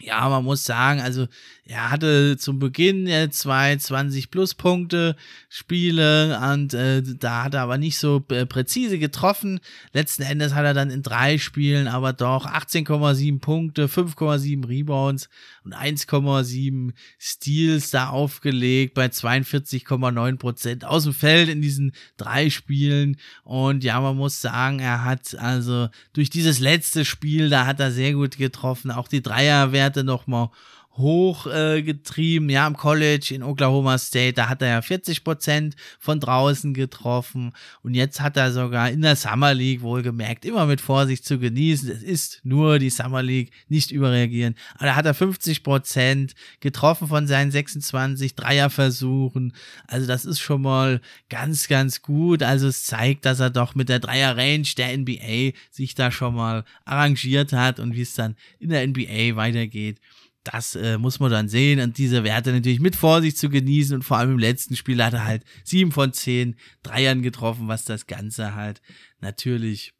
ja, 0.00 0.28
man 0.28 0.44
muss 0.44 0.64
sagen, 0.64 1.00
also 1.00 1.26
er 1.64 1.90
hatte 1.90 2.36
zum 2.36 2.58
Beginn 2.58 3.06
äh, 3.06 3.28
zwei 3.30 3.76
20 3.76 4.30
Pluspunkte 4.30 5.16
Spiele 5.48 6.38
und 6.52 6.74
äh, 6.74 7.02
da 7.02 7.44
hat 7.44 7.54
er 7.54 7.62
aber 7.62 7.78
nicht 7.78 7.98
so 7.98 8.24
äh, 8.28 8.46
präzise 8.46 8.98
getroffen. 8.98 9.58
Letzten 9.92 10.22
Endes 10.22 10.54
hat 10.54 10.64
er 10.64 10.74
dann 10.74 10.90
in 10.90 11.02
drei 11.02 11.38
Spielen 11.38 11.88
aber 11.88 12.12
doch 12.12 12.46
18,7 12.46 13.40
Punkte, 13.40 13.86
5,7 13.86 14.68
Rebounds 14.68 15.28
und 15.64 15.74
1,7 15.74 16.92
Steals 17.18 17.90
da 17.90 18.10
aufgelegt 18.10 18.94
bei 18.94 19.06
42,9 19.06 20.36
Prozent 20.36 20.84
aus 20.84 21.04
dem 21.04 21.14
Feld 21.14 21.48
in 21.48 21.62
diesen 21.62 21.92
drei 22.16 22.50
Spielen. 22.50 23.16
Und 23.42 23.82
ja, 23.82 24.00
man 24.00 24.16
muss 24.16 24.40
sagen, 24.40 24.78
er 24.78 25.04
hat 25.04 25.34
also 25.36 25.88
durch 26.12 26.30
dieses 26.30 26.60
letzte 26.60 27.04
Spiel, 27.04 27.50
da 27.50 27.66
hat 27.66 27.80
er 27.80 27.90
sehr 27.90 28.12
gut 28.12 28.36
getroffen. 28.36 28.92
Auch 28.92 29.08
die 29.08 29.22
Dreierwerte 29.22 29.85
nochmal 30.02 30.50
hochgetrieben. 30.96 32.48
Äh, 32.48 32.52
ja, 32.52 32.66
im 32.66 32.76
College 32.76 33.34
in 33.34 33.42
Oklahoma 33.42 33.98
State, 33.98 34.34
da 34.34 34.48
hat 34.48 34.62
er 34.62 34.68
ja 34.68 34.82
40 34.82 35.24
Prozent 35.24 35.76
von 35.98 36.20
draußen 36.20 36.74
getroffen. 36.74 37.52
Und 37.82 37.94
jetzt 37.94 38.20
hat 38.20 38.36
er 38.36 38.52
sogar 38.52 38.90
in 38.90 39.02
der 39.02 39.16
Summer 39.16 39.54
League 39.54 39.82
wohlgemerkt, 39.82 40.44
immer 40.44 40.66
mit 40.66 40.80
Vorsicht 40.80 41.24
zu 41.24 41.38
genießen. 41.38 41.90
Es 41.90 42.02
ist 42.02 42.40
nur 42.44 42.78
die 42.78 42.90
Summer 42.90 43.22
League, 43.22 43.52
nicht 43.68 43.90
überreagieren. 43.90 44.54
Aber 44.74 44.86
da 44.86 44.96
hat 44.96 45.06
er 45.06 45.14
50 45.14 45.62
Prozent 45.62 46.34
getroffen 46.60 47.08
von 47.08 47.26
seinen 47.26 47.50
26 47.50 48.34
Dreierversuchen. 48.34 49.52
Also 49.86 50.06
das 50.06 50.24
ist 50.24 50.40
schon 50.40 50.62
mal 50.62 51.00
ganz, 51.28 51.68
ganz 51.68 52.02
gut. 52.02 52.42
Also 52.42 52.68
es 52.68 52.84
zeigt, 52.84 53.26
dass 53.26 53.40
er 53.40 53.50
doch 53.50 53.74
mit 53.74 53.88
der 53.88 53.98
Dreier-Range 53.98 54.68
der 54.76 54.96
NBA 54.96 55.56
sich 55.70 55.94
da 55.94 56.10
schon 56.10 56.34
mal 56.34 56.64
arrangiert 56.84 57.52
hat 57.52 57.80
und 57.80 57.94
wie 57.94 58.02
es 58.02 58.14
dann 58.14 58.36
in 58.58 58.70
der 58.70 58.86
NBA 58.86 59.36
weitergeht 59.36 60.00
das 60.46 60.74
äh, 60.76 60.98
muss 60.98 61.20
man 61.20 61.30
dann 61.30 61.48
sehen 61.48 61.80
und 61.80 61.98
diese 61.98 62.24
Werte 62.24 62.52
natürlich 62.52 62.80
mit 62.80 62.96
Vorsicht 62.96 63.38
zu 63.38 63.48
genießen 63.48 63.96
und 63.96 64.02
vor 64.02 64.18
allem 64.18 64.32
im 64.32 64.38
letzten 64.38 64.76
Spiel 64.76 65.02
hat 65.02 65.14
er 65.14 65.24
halt 65.24 65.44
sieben 65.64 65.92
von 65.92 66.12
zehn 66.12 66.56
Dreiern 66.82 67.22
getroffen, 67.22 67.68
was 67.68 67.84
das 67.84 68.06
Ganze 68.06 68.54
halt 68.54 68.80
natürlich 69.20 69.92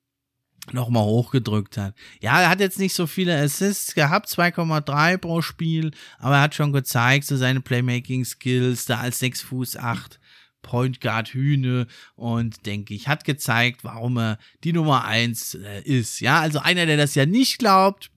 nochmal 0.72 1.04
hochgedrückt 1.04 1.76
hat. 1.76 1.94
Ja, 2.20 2.40
er 2.40 2.48
hat 2.48 2.61
jetzt 2.61 2.78
nicht 2.78 2.94
so 2.94 3.06
viele 3.06 3.38
Assists 3.40 3.94
gehabt, 3.94 4.28
2,3 4.28 5.18
pro 5.18 5.42
Spiel, 5.42 5.92
aber 6.18 6.37
er 6.37 6.42
hat 6.42 6.54
schon 6.54 6.72
gezeigt, 6.72 7.26
so 7.26 7.37
seine 7.37 7.61
Playmaking-Skills, 7.61 8.87
da 8.87 8.98
als 8.98 9.18
6 9.20 9.42
Fuß 9.42 9.76
8 9.76 10.18
Point 10.62 11.00
Guard 11.00 11.28
Hühne 11.28 11.87
und 12.16 12.66
denke 12.66 12.94
ich, 12.94 13.06
hat 13.06 13.24
gezeigt, 13.24 13.85
warum 13.85 14.18
er 14.18 14.38
die 14.64 14.72
Nummer 14.72 15.04
1 15.04 15.54
äh, 15.54 15.82
ist. 15.82 16.20
Ja, 16.20 16.40
also 16.40 16.59
einer, 16.59 16.87
der 16.87 16.96
das 16.96 17.14
ja 17.14 17.24
nicht 17.24 17.59
glaubt, 17.59 18.11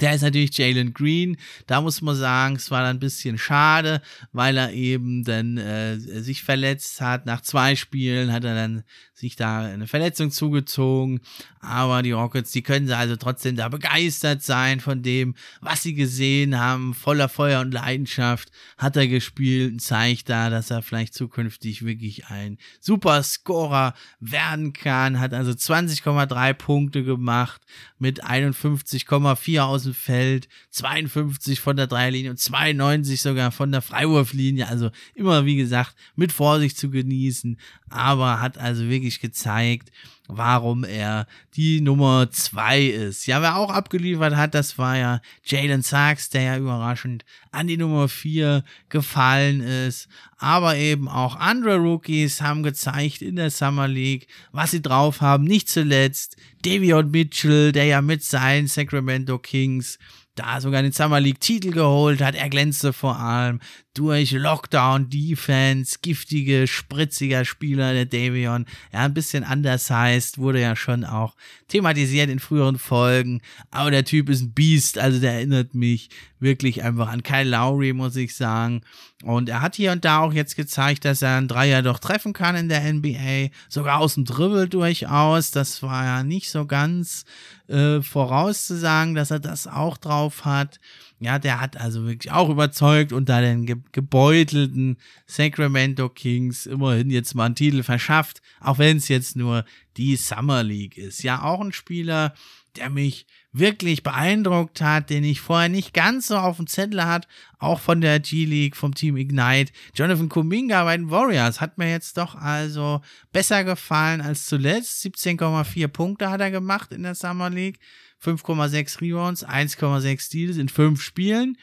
der 0.00 0.14
ist 0.14 0.22
natürlich 0.22 0.56
Jalen 0.56 0.94
Green. 0.94 1.36
Da 1.66 1.82
muss 1.82 2.00
man 2.00 2.16
sagen, 2.16 2.56
es 2.56 2.70
war 2.70 2.82
dann 2.82 2.96
ein 2.96 3.00
bisschen 3.00 3.36
schade, 3.36 4.00
weil 4.32 4.56
er 4.56 4.72
eben 4.72 5.24
dann 5.24 5.58
äh, 5.58 5.98
sich 5.98 6.42
verletzt 6.42 7.02
hat. 7.02 7.26
Nach 7.26 7.42
zwei 7.42 7.76
Spielen 7.76 8.32
hat 8.32 8.44
er 8.44 8.54
dann 8.54 8.84
sich 9.12 9.36
da 9.36 9.60
eine 9.60 9.86
Verletzung 9.86 10.30
zugezogen. 10.30 11.20
Aber 11.60 12.02
die 12.02 12.12
Rockets, 12.12 12.50
die 12.50 12.62
können 12.62 12.86
sie 12.86 12.96
also 12.96 13.16
trotzdem 13.16 13.56
da 13.56 13.68
begeistert 13.68 14.42
sein 14.42 14.80
von 14.80 15.02
dem, 15.02 15.34
was 15.60 15.82
sie 15.82 15.94
gesehen 15.94 16.58
haben. 16.58 16.94
Voller 16.94 17.28
Feuer 17.28 17.60
und 17.60 17.72
Leidenschaft 17.72 18.50
hat 18.78 18.96
er 18.96 19.06
gespielt 19.06 19.72
und 19.72 19.78
zeigt 19.80 20.28
da, 20.28 20.50
dass 20.50 20.70
er 20.70 20.82
vielleicht 20.82 21.14
zukünftig 21.14 21.84
wirklich 21.84 22.26
ein 22.26 22.58
super 22.80 23.22
Scorer 23.22 23.94
werden 24.18 24.72
kann. 24.72 25.20
Hat 25.20 25.34
also 25.34 25.52
20,3 25.52 26.54
Punkte 26.54 27.04
gemacht 27.04 27.62
mit 27.98 28.24
51,4 28.24 29.73
aus 29.74 29.84
dem 29.84 29.94
Feld, 29.94 30.48
52 30.70 31.60
von 31.60 31.76
der 31.76 31.86
Dreierlinie 31.86 32.30
und 32.30 32.38
92 32.38 33.20
sogar 33.20 33.52
von 33.52 33.70
der 33.70 33.82
Freiwurflinie. 33.82 34.68
Also 34.68 34.90
immer, 35.14 35.44
wie 35.44 35.56
gesagt, 35.56 35.94
mit 36.16 36.32
Vorsicht 36.32 36.76
zu 36.76 36.90
genießen. 36.90 37.58
Aber 37.90 38.40
hat 38.40 38.58
also 38.58 38.88
wirklich 38.88 39.04
wirklich 39.04 39.20
gezeigt, 39.20 39.90
warum 40.28 40.84
er 40.84 41.26
die 41.54 41.80
Nummer 41.80 42.30
zwei 42.30 42.82
ist. 42.82 43.26
Ja, 43.26 43.42
wer 43.42 43.56
auch 43.56 43.70
abgeliefert 43.70 44.36
hat, 44.36 44.54
das 44.54 44.78
war 44.78 44.96
ja 44.96 45.20
Jalen 45.44 45.82
Sachs, 45.82 46.30
der 46.30 46.42
ja 46.42 46.58
überraschend 46.58 47.24
an 47.50 47.66
die 47.66 47.76
Nummer 47.76 48.08
vier 48.08 48.64
gefallen 48.88 49.60
ist. 49.60 50.08
Aber 50.38 50.76
eben 50.76 51.08
auch 51.08 51.36
andere 51.36 51.76
Rookies 51.76 52.40
haben 52.40 52.62
gezeigt 52.62 53.22
in 53.22 53.36
der 53.36 53.50
Summer 53.50 53.88
League, 53.88 54.26
was 54.52 54.70
sie 54.70 54.82
drauf 54.82 55.20
haben. 55.20 55.44
Nicht 55.44 55.68
zuletzt 55.68 56.36
Davion 56.62 57.10
Mitchell, 57.10 57.72
der 57.72 57.84
ja 57.84 58.00
mit 58.00 58.24
seinen 58.24 58.66
Sacramento 58.66 59.38
Kings 59.38 59.98
da 60.34 60.60
sogar 60.60 60.82
den 60.82 60.92
Summer 60.92 61.20
League 61.20 61.40
Titel 61.40 61.70
geholt 61.70 62.20
hat. 62.20 62.34
Er 62.34 62.48
glänzte 62.48 62.92
vor 62.92 63.18
allem 63.18 63.60
durch 63.94 64.32
Lockdown 64.32 65.08
Defense, 65.08 65.98
giftige, 66.02 66.66
spritziger 66.66 67.44
Spieler 67.44 67.92
der 67.92 68.06
Davion. 68.06 68.66
Ja, 68.92 69.00
ein 69.04 69.14
bisschen 69.14 69.44
anders 69.44 69.88
heißt, 69.88 70.38
wurde 70.38 70.60
ja 70.60 70.74
schon 70.74 71.04
auch 71.04 71.36
thematisiert 71.68 72.28
in 72.28 72.40
früheren 72.40 72.78
Folgen. 72.78 73.40
Aber 73.70 73.92
der 73.92 74.04
Typ 74.04 74.28
ist 74.28 74.42
ein 74.42 74.52
Biest, 74.52 74.98
also 74.98 75.20
der 75.20 75.34
erinnert 75.34 75.74
mich 75.74 76.10
wirklich 76.40 76.82
einfach 76.82 77.08
an 77.08 77.22
Kyle 77.22 77.48
Lowry, 77.48 77.92
muss 77.92 78.16
ich 78.16 78.34
sagen. 78.36 78.82
Und 79.22 79.48
er 79.48 79.62
hat 79.62 79.76
hier 79.76 79.92
und 79.92 80.04
da 80.04 80.18
auch 80.18 80.32
jetzt 80.32 80.56
gezeigt, 80.56 81.04
dass 81.04 81.22
er 81.22 81.38
einen 81.38 81.48
Dreier 81.48 81.82
doch 81.82 81.98
treffen 81.98 82.32
kann 82.34 82.56
in 82.56 82.68
der 82.68 82.92
NBA. 82.92 83.48
Sogar 83.68 84.00
aus 84.00 84.14
dem 84.14 84.24
Dribbel 84.26 84.68
durchaus. 84.68 85.50
Das 85.50 85.82
war 85.82 86.04
ja 86.04 86.22
nicht 86.22 86.50
so 86.50 86.66
ganz 86.66 87.24
äh, 87.68 88.02
vorauszusagen, 88.02 89.14
dass 89.14 89.30
er 89.30 89.40
das 89.40 89.66
auch 89.66 89.96
drauf 89.96 90.44
hat. 90.44 90.78
Ja, 91.24 91.38
der 91.38 91.58
hat 91.58 91.78
also 91.78 92.04
wirklich 92.04 92.30
auch 92.32 92.50
überzeugt 92.50 93.10
unter 93.10 93.40
den 93.40 93.64
ge 93.64 93.76
gebeutelten 93.92 94.98
Sacramento 95.26 96.10
Kings 96.10 96.66
immerhin 96.66 97.08
jetzt 97.08 97.34
mal 97.34 97.46
einen 97.46 97.54
Titel 97.54 97.82
verschafft, 97.82 98.42
auch 98.60 98.76
wenn 98.76 98.98
es 98.98 99.08
jetzt 99.08 99.34
nur 99.34 99.64
die 99.96 100.16
Summer 100.16 100.62
League 100.62 100.98
ist. 100.98 101.22
Ja, 101.22 101.42
auch 101.42 101.62
ein 101.62 101.72
Spieler, 101.72 102.34
der 102.76 102.90
mich 102.90 103.26
wirklich 103.52 104.02
beeindruckt 104.02 104.82
hat, 104.82 105.08
den 105.08 105.24
ich 105.24 105.40
vorher 105.40 105.70
nicht 105.70 105.94
ganz 105.94 106.26
so 106.26 106.36
auf 106.36 106.58
dem 106.58 106.66
Zettel 106.66 107.06
hat, 107.06 107.26
auch 107.58 107.80
von 107.80 108.02
der 108.02 108.20
G-League, 108.20 108.76
vom 108.76 108.94
Team 108.94 109.16
Ignite. 109.16 109.72
Jonathan 109.94 110.28
Kuminga 110.28 110.84
bei 110.84 110.96
den 110.98 111.10
Warriors 111.10 111.62
hat 111.62 111.78
mir 111.78 111.88
jetzt 111.88 112.18
doch 112.18 112.34
also 112.34 113.00
besser 113.32 113.64
gefallen 113.64 114.20
als 114.20 114.44
zuletzt. 114.44 115.02
17,4 115.06 115.88
Punkte 115.88 116.28
hat 116.28 116.42
er 116.42 116.50
gemacht 116.50 116.92
in 116.92 117.04
der 117.04 117.14
Summer 117.14 117.48
League. 117.48 117.78
5,6 118.24 119.00
Rebounds, 119.00 119.46
1,6 119.46 120.20
Steals 120.20 120.56
in 120.56 120.68
fünf 120.68 121.02
Spielen. 121.02 121.56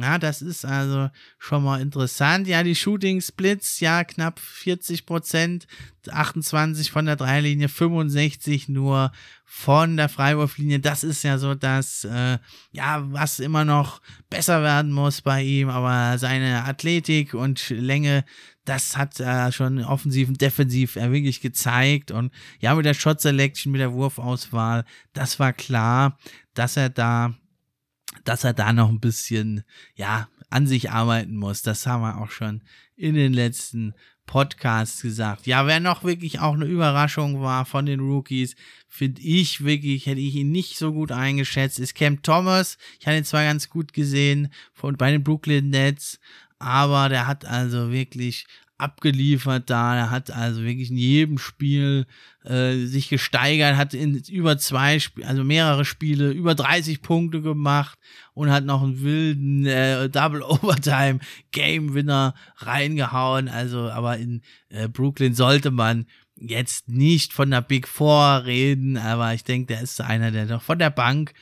Ja, 0.00 0.18
das 0.18 0.40
ist 0.40 0.64
also 0.64 1.10
schon 1.38 1.62
mal 1.62 1.82
interessant. 1.82 2.48
Ja, 2.48 2.62
die 2.62 2.74
Shooting 2.74 3.20
Splits, 3.20 3.78
ja, 3.80 4.04
knapp 4.04 4.40
40 4.40 5.04
Prozent, 5.04 5.66
28 6.10 6.90
von 6.90 7.04
der 7.04 7.16
Dreilinie, 7.16 7.68
65 7.68 8.70
nur 8.70 9.12
von 9.44 9.98
der 9.98 10.08
Freiwurflinie. 10.08 10.80
Das 10.80 11.04
ist 11.04 11.24
ja 11.24 11.36
so 11.36 11.54
das, 11.54 12.04
äh, 12.04 12.38
ja, 12.70 13.04
was 13.12 13.38
immer 13.38 13.66
noch 13.66 14.00
besser 14.30 14.62
werden 14.62 14.92
muss 14.92 15.20
bei 15.20 15.42
ihm. 15.42 15.68
Aber 15.68 16.16
seine 16.16 16.64
Athletik 16.64 17.34
und 17.34 17.68
Länge, 17.68 18.24
das 18.64 18.96
hat 18.96 19.18
er 19.20 19.50
schon 19.52 19.82
offensiv 19.82 20.28
und 20.28 20.40
defensiv 20.40 20.96
wirklich 20.96 21.40
gezeigt. 21.40 22.10
Und 22.10 22.32
ja, 22.60 22.74
mit 22.74 22.86
der 22.86 22.94
Shot 22.94 23.20
Selection, 23.20 23.72
mit 23.72 23.80
der 23.80 23.92
Wurfauswahl, 23.92 24.84
das 25.12 25.38
war 25.38 25.52
klar, 25.52 26.18
dass 26.54 26.76
er 26.76 26.88
da 26.90 27.34
dass 28.24 28.44
er 28.44 28.52
da 28.52 28.72
noch 28.72 28.88
ein 28.88 29.00
bisschen, 29.00 29.64
ja, 29.94 30.28
an 30.50 30.66
sich 30.66 30.90
arbeiten 30.90 31.36
muss. 31.36 31.62
Das 31.62 31.86
haben 31.86 32.02
wir 32.02 32.18
auch 32.20 32.30
schon 32.30 32.62
in 32.94 33.14
den 33.14 33.32
letzten 33.32 33.94
Podcasts 34.26 35.02
gesagt. 35.02 35.46
Ja, 35.46 35.66
wer 35.66 35.80
noch 35.80 36.04
wirklich 36.04 36.40
auch 36.40 36.54
eine 36.54 36.66
Überraschung 36.66 37.40
war 37.40 37.64
von 37.64 37.86
den 37.86 38.00
Rookies, 38.00 38.54
finde 38.86 39.20
ich 39.22 39.64
wirklich, 39.64 40.06
hätte 40.06 40.20
ich 40.20 40.34
ihn 40.36 40.52
nicht 40.52 40.76
so 40.76 40.92
gut 40.92 41.10
eingeschätzt, 41.10 41.80
ist 41.80 41.94
Cam 41.94 42.22
Thomas. 42.22 42.78
Ich 43.00 43.06
hatte 43.06 43.16
ihn 43.16 43.24
zwar 43.24 43.44
ganz 43.44 43.68
gut 43.68 43.92
gesehen 43.92 44.52
von, 44.72 44.96
bei 44.96 45.10
den 45.10 45.24
Brooklyn 45.24 45.70
Nets, 45.70 46.20
aber 46.62 47.08
der 47.08 47.26
hat 47.26 47.44
also 47.44 47.90
wirklich 47.90 48.46
abgeliefert 48.82 49.70
da. 49.70 49.96
Er 49.96 50.10
hat 50.10 50.30
also 50.30 50.62
wirklich 50.62 50.90
in 50.90 50.96
jedem 50.96 51.38
Spiel 51.38 52.06
äh, 52.44 52.74
sich 52.86 53.08
gesteigert, 53.08 53.76
hat 53.76 53.94
in 53.94 54.16
über 54.28 54.58
zwei, 54.58 54.96
Sp 54.98 55.22
also 55.24 55.44
mehrere 55.44 55.84
Spiele 55.84 56.32
über 56.32 56.54
30 56.54 57.00
Punkte 57.00 57.40
gemacht 57.40 57.98
und 58.34 58.50
hat 58.50 58.64
noch 58.64 58.82
einen 58.82 59.02
wilden 59.02 59.66
äh, 59.66 60.08
Double 60.08 60.42
Overtime 60.46 61.20
Game 61.52 61.94
Winner 61.94 62.34
reingehauen. 62.56 63.48
Also, 63.48 63.90
aber 63.90 64.18
in 64.18 64.42
äh, 64.68 64.88
Brooklyn 64.88 65.34
sollte 65.34 65.70
man 65.70 66.06
jetzt 66.48 66.88
nicht 66.88 67.32
von 67.32 67.50
der 67.50 67.62
Big 67.62 67.88
Four 67.88 68.44
reden, 68.44 68.96
aber 68.96 69.34
ich 69.34 69.44
denke, 69.44 69.74
der 69.74 69.82
ist 69.82 70.00
einer, 70.00 70.30
der 70.30 70.46
doch 70.46 70.62
von 70.62 70.78
der 70.78 70.90
Bank 70.90 71.32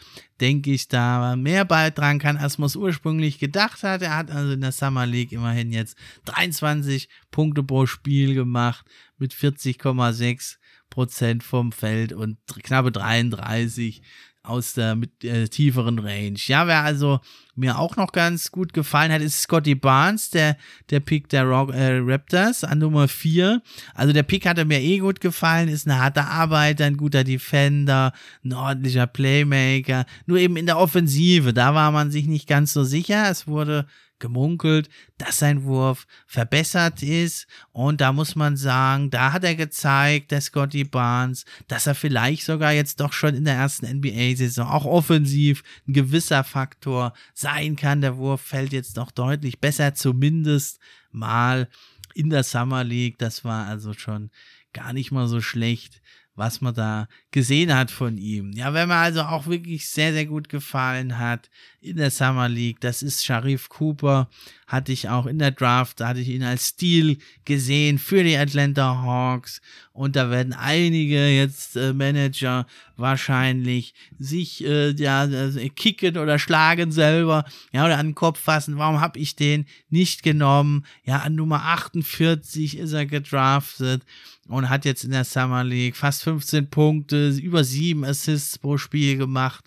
denke 0.40 0.72
ich, 0.72 0.88
da 0.88 1.36
mehr 1.36 1.64
beitragen 1.64 2.18
kann, 2.18 2.36
als 2.36 2.58
man 2.58 2.66
es 2.66 2.76
ursprünglich 2.76 3.38
gedacht 3.38 3.82
hat. 3.82 4.02
Er 4.02 4.16
hat 4.16 4.30
also 4.30 4.52
in 4.52 4.60
der 4.60 4.72
Summer 4.72 5.06
League 5.06 5.32
immerhin 5.32 5.72
jetzt 5.72 5.96
23 6.24 7.08
Punkte 7.30 7.62
pro 7.62 7.86
Spiel 7.86 8.34
gemacht 8.34 8.86
mit 9.18 9.34
40,6 9.34 10.56
Prozent 10.88 11.44
vom 11.44 11.72
Feld 11.72 12.12
und 12.12 12.38
knappe 12.62 12.90
33 12.90 14.02
aus 14.42 14.72
der 14.72 14.94
mit, 14.96 15.22
äh, 15.22 15.48
tieferen 15.48 15.98
Range. 15.98 16.38
Ja, 16.46 16.66
wer 16.66 16.82
also 16.82 17.20
mir 17.54 17.78
auch 17.78 17.96
noch 17.96 18.12
ganz 18.12 18.50
gut 18.50 18.72
gefallen 18.72 19.12
hat, 19.12 19.20
ist 19.20 19.42
Scotty 19.42 19.74
Barnes, 19.74 20.30
der, 20.30 20.56
der 20.88 21.00
Pick 21.00 21.28
der 21.28 21.44
Rock, 21.44 21.74
äh, 21.74 21.98
Raptors 21.98 22.64
an 22.64 22.78
Nummer 22.78 23.06
4. 23.06 23.62
Also 23.94 24.12
der 24.12 24.22
Pick 24.22 24.46
hatte 24.46 24.64
mir 24.64 24.80
eh 24.80 24.98
gut 24.98 25.20
gefallen, 25.20 25.68
ist 25.68 25.86
ein 25.86 25.98
harter 25.98 26.28
Arbeiter, 26.28 26.86
ein 26.86 26.96
guter 26.96 27.22
Defender, 27.22 28.12
ein 28.42 28.54
ordentlicher 28.54 29.06
Playmaker. 29.06 30.06
Nur 30.26 30.38
eben 30.38 30.56
in 30.56 30.66
der 30.66 30.78
Offensive, 30.78 31.52
da 31.52 31.74
war 31.74 31.90
man 31.92 32.10
sich 32.10 32.26
nicht 32.26 32.48
ganz 32.48 32.72
so 32.72 32.82
sicher. 32.82 33.30
Es 33.30 33.46
wurde 33.46 33.86
gemunkelt, 34.20 34.88
dass 35.18 35.38
sein 35.38 35.64
Wurf 35.64 36.06
verbessert 36.26 37.02
ist. 37.02 37.46
Und 37.72 38.00
da 38.00 38.12
muss 38.12 38.36
man 38.36 38.56
sagen, 38.56 39.10
da 39.10 39.32
hat 39.32 39.44
er 39.44 39.54
gezeigt, 39.54 40.30
der 40.30 40.40
Scotty 40.40 40.84
Barnes, 40.84 41.44
dass 41.68 41.86
er 41.86 41.94
vielleicht 41.94 42.44
sogar 42.44 42.72
jetzt 42.72 43.00
doch 43.00 43.12
schon 43.12 43.34
in 43.34 43.44
der 43.44 43.54
ersten 43.54 43.86
NBA-Saison 43.86 44.68
auch 44.68 44.84
offensiv 44.84 45.62
ein 45.88 45.94
gewisser 45.94 46.44
Faktor 46.44 47.12
sein 47.34 47.76
kann. 47.76 48.00
Der 48.00 48.16
Wurf 48.16 48.42
fällt 48.42 48.72
jetzt 48.72 48.96
doch 48.96 49.10
deutlich 49.10 49.60
besser, 49.60 49.94
zumindest 49.94 50.78
mal 51.10 51.68
in 52.14 52.30
der 52.30 52.44
Summer 52.44 52.84
League. 52.84 53.18
Das 53.18 53.44
war 53.44 53.66
also 53.66 53.92
schon 53.92 54.30
gar 54.72 54.92
nicht 54.92 55.10
mal 55.10 55.26
so 55.26 55.40
schlecht 55.40 56.00
was 56.40 56.62
man 56.62 56.74
da 56.74 57.06
gesehen 57.32 57.72
hat 57.74 57.90
von 57.90 58.16
ihm. 58.16 58.52
Ja, 58.52 58.72
wenn 58.72 58.88
man 58.88 59.04
also 59.04 59.20
auch 59.20 59.46
wirklich 59.46 59.86
sehr, 59.90 60.14
sehr 60.14 60.24
gut 60.24 60.48
gefallen 60.48 61.18
hat 61.18 61.50
in 61.82 61.98
der 61.98 62.10
Summer 62.10 62.48
League, 62.48 62.80
das 62.80 63.02
ist 63.02 63.22
Sharif 63.22 63.68
Cooper, 63.68 64.30
hatte 64.66 64.90
ich 64.90 65.10
auch 65.10 65.26
in 65.26 65.38
der 65.38 65.50
Draft, 65.50 66.00
da 66.00 66.08
hatte 66.08 66.20
ich 66.20 66.28
ihn 66.28 66.42
als 66.42 66.68
Stil 66.68 67.18
gesehen 67.44 67.98
für 67.98 68.24
die 68.24 68.38
Atlanta 68.38 69.02
Hawks 69.02 69.60
und 69.92 70.16
da 70.16 70.30
werden 70.30 70.54
einige 70.54 71.28
jetzt 71.28 71.76
äh, 71.76 71.92
Manager 71.92 72.66
wahrscheinlich 72.96 73.92
sich 74.18 74.64
äh, 74.64 74.92
ja 74.92 75.26
äh, 75.26 75.68
kicken 75.68 76.16
oder 76.16 76.38
schlagen 76.38 76.90
selber, 76.90 77.44
ja, 77.70 77.84
oder 77.84 77.98
an 77.98 78.08
den 78.08 78.14
Kopf 78.14 78.40
fassen, 78.40 78.78
warum 78.78 79.00
habe 79.00 79.18
ich 79.18 79.36
den 79.36 79.66
nicht 79.90 80.22
genommen? 80.22 80.86
Ja, 81.04 81.18
an 81.18 81.34
Nummer 81.34 81.64
48 81.64 82.78
ist 82.78 82.92
er 82.92 83.04
gedraftet 83.04 84.04
und 84.50 84.68
hat 84.68 84.84
jetzt 84.84 85.04
in 85.04 85.12
der 85.12 85.24
Summer 85.24 85.62
League 85.64 85.96
fast 85.96 86.24
15 86.24 86.68
Punkte, 86.70 87.30
über 87.30 87.62
7 87.62 88.04
Assists 88.04 88.58
pro 88.58 88.78
Spiel 88.78 89.16
gemacht 89.16 89.64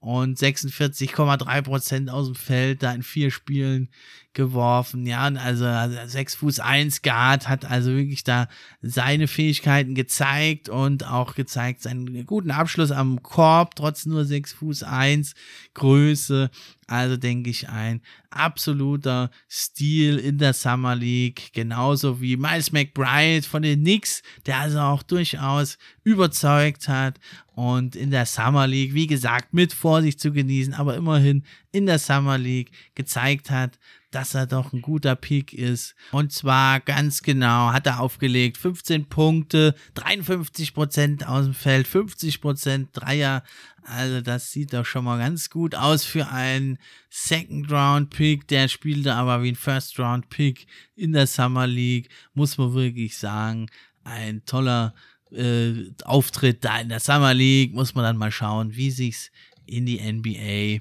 und 0.00 0.38
46,3 0.38 1.62
Prozent 1.62 2.10
aus 2.10 2.26
dem 2.26 2.34
Feld 2.34 2.82
da 2.82 2.92
in 2.92 3.02
vier 3.02 3.30
Spielen 3.30 3.88
geworfen. 4.32 5.06
Ja, 5.06 5.24
also, 5.24 5.66
also 5.66 5.96
6 6.06 6.36
Fuß 6.36 6.60
1 6.60 7.02
Guard 7.02 7.48
hat 7.48 7.64
also 7.64 7.90
wirklich 7.90 8.24
da 8.24 8.48
seine 8.82 9.26
Fähigkeiten 9.26 9.94
gezeigt 9.94 10.68
und 10.68 11.04
auch 11.04 11.34
gezeigt 11.34 11.82
seinen 11.82 12.24
guten 12.26 12.50
Abschluss 12.50 12.90
am 12.90 13.22
Korb, 13.22 13.74
trotz 13.74 14.06
nur 14.06 14.24
6 14.24 14.52
Fuß 14.52 14.82
1 14.84 15.34
Größe. 15.74 16.50
Also 16.86 17.16
denke 17.16 17.50
ich 17.50 17.68
ein 17.68 18.00
absoluter 18.30 19.30
Stil 19.48 20.18
in 20.18 20.38
der 20.38 20.54
Summer 20.54 20.94
League, 20.94 21.50
genauso 21.52 22.20
wie 22.20 22.36
Miles 22.36 22.72
McBride 22.72 23.46
von 23.46 23.62
den 23.62 23.80
Knicks, 23.80 24.22
der 24.46 24.58
also 24.58 24.78
auch 24.80 25.02
durchaus 25.02 25.78
überzeugt 26.04 26.88
hat 26.88 27.18
und 27.58 27.96
in 27.96 28.10
der 28.10 28.24
Summer 28.24 28.66
League, 28.66 28.94
wie 28.94 29.06
gesagt, 29.06 29.52
mit 29.52 29.72
Vorsicht 29.72 30.20
zu 30.20 30.32
genießen, 30.32 30.74
aber 30.74 30.96
immerhin 30.96 31.44
in 31.72 31.86
der 31.86 31.98
Summer 31.98 32.38
League 32.38 32.70
gezeigt 32.94 33.50
hat, 33.50 33.78
dass 34.10 34.34
er 34.34 34.46
doch 34.46 34.72
ein 34.72 34.80
guter 34.80 35.16
Pick 35.16 35.52
ist. 35.52 35.94
Und 36.12 36.32
zwar 36.32 36.80
ganz 36.80 37.22
genau 37.22 37.72
hat 37.72 37.86
er 37.86 38.00
aufgelegt 38.00 38.56
15 38.56 39.06
Punkte, 39.06 39.74
53 39.94 40.74
Prozent 40.74 41.26
aus 41.26 41.44
dem 41.44 41.54
Feld, 41.54 41.86
50 41.86 42.40
Prozent 42.40 42.88
Dreier. 42.92 43.42
Also 43.82 44.20
das 44.20 44.50
sieht 44.50 44.72
doch 44.72 44.84
schon 44.84 45.04
mal 45.04 45.18
ganz 45.18 45.50
gut 45.50 45.74
aus 45.74 46.04
für 46.04 46.28
einen 46.28 46.78
Second 47.10 47.70
Round 47.70 48.10
Pick. 48.10 48.48
Der 48.48 48.68
spielte 48.68 49.14
aber 49.14 49.42
wie 49.42 49.52
ein 49.52 49.56
First 49.56 49.98
Round 49.98 50.28
Pick 50.28 50.66
in 50.94 51.12
der 51.12 51.26
Summer 51.26 51.66
League. 51.66 52.08
Muss 52.34 52.58
man 52.58 52.74
wirklich 52.74 53.16
sagen, 53.16 53.68
ein 54.04 54.44
toller 54.44 54.94
äh, 55.30 55.90
Auftritt 56.04 56.64
da 56.64 56.80
in 56.80 56.88
der 56.88 57.00
Summer 57.00 57.34
League. 57.34 57.74
Muss 57.74 57.94
man 57.94 58.04
dann 58.04 58.16
mal 58.16 58.32
schauen, 58.32 58.74
wie 58.74 58.90
sich's 58.90 59.30
in 59.68 59.86
die 59.86 60.00
NBA 60.00 60.80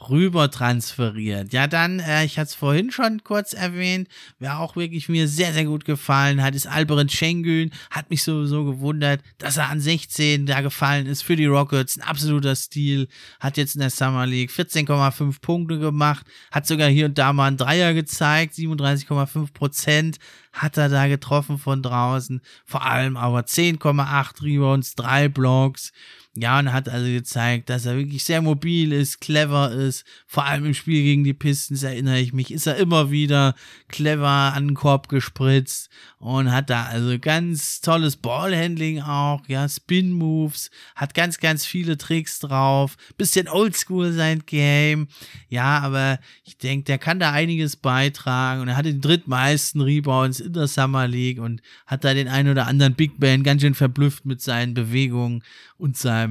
rüber 0.00 0.50
transferiert. 0.50 1.52
Ja, 1.52 1.66
dann, 1.66 2.00
äh, 2.00 2.24
ich 2.24 2.38
hatte 2.38 2.48
es 2.48 2.54
vorhin 2.54 2.90
schon 2.90 3.24
kurz 3.24 3.52
erwähnt, 3.52 4.08
wer 4.38 4.58
auch 4.60 4.76
wirklich 4.76 5.08
mir 5.08 5.26
sehr, 5.28 5.52
sehr 5.52 5.64
gut 5.64 5.84
gefallen 5.84 6.42
hat, 6.42 6.54
ist 6.54 6.66
Alberen 6.66 7.08
Schengen. 7.08 7.72
Hat 7.90 8.10
mich 8.10 8.22
sowieso 8.22 8.64
gewundert, 8.64 9.22
dass 9.38 9.56
er 9.56 9.70
an 9.70 9.80
16 9.80 10.46
da 10.46 10.60
gefallen 10.60 11.06
ist 11.06 11.22
für 11.22 11.36
die 11.36 11.46
Rockets. 11.46 11.98
Ein 11.98 12.02
absoluter 12.02 12.54
Stil. 12.54 13.08
Hat 13.40 13.56
jetzt 13.56 13.74
in 13.74 13.80
der 13.80 13.90
Summer 13.90 14.26
League 14.26 14.50
14,5 14.50 15.40
Punkte 15.40 15.78
gemacht. 15.78 16.26
Hat 16.50 16.66
sogar 16.66 16.88
hier 16.88 17.06
und 17.06 17.18
da 17.18 17.32
mal 17.32 17.48
einen 17.48 17.56
Dreier 17.56 17.94
gezeigt. 17.94 18.54
37,5 18.54 19.52
Prozent 19.52 20.18
hat 20.52 20.76
er 20.76 20.88
da 20.88 21.06
getroffen 21.08 21.58
von 21.58 21.82
draußen. 21.82 22.40
Vor 22.64 22.84
allem 22.84 23.16
aber 23.16 23.40
10,8 23.40 24.42
Rebounds, 24.42 24.94
drei 24.94 25.28
Blocks. 25.28 25.92
Ja, 26.38 26.58
und 26.58 26.70
hat 26.70 26.90
also 26.90 27.06
gezeigt, 27.06 27.70
dass 27.70 27.86
er 27.86 27.96
wirklich 27.96 28.22
sehr 28.22 28.42
mobil 28.42 28.92
ist, 28.92 29.22
clever 29.22 29.72
ist. 29.72 30.04
Vor 30.26 30.44
allem 30.44 30.66
im 30.66 30.74
Spiel 30.74 31.02
gegen 31.02 31.24
die 31.24 31.32
Pistons 31.32 31.82
erinnere 31.82 32.20
ich 32.20 32.34
mich, 32.34 32.52
ist 32.52 32.66
er 32.66 32.76
immer 32.76 33.10
wieder 33.10 33.54
clever 33.88 34.52
an 34.54 34.68
den 34.68 34.74
Korb 34.74 35.08
gespritzt 35.08 35.88
und 36.18 36.52
hat 36.52 36.68
da 36.68 36.84
also 36.84 37.18
ganz 37.18 37.80
tolles 37.80 38.16
Ballhandling 38.16 39.00
auch, 39.00 39.48
ja, 39.48 39.66
Spin 39.66 40.12
Moves, 40.12 40.70
hat 40.94 41.14
ganz, 41.14 41.38
ganz 41.38 41.64
viele 41.64 41.96
Tricks 41.96 42.38
drauf. 42.38 42.96
Bisschen 43.16 43.48
oldschool 43.48 44.12
sein 44.12 44.42
Game. 44.44 45.08
Ja, 45.48 45.78
aber 45.78 46.18
ich 46.44 46.58
denke, 46.58 46.84
der 46.84 46.98
kann 46.98 47.18
da 47.18 47.32
einiges 47.32 47.76
beitragen 47.76 48.60
und 48.60 48.68
er 48.68 48.76
hatte 48.76 48.92
die 48.92 49.00
drittmeisten 49.00 49.80
Rebounds 49.80 50.40
in 50.40 50.52
der 50.52 50.68
Summer 50.68 51.08
League 51.08 51.40
und 51.40 51.62
hat 51.86 52.04
da 52.04 52.12
den 52.12 52.28
einen 52.28 52.50
oder 52.50 52.66
anderen 52.66 52.94
Big 52.94 53.18
Band 53.18 53.42
ganz 53.42 53.62
schön 53.62 53.74
verblüfft 53.74 54.26
mit 54.26 54.42
seinen 54.42 54.74
Bewegungen 54.74 55.42
und 55.78 55.96
seinem 55.96 56.25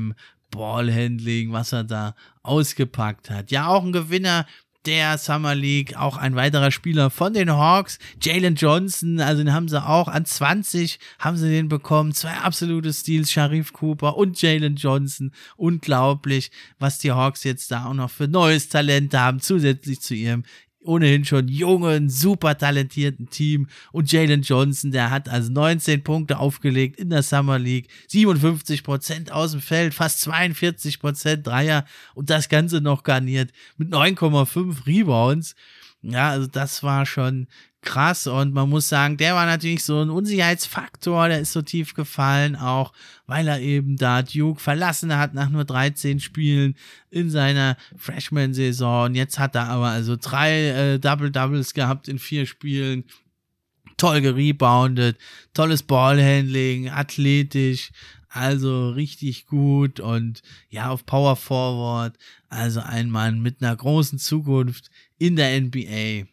Ballhandling, 0.52 1.52
was 1.52 1.74
er 1.74 1.84
da 1.84 2.16
ausgepackt 2.44 3.30
hat. 3.30 3.52
Ja, 3.52 3.68
auch 3.68 3.84
ein 3.84 3.92
Gewinner 3.92 4.46
der 4.86 5.18
Summer 5.18 5.56
League, 5.56 5.98
auch 5.98 6.18
ein 6.18 6.36
weiterer 6.36 6.72
Spieler 6.72 7.10
von 7.10 7.34
den 7.34 7.52
Hawks, 7.52 7.98
Jalen 8.22 8.56
Johnson, 8.56 9.20
also 9.20 9.44
den 9.44 9.54
haben 9.54 9.68
sie 9.68 9.84
auch 9.84 10.08
an 10.08 10.26
20 10.26 11.00
haben 11.20 11.38
sie 11.38 11.50
den 11.50 11.70
bekommen, 11.70 12.14
zwei 12.14 12.34
absolute 12.34 12.94
Steals, 12.94 13.32
Sharif 13.32 13.74
Cooper 13.74 14.16
und 14.16 14.42
Jalen 14.42 14.76
Johnson, 14.76 15.32
unglaublich, 15.58 16.52
was 16.78 17.00
die 17.00 17.12
Hawks 17.12 17.44
jetzt 17.44 17.72
da 17.72 17.86
auch 17.86 17.94
noch 17.94 18.12
für 18.12 18.28
neues 18.28 18.70
Talent 18.70 19.14
haben, 19.16 19.40
zusätzlich 19.40 20.02
zu 20.02 20.14
ihrem 20.14 20.44
ohnehin 20.86 21.26
schon 21.26 21.48
jungen, 21.48 22.10
super 22.10 22.58
talentierten 22.58 23.30
Team. 23.30 23.68
Und 23.92 24.12
Jalen 24.12 24.42
Johnson, 24.42 24.92
der 24.92 25.12
hat 25.12 25.30
also 25.30 25.52
19 25.52 26.04
Punkte 26.04 26.40
aufgelegt 26.40 27.00
in 27.00 27.10
der 27.10 27.24
Summer 27.24 27.60
League, 27.60 27.90
57 28.08 28.84
Prozent 28.84 29.32
aus 29.32 29.52
dem 29.52 29.62
Feld, 29.62 29.94
fast 29.94 30.22
42 30.22 31.00
Prozent 31.00 31.48
Dreier 31.48 31.86
und 32.14 32.30
das 32.30 32.50
Ganze 32.50 32.82
noch 32.82 33.04
garniert 33.04 33.52
mit 33.78 33.90
9,5 33.90 34.86
Rebounds. 34.86 35.56
Ja, 36.02 36.30
also 36.30 36.48
das 36.48 36.84
war 36.84 37.06
schon 37.06 37.48
krass 37.86 38.28
und 38.28 38.54
man 38.54 38.70
muss 38.70 38.90
sagen, 38.90 39.16
der 39.16 39.36
war 39.36 39.46
natürlich 39.46 39.84
so 39.84 40.02
ein 40.02 40.10
Unsicherheitsfaktor, 40.10 41.30
der 41.30 41.40
ist 41.40 41.54
so 41.54 41.62
tief 41.62 41.94
gefallen, 41.94 42.56
auch 42.56 42.92
weil 43.28 43.48
er 43.48 43.62
eben 43.62 43.96
da 43.96 44.22
Duke 44.22 44.60
verlassen 44.60 45.16
hat 45.18 45.34
nach 45.34 45.50
nur 45.50 45.64
13 45.64 46.20
Spielen 46.20 46.76
in 47.10 47.30
seiner 47.30 47.78
Freshman-Saison. 47.96 49.16
Jetzt 49.16 49.40
hat 49.40 49.56
er 49.56 49.70
aber 49.70 49.88
also 49.88 50.18
drei 50.20 50.68
äh, 50.70 51.00
Double-Doubles 51.00 51.74
gehabt 51.74 52.08
in 52.08 52.20
vier 52.20 52.46
Spielen. 52.46 53.06
Toll 53.98 54.20
gereboundet, 54.20 55.18
tolles 55.54 55.82
Ballhandling, 55.82 56.90
athletisch, 56.90 57.92
also 58.28 58.90
richtig 58.90 59.46
gut 59.46 60.02
und 60.02 60.42
ja, 60.70 60.90
auf 60.90 61.06
Power 61.06 61.38
Forward, 61.38 62.18
also 62.50 62.82
ein 62.82 63.10
Mann 63.10 63.42
mit 63.42 63.62
einer 63.62 63.74
großen 63.74 64.20
Zukunft 64.20 64.90
in 65.18 65.38
der 65.38 65.62
NBA. 65.62 66.28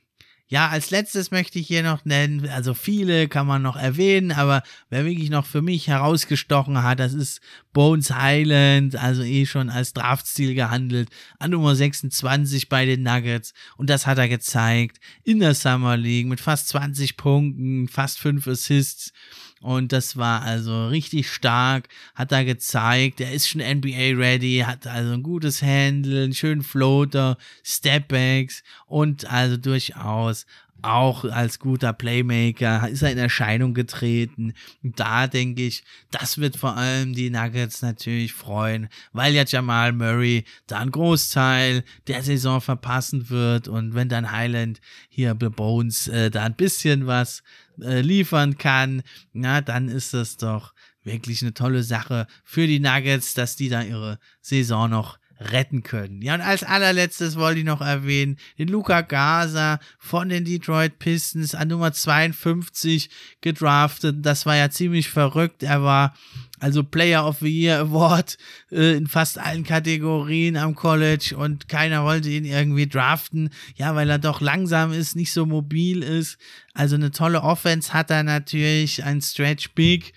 Ja, 0.53 0.69
als 0.69 0.91
letztes 0.91 1.31
möchte 1.31 1.59
ich 1.59 1.67
hier 1.67 1.83
noch 1.83 2.05
nennen, 2.05 2.47
also 2.47 2.75
viele 2.75 3.27
kann 3.27 3.47
man 3.47 3.63
noch 3.63 3.75
erwähnen, 3.75 4.33
aber 4.33 4.63
wer 4.91 5.07
wirklich 5.07 5.31
noch 5.31 5.47
für 5.47 5.63
mich 5.63 5.89
herausgestochen 5.89 6.83
hat, 6.83 7.01
das 7.01 7.15
ist 7.15 7.41
Bones 7.73 8.11
Highland, 8.11 8.95
also 8.97 9.23
eh 9.23 9.47
schon 9.47 9.71
als 9.71 9.95
Draftstil 9.95 10.55
gehandelt, 10.55 11.09
an 11.39 11.53
Nummer 11.53 11.75
26 11.75 12.69
bei 12.69 12.85
den 12.85 13.03
Nuggets. 13.03 13.55
Und 13.79 13.89
das 13.89 14.07
hat 14.07 14.19
er 14.19 14.29
gezeigt 14.29 14.99
in 15.25 15.41
der 15.41 15.55
Summer 15.55 15.97
League 15.97 16.27
mit 16.27 16.39
fast 16.39 16.69
20 16.69 17.17
Punkten, 17.17 17.89
fast 17.89 18.19
5 18.19 18.47
Assists. 18.47 19.15
Und 19.63 19.93
das 19.93 20.17
war 20.17 20.43
also 20.43 20.89
richtig 20.89 21.31
stark, 21.31 21.89
hat 22.17 22.33
er 22.33 22.45
gezeigt, 22.45 23.21
er 23.21 23.33
ist 23.33 23.49
schon 23.49 23.61
NBA 23.61 24.17
ready, 24.17 24.65
hat 24.67 24.89
also 24.89 25.13
ein 25.13 25.23
gutes 25.23 25.63
Handle, 25.63 26.25
einen 26.25 26.35
schönen 26.35 26.63
Floater, 26.63 27.39
Stepbacks 27.63 28.65
und 28.87 29.31
also 29.31 29.57
durchaus 29.57 30.47
auch 30.83 31.25
als 31.25 31.59
guter 31.59 31.93
Playmaker 31.93 32.89
ist 32.89 33.03
er 33.03 33.13
in 33.13 33.19
Erscheinung 33.19 33.75
getreten. 33.75 34.53
Da 34.83 35.27
denke 35.27 35.63
ich, 35.63 35.85
das 36.11 36.39
wird 36.39 36.57
vor 36.57 36.77
allem 36.77 37.15
die 37.15 37.31
Nuggets 37.31 37.83
natürlich 37.83 38.33
freuen, 38.33 38.89
weil 39.13 39.35
ja 39.35 39.45
Jamal 39.45 39.93
Murray 39.93 40.45
da 40.67 40.79
einen 40.79 40.91
Großteil 40.91 41.85
der 42.07 42.23
Saison 42.23 42.61
verpassen 42.61 43.31
wird 43.31 43.69
und 43.69 43.95
wenn 43.95 44.09
dann 44.09 44.33
Highland 44.33 44.81
hier 45.09 45.35
bei 45.35 45.49
Bones 45.49 46.09
äh, 46.09 46.31
da 46.31 46.45
ein 46.45 46.57
bisschen 46.57 47.07
was 47.07 47.43
äh, 47.81 48.01
liefern 48.01 48.59
kann, 48.59 49.03
na, 49.33 49.61
dann 49.61 49.89
ist 49.89 50.15
das 50.15 50.37
doch 50.37 50.75
wirklich 51.05 51.43
eine 51.43 51.55
tolle 51.55 51.83
Sache 51.83 52.27
für 52.45 52.67
die 52.67 52.81
Nuggets, 52.81 53.35
dass 53.35 53.57
die 53.57 53.69
da 53.69 53.83
ihre 53.83 54.19
Saison 54.41 54.91
noch 54.91 55.19
retten 55.51 55.83
können. 55.83 56.23
Ja, 56.23 56.35
und 56.35 56.41
als 56.41 56.63
allerletztes 56.63 57.37
wollte 57.37 57.61
ich 57.61 57.65
noch 57.65 57.81
erwähnen, 57.81 58.37
den 58.59 58.69
Luca 58.69 59.01
Gaza 59.01 59.81
von 59.99 60.29
den 60.29 60.45
Detroit 60.45 60.99
Pistons 60.99 61.55
an 61.55 61.69
Nummer 61.69 61.93
52 61.93 63.11
gedraftet. 63.41 64.17
Das 64.21 64.47
war 64.47 64.57
ja 64.57 64.71
ziemlich 64.71 65.09
verrückt. 65.09 65.63
Er 65.63 65.83
war 65.83 66.15
also 66.61 66.85
Player 66.85 67.27
of 67.27 67.39
the 67.41 67.49
Year 67.49 67.81
Award 67.81 68.39
äh, 68.71 68.97
in 68.97 69.09
fast 69.09 69.39
allen 69.39 69.65
Kategorien 69.65 70.57
am 70.57 70.77
College 70.77 71.35
und 71.37 71.69
keiner 71.69 72.05
wollte 72.05 72.31
ihn 72.31 72.45
irgendwie 72.45 72.87
draften. 72.87 73.51
Ja, 73.75 73.97
weil 73.97 74.09
er 74.09 74.21
doch 74.21 74.41
langsam 74.41 74.93
ist, 74.93 75.17
nicht 75.17 75.33
so 75.33 75.45
mobil 75.45 76.05
ist. 76.05 76.39
Also 76.73 76.95
eine 76.95 77.11
tolle 77.11 77.43
Offense 77.43 77.93
hat 77.93 78.11
er 78.11 78.23
natürlich, 78.23 79.03
ein 79.03 79.21
Stretch 79.21 79.75
Big 79.75 80.13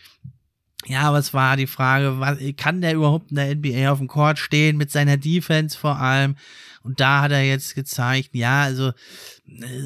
ja, 0.87 1.01
aber 1.01 1.17
es 1.17 1.33
war 1.33 1.57
die 1.57 1.67
Frage, 1.67 2.19
was, 2.19 2.37
kann 2.57 2.81
der 2.81 2.93
überhaupt 2.93 3.31
in 3.31 3.37
der 3.37 3.55
NBA 3.55 3.91
auf 3.91 3.97
dem 3.97 4.07
Court 4.07 4.37
stehen, 4.37 4.77
mit 4.77 4.91
seiner 4.91 5.17
Defense 5.17 5.77
vor 5.77 5.99
allem? 5.99 6.35
Und 6.83 6.99
da 6.99 7.23
hat 7.23 7.31
er 7.31 7.43
jetzt 7.43 7.73
gezeigt, 7.73 8.29
ja, 8.33 8.61
also 8.61 8.91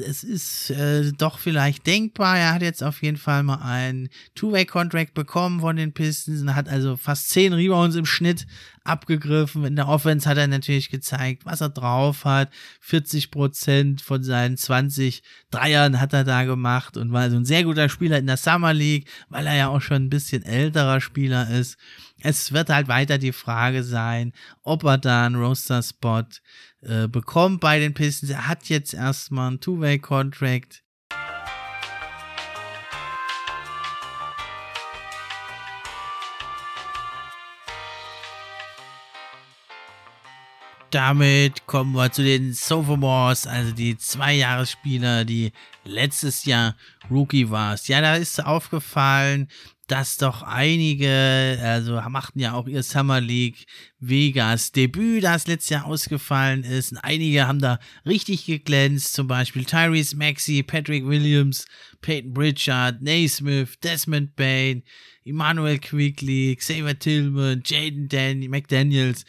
es 0.06 0.22
ist 0.22 0.68
äh, 0.68 1.10
doch 1.12 1.38
vielleicht 1.38 1.86
denkbar. 1.86 2.36
Er 2.36 2.52
hat 2.52 2.60
jetzt 2.60 2.82
auf 2.84 3.00
jeden 3.00 3.16
Fall 3.16 3.42
mal 3.42 3.62
einen 3.62 4.10
Two-Way-Contract 4.34 5.14
bekommen 5.14 5.60
von 5.60 5.76
den 5.76 5.94
Pistons 5.94 6.42
und 6.42 6.54
hat 6.54 6.68
also 6.68 6.98
fast 6.98 7.30
zehn 7.30 7.54
Rebounds 7.54 7.96
im 7.96 8.04
Schnitt 8.04 8.46
abgegriffen. 8.84 9.64
In 9.64 9.76
der 9.76 9.88
Offense 9.88 10.28
hat 10.28 10.38
er 10.38 10.46
natürlich 10.46 10.90
gezeigt, 10.90 11.44
was 11.44 11.60
er 11.60 11.68
drauf 11.68 12.24
hat. 12.24 12.50
40 12.80 13.30
Prozent 13.30 14.00
von 14.00 14.22
seinen 14.22 14.56
20 14.56 15.22
Dreiern 15.50 16.00
hat 16.00 16.12
er 16.12 16.24
da 16.24 16.44
gemacht 16.44 16.96
und 16.96 17.12
war 17.12 17.22
also 17.22 17.36
ein 17.36 17.44
sehr 17.44 17.64
guter 17.64 17.88
Spieler 17.88 18.18
in 18.18 18.26
der 18.26 18.36
Summer 18.36 18.72
League, 18.72 19.08
weil 19.28 19.46
er 19.46 19.56
ja 19.56 19.68
auch 19.68 19.82
schon 19.82 20.04
ein 20.04 20.10
bisschen 20.10 20.42
älterer 20.42 21.00
Spieler 21.00 21.50
ist. 21.50 21.78
Es 22.22 22.52
wird 22.52 22.68
halt 22.68 22.88
weiter 22.88 23.18
die 23.18 23.32
Frage 23.32 23.82
sein, 23.82 24.32
ob 24.62 24.84
er 24.84 24.98
da 24.98 25.26
einen 25.26 25.36
Roster-Spot 25.36 26.26
äh, 26.82 27.08
bekommt 27.08 27.60
bei 27.60 27.78
den 27.78 27.94
Pistons. 27.94 28.30
Er 28.30 28.48
hat 28.48 28.68
jetzt 28.68 28.94
erstmal 28.94 29.48
einen 29.48 29.60
Two-Way-Contract. 29.60 30.82
Damit 40.90 41.66
kommen 41.66 41.92
wir 41.92 42.10
zu 42.10 42.24
den 42.24 42.52
Sophomores, 42.52 43.46
also 43.46 43.72
die 43.72 43.96
Zwei-Jahres-Spieler, 43.96 45.24
die 45.24 45.52
letztes 45.84 46.44
Jahr 46.44 46.76
Rookie 47.08 47.48
waren. 47.48 47.78
Ja, 47.84 48.00
da 48.00 48.16
ist 48.16 48.44
aufgefallen, 48.44 49.48
dass 49.86 50.16
doch 50.16 50.42
einige, 50.42 51.58
also 51.62 52.00
machten 52.08 52.40
ja 52.40 52.54
auch 52.54 52.66
ihr 52.66 52.82
Summer 52.82 53.20
League 53.20 53.66
Vegas 54.00 54.72
Debüt, 54.72 55.22
das 55.22 55.46
letztes 55.46 55.70
Jahr 55.70 55.84
ausgefallen 55.84 56.64
ist. 56.64 56.90
Und 56.90 56.98
einige 56.98 57.46
haben 57.46 57.60
da 57.60 57.78
richtig 58.04 58.46
geglänzt, 58.46 59.12
zum 59.12 59.28
Beispiel 59.28 59.64
Tyrese 59.64 60.16
Maxey, 60.16 60.64
Patrick 60.64 61.06
Williams, 61.06 61.66
Peyton 62.00 62.34
Pritchard, 62.34 63.00
Naismith, 63.00 63.78
Desmond 63.80 64.34
Bain, 64.34 64.82
Emmanuel 65.24 65.78
Quigley, 65.78 66.56
Xavier 66.56 66.98
Tillman, 66.98 67.62
Jaden 67.64 68.08
Dan 68.08 68.40
McDaniels 68.48 69.24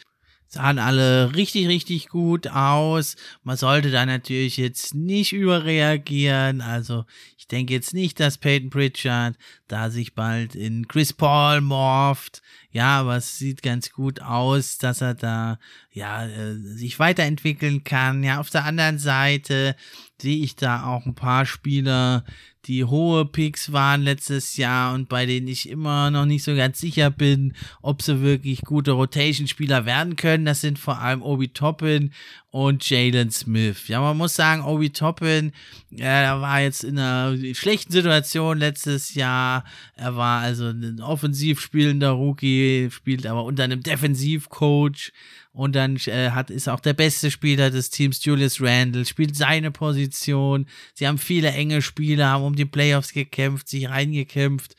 sahen 0.52 0.78
alle 0.78 1.34
richtig, 1.34 1.66
richtig 1.66 2.08
gut 2.08 2.46
aus. 2.48 3.16
Man 3.42 3.56
sollte 3.56 3.90
da 3.90 4.04
natürlich 4.04 4.58
jetzt 4.58 4.94
nicht 4.94 5.32
überreagieren. 5.32 6.60
Also 6.60 7.06
ich 7.38 7.46
denke 7.46 7.72
jetzt 7.72 7.94
nicht, 7.94 8.20
dass 8.20 8.36
Peyton 8.36 8.68
Pritchard 8.68 9.36
da 9.66 9.88
sich 9.88 10.14
bald 10.14 10.54
in 10.54 10.86
Chris 10.88 11.14
Paul 11.14 11.62
morpht. 11.62 12.42
Ja, 12.70 13.00
aber 13.00 13.16
es 13.16 13.38
sieht 13.38 13.62
ganz 13.62 13.92
gut 13.92 14.20
aus, 14.20 14.76
dass 14.76 15.00
er 15.00 15.14
da 15.14 15.58
ja 15.90 16.26
äh, 16.26 16.54
sich 16.58 16.98
weiterentwickeln 16.98 17.82
kann. 17.82 18.22
Ja, 18.22 18.38
auf 18.38 18.50
der 18.50 18.66
anderen 18.66 18.98
Seite 18.98 19.74
sehe 20.20 20.44
ich 20.44 20.54
da 20.54 20.84
auch 20.84 21.06
ein 21.06 21.14
paar 21.14 21.46
Spieler, 21.46 22.24
die 22.66 22.84
hohe 22.84 23.24
Picks 23.24 23.72
waren 23.72 24.02
letztes 24.02 24.56
Jahr 24.56 24.94
und 24.94 25.08
bei 25.08 25.26
denen 25.26 25.48
ich 25.48 25.68
immer 25.68 26.10
noch 26.10 26.26
nicht 26.26 26.44
so 26.44 26.54
ganz 26.54 26.78
sicher 26.78 27.10
bin, 27.10 27.54
ob 27.80 28.02
sie 28.02 28.20
wirklich 28.22 28.62
gute 28.62 28.92
Rotation-Spieler 28.92 29.84
werden 29.84 30.14
können. 30.14 30.44
Das 30.44 30.60
sind 30.60 30.78
vor 30.78 30.98
allem 30.98 31.22
Obi 31.22 31.48
Toppin 31.48 32.12
und 32.52 32.88
Jalen 32.88 33.30
Smith. 33.30 33.88
Ja, 33.88 34.00
man 34.00 34.16
muss 34.16 34.36
sagen, 34.36 34.62
Obi 34.62 34.90
Toppin, 34.90 35.52
er 35.96 36.40
war 36.40 36.60
jetzt 36.60 36.84
in 36.84 36.98
einer 36.98 37.36
schlechten 37.54 37.92
Situation 37.92 38.58
letztes 38.58 39.14
Jahr. 39.14 39.64
Er 39.96 40.16
war 40.16 40.42
also 40.42 40.66
ein 40.66 41.00
offensiv 41.00 41.60
spielender 41.60 42.10
Rookie, 42.10 42.90
spielt 42.92 43.26
aber 43.26 43.44
unter 43.44 43.64
einem 43.64 43.82
Defensivcoach. 43.82 45.12
Und 45.52 45.76
dann 45.76 45.96
äh, 46.06 46.30
hat, 46.30 46.50
ist 46.50 46.68
auch 46.68 46.80
der 46.80 46.94
beste 46.94 47.30
Spieler 47.30 47.70
des 47.70 47.90
Teams, 47.90 48.24
Julius 48.24 48.60
Randle, 48.60 49.04
spielt 49.04 49.36
seine 49.36 49.70
Position. 49.70 50.66
Sie 50.94 51.06
haben 51.06 51.18
viele 51.18 51.50
enge 51.50 51.82
Spieler, 51.82 52.28
haben 52.28 52.44
um 52.44 52.56
die 52.56 52.64
Playoffs 52.64 53.12
gekämpft, 53.12 53.68
sich 53.68 53.88
reingekämpft. 53.88 54.74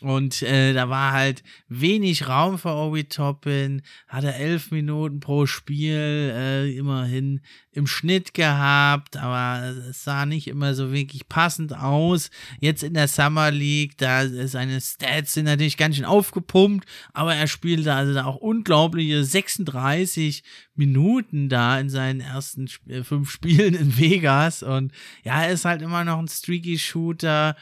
Und 0.00 0.42
äh, 0.42 0.72
da 0.72 0.88
war 0.88 1.12
halt 1.12 1.42
wenig 1.68 2.26
Raum 2.26 2.58
für 2.58 2.70
Obi 2.70 3.04
Toppin, 3.04 3.82
hat 4.08 4.24
er 4.24 4.36
elf 4.36 4.70
Minuten 4.70 5.20
pro 5.20 5.46
Spiel 5.46 6.32
äh, 6.34 6.76
immerhin 6.76 7.40
im 7.72 7.86
Schnitt 7.86 8.34
gehabt, 8.34 9.16
aber 9.16 9.74
es 9.90 10.02
sah 10.02 10.26
nicht 10.26 10.48
immer 10.48 10.74
so 10.74 10.92
wirklich 10.92 11.28
passend 11.28 11.76
aus. 11.76 12.30
Jetzt 12.60 12.82
in 12.82 12.94
der 12.94 13.06
Summer 13.08 13.50
League, 13.50 13.96
da 13.98 14.26
seine 14.48 14.80
Stats 14.80 15.34
sind 15.34 15.44
natürlich 15.44 15.76
ganz 15.76 15.96
schön 15.96 16.04
aufgepumpt, 16.04 16.88
aber 17.12 17.34
er 17.34 17.46
spielte 17.46 17.94
also 17.94 18.12
da 18.12 18.24
auch 18.24 18.36
unglaubliche 18.36 19.22
36 19.24 20.42
Minuten 20.80 21.50
da 21.50 21.78
in 21.78 21.90
seinen 21.90 22.20
ersten 22.20 22.68
äh, 22.88 23.04
fünf 23.04 23.30
Spielen 23.40 23.74
in 23.74 23.98
Vegas 23.98 24.62
und 24.62 24.92
ja, 25.22 25.42
er 25.42 25.50
ist 25.50 25.66
halt 25.66 25.82
immer 25.82 26.04
noch 26.04 26.18
ein 26.18 26.26
streaky 26.26 26.78
Shooter 26.78 27.54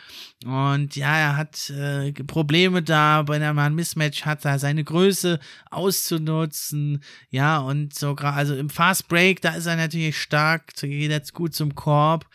und 0.46 0.94
ja, 0.94 1.18
er 1.18 1.36
hat 1.36 1.68
äh, 1.70 2.12
Probleme 2.12 2.80
da, 2.82 3.26
wenn 3.26 3.42
er 3.42 3.52
mal 3.52 3.66
ein 3.66 3.74
Mismatch 3.74 4.24
hat, 4.24 4.44
da 4.44 4.58
seine 4.58 4.84
Größe 4.84 5.40
auszunutzen, 5.70 7.02
ja, 7.30 7.58
und 7.58 7.92
so 7.92 8.14
gerade, 8.14 8.36
also 8.36 8.54
im 8.54 8.70
Fast 8.70 9.08
Break, 9.08 9.42
da 9.42 9.54
ist 9.54 9.66
er 9.66 9.76
natürlich 9.76 10.16
stark, 10.16 10.74
geht 10.76 11.10
jetzt 11.10 11.34
gut 11.34 11.54
zum 11.54 11.74
Korb, 11.74 12.26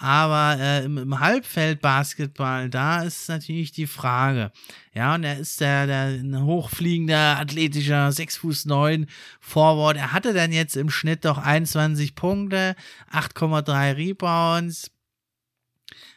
aber 0.00 0.58
äh, 0.58 0.84
im, 0.86 0.96
im 0.96 1.20
Halbfeld-Basketball, 1.20 2.70
da 2.70 3.02
ist 3.02 3.28
natürlich 3.28 3.70
die 3.70 3.86
Frage. 3.86 4.50
Ja, 4.94 5.14
und 5.14 5.24
er 5.24 5.38
ist 5.38 5.60
der, 5.60 5.86
der 5.86 6.06
ein 6.06 6.42
hochfliegender, 6.42 7.38
athletischer 7.38 8.10
6 8.10 8.38
Fuß 8.38 8.64
9 8.64 9.06
Forward. 9.40 9.98
Er 9.98 10.12
hatte 10.12 10.32
dann 10.32 10.52
jetzt 10.52 10.74
im 10.78 10.88
Schnitt 10.88 11.26
doch 11.26 11.36
21 11.36 12.14
Punkte, 12.14 12.76
8,3 13.12 13.94
Rebounds. 13.94 14.90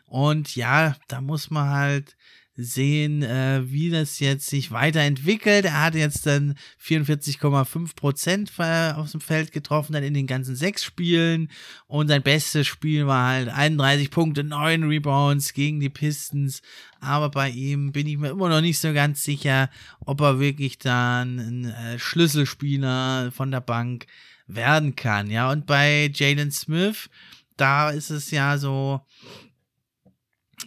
Und 0.05 0.55
ja, 0.55 0.95
da 1.09 1.19
muss 1.19 1.51
man 1.51 1.69
halt 1.69 2.15
sehen, 2.55 3.23
äh, 3.23 3.61
wie 3.65 3.89
das 3.89 4.19
jetzt 4.19 4.47
sich 4.47 4.71
weiterentwickelt. 4.71 5.65
Er 5.65 5.81
hat 5.81 5.95
jetzt 5.95 6.25
dann 6.25 6.55
44,5 6.81 7.95
Prozent 7.95 8.51
äh, 8.59 8.91
aus 8.91 9.11
dem 9.11 9.21
Feld 9.21 9.51
getroffen, 9.51 9.93
dann 9.93 10.03
in 10.03 10.13
den 10.13 10.27
ganzen 10.27 10.55
sechs 10.55 10.83
Spielen. 10.83 11.49
Und 11.87 12.09
sein 12.09 12.21
bestes 12.21 12.67
Spiel 12.67 13.07
war 13.07 13.29
halt 13.29 13.49
31 13.49 14.11
Punkte, 14.11 14.43
9 14.43 14.83
Rebounds 14.83 15.53
gegen 15.53 15.79
die 15.79 15.89
Pistons. 15.89 16.61
Aber 16.99 17.29
bei 17.29 17.49
ihm 17.49 17.91
bin 17.91 18.07
ich 18.07 18.17
mir 18.17 18.29
immer 18.29 18.49
noch 18.49 18.61
nicht 18.61 18.79
so 18.79 18.93
ganz 18.93 19.23
sicher, 19.23 19.69
ob 20.05 20.21
er 20.21 20.39
wirklich 20.39 20.77
dann 20.77 21.39
ein 21.39 21.65
äh, 21.65 21.99
Schlüsselspieler 21.99 23.31
von 23.31 23.49
der 23.49 23.61
Bank 23.61 24.05
werden 24.45 24.95
kann. 24.95 25.31
Ja, 25.31 25.51
und 25.51 25.65
bei 25.65 26.11
Jalen 26.13 26.51
Smith, 26.51 27.09
da 27.57 27.89
ist 27.89 28.11
es 28.11 28.29
ja 28.31 28.57
so, 28.57 29.01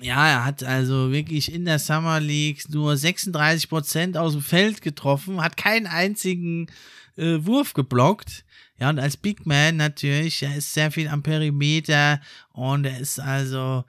ja, 0.00 0.28
er 0.28 0.44
hat 0.44 0.62
also 0.62 1.11
wirklich 1.11 1.52
in 1.52 1.64
der 1.64 1.78
Summer 1.78 2.20
League 2.20 2.68
nur 2.68 2.92
36% 2.92 4.16
aus 4.16 4.32
dem 4.32 4.42
Feld 4.42 4.82
getroffen, 4.82 5.40
hat 5.40 5.56
keinen 5.56 5.87
einzigen 5.87 6.66
äh, 7.16 7.38
Wurf 7.40 7.72
geblockt. 7.72 8.44
Ja, 8.78 8.90
und 8.90 8.98
als 8.98 9.16
Big 9.16 9.46
Man 9.46 9.76
natürlich, 9.76 10.42
er 10.42 10.56
ist 10.56 10.74
sehr 10.74 10.90
viel 10.90 11.09
am 11.09 11.22
Perimeter 11.22 12.20
und 12.52 12.85
er 12.85 13.00
ist 13.00 13.18
also 13.18 13.85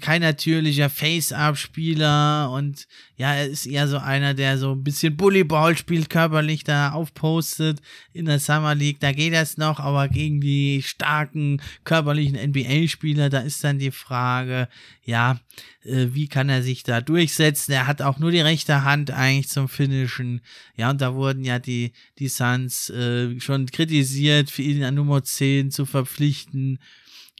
kein 0.00 0.22
natürlicher 0.22 0.88
Face-Up-Spieler 0.88 2.50
und 2.50 2.86
ja, 3.16 3.34
er 3.34 3.46
ist 3.46 3.66
eher 3.66 3.88
so 3.88 3.98
einer, 3.98 4.32
der 4.32 4.58
so 4.58 4.72
ein 4.72 4.82
bisschen 4.82 5.16
Bullyball 5.16 5.76
spielt, 5.76 6.08
körperlich 6.08 6.64
da 6.64 6.92
aufpostet 6.92 7.80
in 8.14 8.24
der 8.24 8.38
Summer 8.38 8.74
League. 8.74 9.00
Da 9.00 9.12
geht 9.12 9.34
das 9.34 9.58
noch, 9.58 9.78
aber 9.78 10.08
gegen 10.08 10.40
die 10.40 10.82
starken 10.82 11.60
körperlichen 11.84 12.36
NBA-Spieler, 12.36 13.28
da 13.28 13.40
ist 13.40 13.62
dann 13.64 13.78
die 13.78 13.90
Frage, 13.90 14.68
ja, 15.04 15.40
äh, 15.84 16.08
wie 16.12 16.28
kann 16.28 16.48
er 16.48 16.62
sich 16.62 16.82
da 16.82 17.02
durchsetzen? 17.02 17.72
Er 17.72 17.86
hat 17.86 18.00
auch 18.00 18.18
nur 18.18 18.30
die 18.30 18.40
rechte 18.40 18.82
Hand 18.82 19.10
eigentlich 19.10 19.48
zum 19.48 19.68
Finishen. 19.68 20.40
Ja, 20.76 20.90
und 20.90 21.00
da 21.02 21.14
wurden 21.14 21.44
ja 21.44 21.58
die, 21.58 21.92
die 22.18 22.28
Suns 22.28 22.88
äh, 22.90 23.38
schon 23.40 23.66
kritisiert, 23.66 24.50
für 24.50 24.62
ihn 24.62 24.84
an 24.84 24.94
Nummer 24.94 25.22
10 25.22 25.70
zu 25.70 25.84
verpflichten. 25.84 26.78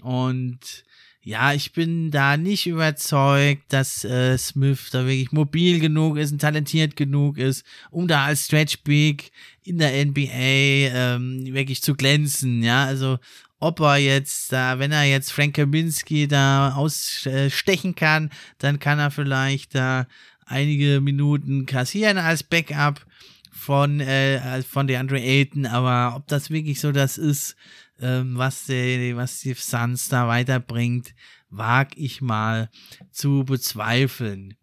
Und 0.02 0.84
ja, 1.26 1.52
ich 1.52 1.72
bin 1.72 2.12
da 2.12 2.36
nicht 2.36 2.68
überzeugt, 2.68 3.64
dass 3.72 4.04
äh, 4.04 4.38
Smith 4.38 4.90
da 4.92 5.06
wirklich 5.06 5.32
mobil 5.32 5.80
genug 5.80 6.18
ist 6.18 6.30
und 6.30 6.40
talentiert 6.40 6.94
genug 6.94 7.36
ist, 7.36 7.66
um 7.90 8.06
da 8.06 8.26
als 8.26 8.44
Stretch 8.44 8.84
Big 8.84 9.32
in 9.64 9.78
der 9.78 10.06
NBA 10.06 10.22
ähm, 10.30 11.52
wirklich 11.52 11.82
zu 11.82 11.96
glänzen. 11.96 12.62
Ja, 12.62 12.84
also 12.84 13.18
ob 13.58 13.80
er 13.80 13.96
jetzt 13.96 14.52
da, 14.52 14.78
wenn 14.78 14.92
er 14.92 15.02
jetzt 15.02 15.32
Frank 15.32 15.56
Kaminsky 15.56 16.28
da 16.28 16.74
ausstechen 16.76 17.96
kann, 17.96 18.30
dann 18.58 18.78
kann 18.78 19.00
er 19.00 19.10
vielleicht 19.10 19.74
da 19.74 20.06
einige 20.44 21.00
Minuten 21.00 21.66
kassieren 21.66 22.18
als 22.18 22.44
Backup 22.44 23.04
von, 23.50 23.98
äh, 23.98 24.62
von 24.62 24.86
DeAndre 24.86 25.20
Ayton, 25.20 25.66
aber 25.66 26.14
ob 26.14 26.28
das 26.28 26.50
wirklich 26.50 26.78
so 26.78 26.92
das 26.92 27.18
ist, 27.18 27.56
ähm, 28.00 28.36
was, 28.36 28.66
die, 28.66 29.16
was 29.16 29.40
die 29.40 29.54
Suns 29.54 30.08
da 30.08 30.28
weiterbringt, 30.28 31.14
wag 31.50 31.88
ich 31.96 32.20
mal 32.20 32.70
zu 33.10 33.44
bezweifeln. 33.44 34.56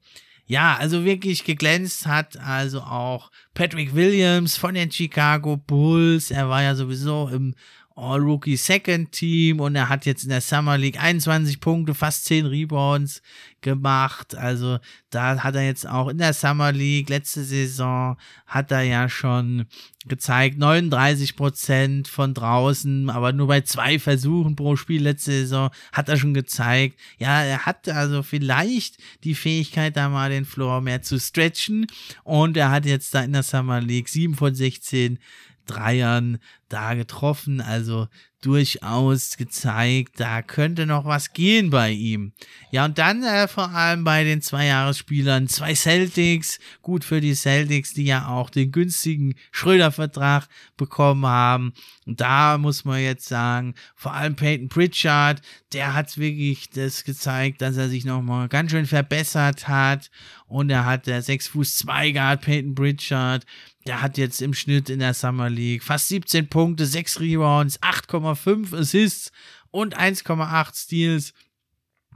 Ja, 0.46 0.76
also 0.76 1.06
wirklich 1.06 1.46
geglänzt 1.46 2.06
hat 2.06 2.38
also 2.38 2.82
auch 2.82 3.32
Patrick 3.54 3.96
Williams 3.96 4.58
von 4.58 4.76
den 4.76 4.92
Chicago 4.92 5.56
Bulls. 5.56 6.32
Er 6.32 6.50
war 6.50 6.62
ja 6.62 6.76
sowieso 6.76 7.30
im 7.30 7.56
All-Rookie 7.96 8.58
Second 8.58 9.12
Team 9.12 9.60
und 9.60 9.76
er 9.76 9.90
hat 9.90 10.06
jetzt 10.06 10.24
in 10.24 10.30
der 10.30 10.42
Summer 10.42 10.78
League 10.78 11.00
21 11.00 11.60
Punkte, 11.60 11.94
fast 11.94 12.26
10 12.26 12.48
Rebounds 12.48 13.22
gemacht. 13.62 14.36
Also 14.36 14.80
da 15.10 15.44
hat 15.44 15.56
er 15.56 15.66
jetzt 15.66 15.88
auch 15.88 16.10
in 16.10 16.18
der 16.18 16.34
Summer 16.34 16.72
League 16.72 17.10
letzte 17.10 17.44
Saison 17.44 18.18
hat 18.46 18.72
er 18.72 18.82
ja 18.82 19.10
schon 19.10 19.66
gezeigt 20.06 20.58
39 20.58 21.36
Prozent 21.36 22.08
von 22.08 22.34
draußen, 22.34 23.10
aber 23.10 23.32
nur 23.32 23.48
bei 23.48 23.62
zwei 23.62 24.00
Versuchen 24.00 24.56
pro 24.56 24.76
Spiel 24.76 25.02
letzte 25.02 25.32
Saison 25.32 25.70
hat 25.92 26.10
er 26.10 26.18
schon 26.18 26.34
gezeigt. 26.34 27.00
Ja, 27.18 27.44
er 27.44 27.66
hat 27.66 27.88
also 27.90 28.24
vielleicht 28.24 28.98
die 29.24 29.36
Fähigkeit 29.36 29.96
da 29.96 30.10
mal 30.10 30.30
den 30.30 30.46
Floor 30.46 30.82
mehr 30.82 31.02
zu 31.02 31.20
stretchen 31.20 31.88
und 32.24 32.58
er 32.58 32.72
hat 32.72 32.86
jetzt 32.86 33.14
da 33.14 33.22
in 33.22 33.34
der 33.34 33.44
Summer 33.44 33.82
League 33.82 34.10
7 34.10 34.36
von 34.36 34.54
16 34.54 35.20
Dreiern 35.66 36.40
da 36.70 36.94
getroffen, 36.96 37.62
also 37.62 38.08
durchaus 38.44 39.38
gezeigt, 39.38 40.20
da 40.20 40.42
könnte 40.42 40.86
noch 40.86 41.06
was 41.06 41.32
gehen 41.32 41.70
bei 41.70 41.92
ihm. 41.92 42.34
Ja, 42.72 42.84
und 42.86 42.98
dann 42.98 43.24
äh, 43.24 43.48
vor 43.48 43.70
allem 43.70 44.04
bei 44.04 44.24
den 44.24 44.42
Zweijahresspielern, 44.42 45.48
zwei 45.48 45.76
Celtics, 45.76 46.60
gut 46.82 47.06
für 47.06 47.22
die 47.22 47.36
Celtics, 47.36 47.94
die 47.94 48.06
ja 48.06 48.28
auch 48.28 48.50
den 48.50 48.72
günstigen 48.72 49.36
Schröder-Vertrag 49.52 50.48
bekommen 50.76 51.26
haben. 51.26 51.74
Und 52.06 52.20
da 52.20 52.58
muss 52.58 52.84
man 52.84 53.02
jetzt 53.02 53.28
sagen, 53.28 53.76
vor 53.96 54.14
allem 54.14 54.36
Peyton 54.36 54.68
Pritchard, 54.68 55.42
der 55.72 55.94
hat 55.94 56.18
wirklich 56.18 56.70
das 56.70 57.06
gezeigt, 57.06 57.62
dass 57.62 57.78
er 57.78 57.88
sich 57.88 58.04
nochmal 58.04 58.50
ganz 58.50 58.72
schön 58.72 58.86
verbessert 58.86 59.70
hat. 59.70 60.12
Und 60.48 60.70
er 60.70 60.86
hat 60.86 61.08
der 61.08 61.22
6 61.22 61.48
Fuß 61.48 61.78
2 61.78 62.12
Guard 62.12 62.42
Peyton 62.42 62.76
Pritchard, 62.76 63.46
der 63.88 64.02
hat 64.02 64.18
jetzt 64.18 64.42
im 64.42 64.54
Schnitt 64.54 64.90
in 64.90 65.00
der 65.00 65.14
Summer 65.14 65.50
League 65.50 65.84
fast 65.84 66.08
17 66.08 66.48
Punkte, 66.48 66.86
6 66.86 67.20
Rebounds, 67.20 67.82
8,5 67.82 68.78
Assists 68.78 69.32
und 69.72 69.98
1,8 69.98 70.76
Steals 70.76 71.34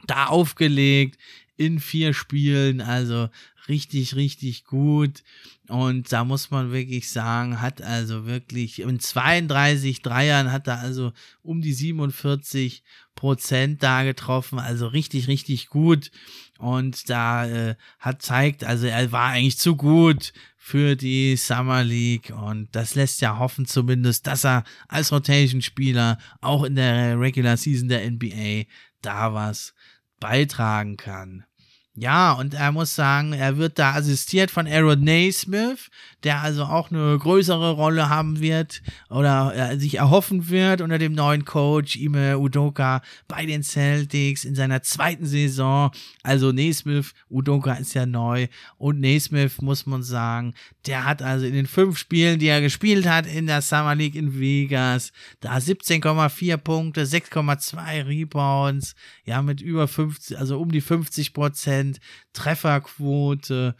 da 0.06 0.28
aufgelegt 0.28 1.18
in 1.58 1.80
vier 1.80 2.14
Spielen. 2.14 2.82
Also 2.82 3.30
richtig, 3.68 4.16
richtig 4.16 4.64
gut. 4.64 5.24
Und 5.68 6.12
da 6.14 6.24
muss 6.24 6.52
man 6.52 6.72
wirklich 6.72 7.10
sagen, 7.10 7.60
hat 7.60 7.82
also 7.82 8.26
wirklich 8.26 8.80
in 8.80 9.00
32 9.00 10.02
Dreiern 10.02 10.52
hat 10.52 10.68
er 10.68 10.80
also 10.80 11.12
um 11.42 11.62
die 11.62 11.74
47 11.74 12.84
Prozent 13.16 13.84
da 13.84 14.04
getroffen. 14.04 14.60
Also 14.60 14.88
richtig, 14.88 15.28
richtig 15.28 15.68
gut. 15.68 16.12
Und 16.60 17.10
da 17.10 17.48
äh, 17.48 17.76
hat 18.00 18.22
zeigt, 18.22 18.64
also 18.64 18.88
er 18.88 19.12
war 19.12 19.32
eigentlich 19.32 19.58
zu 19.58 19.76
gut 19.76 20.32
für 20.68 20.98
die 20.98 21.38
Summer 21.38 21.82
League 21.82 22.30
und 22.30 22.68
das 22.74 22.94
lässt 22.94 23.22
ja 23.22 23.40
hoffen 23.40 23.66
zumindest, 23.66 24.28
dass 24.28 24.44
er 24.44 24.66
als 24.90 25.14
Rotation-Spieler 25.14 26.18
auch 26.42 26.66
in 26.66 26.76
der 26.76 27.18
Regular 27.18 27.56
Season 27.56 27.88
der 27.88 28.12
NBA 28.12 28.66
da 29.02 29.34
was 29.34 29.74
beitragen 30.20 30.98
kann. 30.98 31.46
Ja, 31.94 32.34
und 32.34 32.54
er 32.54 32.74
muss 32.74 32.94
sagen, 32.94 33.32
er 33.32 33.56
wird 33.56 33.80
da 33.80 33.94
assistiert 33.94 34.52
von 34.52 34.68
Aaron 34.68 35.06
Naismith, 35.06 35.90
der 36.24 36.42
also 36.42 36.64
auch 36.64 36.90
eine 36.90 37.18
größere 37.18 37.72
Rolle 37.72 38.10
haben 38.10 38.40
wird 38.40 38.82
oder 39.10 39.54
äh, 39.56 39.78
sich 39.78 39.96
erhoffen 39.96 40.50
wird 40.50 40.82
unter 40.82 40.98
dem 40.98 41.14
neuen 41.14 41.46
Coach 41.46 41.96
Ime 41.96 42.40
Udoka 42.40 43.02
bei 43.28 43.46
den 43.46 43.62
Celtics 43.64 44.44
in 44.44 44.56
seiner 44.56 44.82
zweiten 44.82 45.26
Saison. 45.26 45.92
Also 46.24 46.52
Naismith, 46.52 47.14
Udoka 47.30 47.74
ist 47.74 47.94
ja 47.94 48.06
neu 48.06 48.48
und 48.78 49.00
Naismith 49.00 49.62
muss 49.62 49.86
man 49.86 50.02
sagen, 50.02 50.54
der 50.88 51.06
hat 51.06 51.22
also 51.22 51.46
in 51.46 51.54
den 51.54 51.68
fünf 51.68 51.98
Spielen, 51.98 52.40
die 52.40 52.48
er 52.48 52.62
gespielt 52.62 53.08
hat 53.08 53.28
in 53.28 53.46
der 53.46 53.62
Summer 53.62 53.94
League 53.96 54.16
in 54.16 54.40
Vegas, 54.40 55.12
da 55.40 55.56
17,4 55.56 56.58
Punkte, 56.58 57.04
6,2 57.04 58.08
Rebounds, 58.08 58.96
ja 59.24 59.42
mit 59.42 59.62
über 59.62 59.88
50, 59.88 60.40
also 60.40 60.60
um 60.60 60.72
die 60.72 60.82
50 60.82 61.34
Prozent 61.34 62.00
Trefferquote 62.34 63.76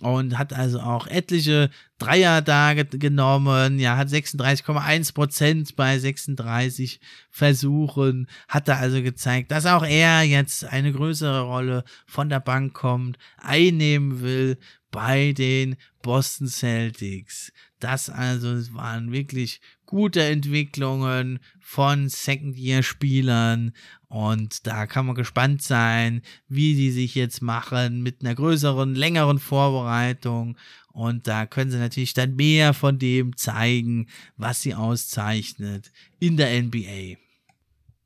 und 0.00 0.38
hat 0.38 0.52
also 0.52 0.80
auch 0.80 1.06
etliche 1.06 1.70
Dreier 1.98 2.42
da 2.42 2.74
genommen. 2.74 3.78
Ja, 3.78 3.96
hat 3.96 4.08
36,1 4.08 5.14
Prozent 5.14 5.76
bei 5.76 5.98
36 5.98 7.00
Versuchen. 7.30 8.26
Hat 8.48 8.68
da 8.68 8.76
also 8.76 9.02
gezeigt, 9.02 9.50
dass 9.50 9.66
auch 9.66 9.84
er 9.84 10.22
jetzt 10.22 10.64
eine 10.64 10.92
größere 10.92 11.42
Rolle 11.42 11.84
von 12.06 12.28
der 12.28 12.40
Bank 12.40 12.72
kommt, 12.74 13.18
einnehmen 13.36 14.22
will 14.22 14.58
bei 14.90 15.32
den 15.32 15.76
Boston 16.02 16.48
Celtics. 16.48 17.52
Das 17.78 18.10
also 18.10 18.48
waren 18.74 19.12
wirklich 19.12 19.60
gute 19.86 20.22
Entwicklungen 20.22 21.40
von 21.60 22.08
Second-Year-Spielern 22.08 23.72
und 24.10 24.66
da 24.66 24.88
kann 24.88 25.06
man 25.06 25.14
gespannt 25.14 25.62
sein, 25.62 26.22
wie 26.48 26.74
die 26.74 26.90
sich 26.90 27.14
jetzt 27.14 27.42
machen 27.42 28.02
mit 28.02 28.22
einer 28.22 28.34
größeren, 28.34 28.96
längeren 28.96 29.38
Vorbereitung. 29.38 30.58
Und 30.92 31.28
da 31.28 31.46
können 31.46 31.70
sie 31.70 31.78
natürlich 31.78 32.12
dann 32.12 32.34
mehr 32.34 32.74
von 32.74 32.98
dem 32.98 33.36
zeigen, 33.36 34.08
was 34.36 34.62
sie 34.62 34.74
auszeichnet 34.74 35.92
in 36.18 36.36
der 36.36 36.60
NBA. 36.60 37.18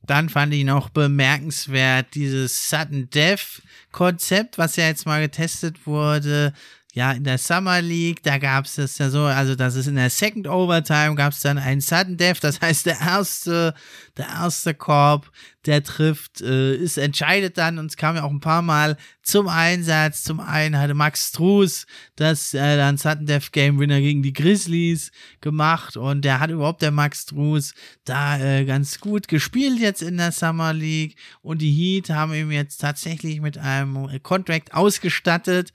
Dann 0.03 0.29
fand 0.29 0.53
ich 0.53 0.63
noch 0.63 0.89
bemerkenswert 0.89 2.13
dieses 2.13 2.69
Sudden 2.69 3.09
Death 3.09 3.63
Konzept, 3.91 4.59
was 4.59 4.75
ja 4.75 4.85
jetzt 4.85 5.07
mal 5.07 5.21
getestet 5.21 5.87
wurde 5.87 6.53
ja, 6.95 7.11
in 7.11 7.25
der 7.25 7.37
Summer 7.37 7.81
League, 7.81 8.23
da 8.23 8.37
gab 8.37 8.63
es 8.63 8.75
das 8.75 8.97
ja 8.99 9.09
so, 9.09 9.25
also 9.25 9.53
das 9.53 9.75
ist 9.75 9.87
in 9.87 9.95
der 9.95 10.09
Second 10.09 10.47
Overtime 10.47 11.15
gab 11.15 11.33
es 11.33 11.41
dann 11.41 11.57
einen 11.57 11.81
Sudden 11.81 12.15
Death, 12.15 12.41
das 12.41 12.61
heißt 12.61 12.85
der 12.85 13.01
erste, 13.01 13.73
der 14.15 14.27
erste 14.27 14.73
Korb, 14.73 15.29
der 15.65 15.83
trifft, 15.83 16.39
äh, 16.39 16.73
ist 16.73 16.97
entscheidet 16.97 17.57
dann 17.57 17.79
und 17.79 17.87
es 17.87 17.97
kam 17.97 18.15
ja 18.15 18.23
auch 18.23 18.31
ein 18.31 18.39
paar 18.39 18.61
Mal 18.61 18.95
zum 19.23 19.49
Einsatz. 19.49 20.23
Zum 20.23 20.39
einen 20.39 20.77
hatte 20.77 20.93
Max 20.93 21.27
Struß 21.29 21.85
das 22.15 22.53
äh, 22.53 22.77
dann 22.77 22.97
Sudden 22.97 23.25
Death 23.25 23.51
Game 23.51 23.77
Winner 23.77 23.99
gegen 23.99 24.23
die 24.23 24.31
Grizzlies 24.31 25.11
gemacht 25.41 25.97
und 25.97 26.23
der 26.23 26.39
hat 26.39 26.49
überhaupt 26.49 26.81
der 26.81 26.91
Max 26.91 27.23
Struß 27.23 27.73
da 28.05 28.39
äh, 28.39 28.63
ganz 28.63 29.01
gut 29.01 29.27
gespielt 29.27 29.79
jetzt 29.81 30.01
in 30.01 30.15
der 30.15 30.31
Summer 30.31 30.71
League 30.71 31.17
und 31.41 31.61
die 31.61 31.73
Heat 31.73 32.09
haben 32.09 32.33
ihm 32.33 32.51
jetzt 32.51 32.77
tatsächlich 32.77 33.41
mit 33.41 33.57
einem 33.57 34.07
Contract 34.23 34.73
ausgestattet 34.73 35.73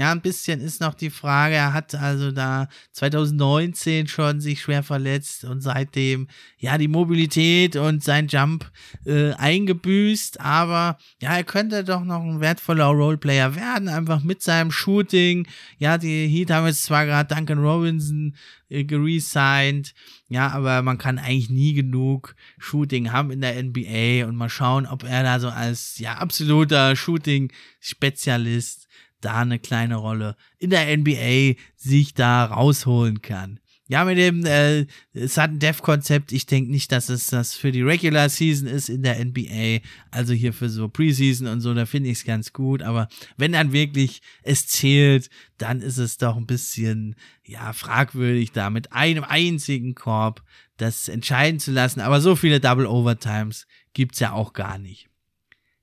Ja, 0.00 0.12
ein 0.12 0.22
bisschen 0.22 0.62
ist 0.62 0.80
noch 0.80 0.94
die 0.94 1.10
Frage. 1.10 1.56
Er 1.56 1.74
hat 1.74 1.94
also 1.94 2.32
da 2.32 2.68
2019 2.92 4.06
schon 4.08 4.40
sich 4.40 4.62
schwer 4.62 4.82
verletzt 4.82 5.44
und 5.44 5.60
seitdem 5.60 6.28
ja 6.56 6.78
die 6.78 6.88
Mobilität 6.88 7.76
und 7.76 8.02
sein 8.02 8.26
Jump 8.26 8.72
äh, 9.04 9.32
eingebüßt. 9.32 10.40
Aber 10.40 10.96
ja, 11.20 11.36
er 11.36 11.44
könnte 11.44 11.84
doch 11.84 12.02
noch 12.02 12.22
ein 12.22 12.40
wertvoller 12.40 12.86
Roleplayer 12.86 13.54
werden, 13.56 13.88
einfach 13.90 14.22
mit 14.22 14.40
seinem 14.40 14.70
Shooting. 14.70 15.46
Ja, 15.76 15.98
die 15.98 16.28
Heat 16.28 16.50
haben 16.50 16.66
jetzt 16.66 16.84
zwar 16.84 17.04
gerade 17.04 17.34
Duncan 17.34 17.58
Robinson 17.58 18.34
äh, 18.70 18.84
geresigned, 18.84 19.92
ja, 20.30 20.48
aber 20.48 20.80
man 20.80 20.96
kann 20.96 21.18
eigentlich 21.18 21.50
nie 21.50 21.74
genug 21.74 22.34
Shooting 22.58 23.12
haben 23.12 23.30
in 23.30 23.42
der 23.42 23.62
NBA 23.62 24.26
und 24.26 24.36
mal 24.36 24.48
schauen, 24.48 24.86
ob 24.86 25.04
er 25.04 25.24
da 25.24 25.40
so 25.40 25.50
als 25.50 25.98
ja 25.98 26.14
absoluter 26.14 26.96
Shooting-Spezialist 26.96 28.79
da 29.20 29.40
eine 29.40 29.58
kleine 29.58 29.96
Rolle 29.96 30.36
in 30.58 30.70
der 30.70 30.96
NBA 30.96 31.60
sich 31.76 32.14
da 32.14 32.44
rausholen 32.44 33.22
kann. 33.22 33.60
Ja, 33.90 34.04
mit 34.04 34.18
dem 34.18 34.46
äh, 34.46 34.86
Sudden 35.14 35.58
Death 35.58 35.82
Konzept, 35.82 36.30
ich 36.30 36.46
denke 36.46 36.70
nicht, 36.70 36.92
dass 36.92 37.08
es 37.08 37.26
das 37.26 37.56
für 37.56 37.72
die 37.72 37.82
Regular 37.82 38.28
Season 38.28 38.68
ist 38.68 38.88
in 38.88 39.02
der 39.02 39.18
NBA, 39.24 39.84
also 40.12 40.32
hier 40.32 40.52
für 40.52 40.70
so 40.70 40.88
Preseason 40.88 41.48
und 41.48 41.60
so, 41.60 41.74
da 41.74 41.86
finde 41.86 42.08
ich 42.08 42.18
es 42.18 42.24
ganz 42.24 42.52
gut, 42.52 42.82
aber 42.82 43.08
wenn 43.36 43.50
dann 43.50 43.72
wirklich 43.72 44.22
es 44.44 44.68
zählt, 44.68 45.28
dann 45.58 45.80
ist 45.80 45.98
es 45.98 46.18
doch 46.18 46.36
ein 46.36 46.46
bisschen, 46.46 47.16
ja, 47.44 47.72
fragwürdig 47.72 48.52
da 48.52 48.70
mit 48.70 48.92
einem 48.92 49.24
einzigen 49.24 49.96
Korb 49.96 50.44
das 50.76 51.08
entscheiden 51.08 51.58
zu 51.58 51.72
lassen, 51.72 51.98
aber 51.98 52.20
so 52.20 52.36
viele 52.36 52.60
Double 52.60 52.86
Overtimes 52.86 53.66
gibt's 53.92 54.20
ja 54.20 54.30
auch 54.30 54.52
gar 54.52 54.78
nicht 54.78 55.09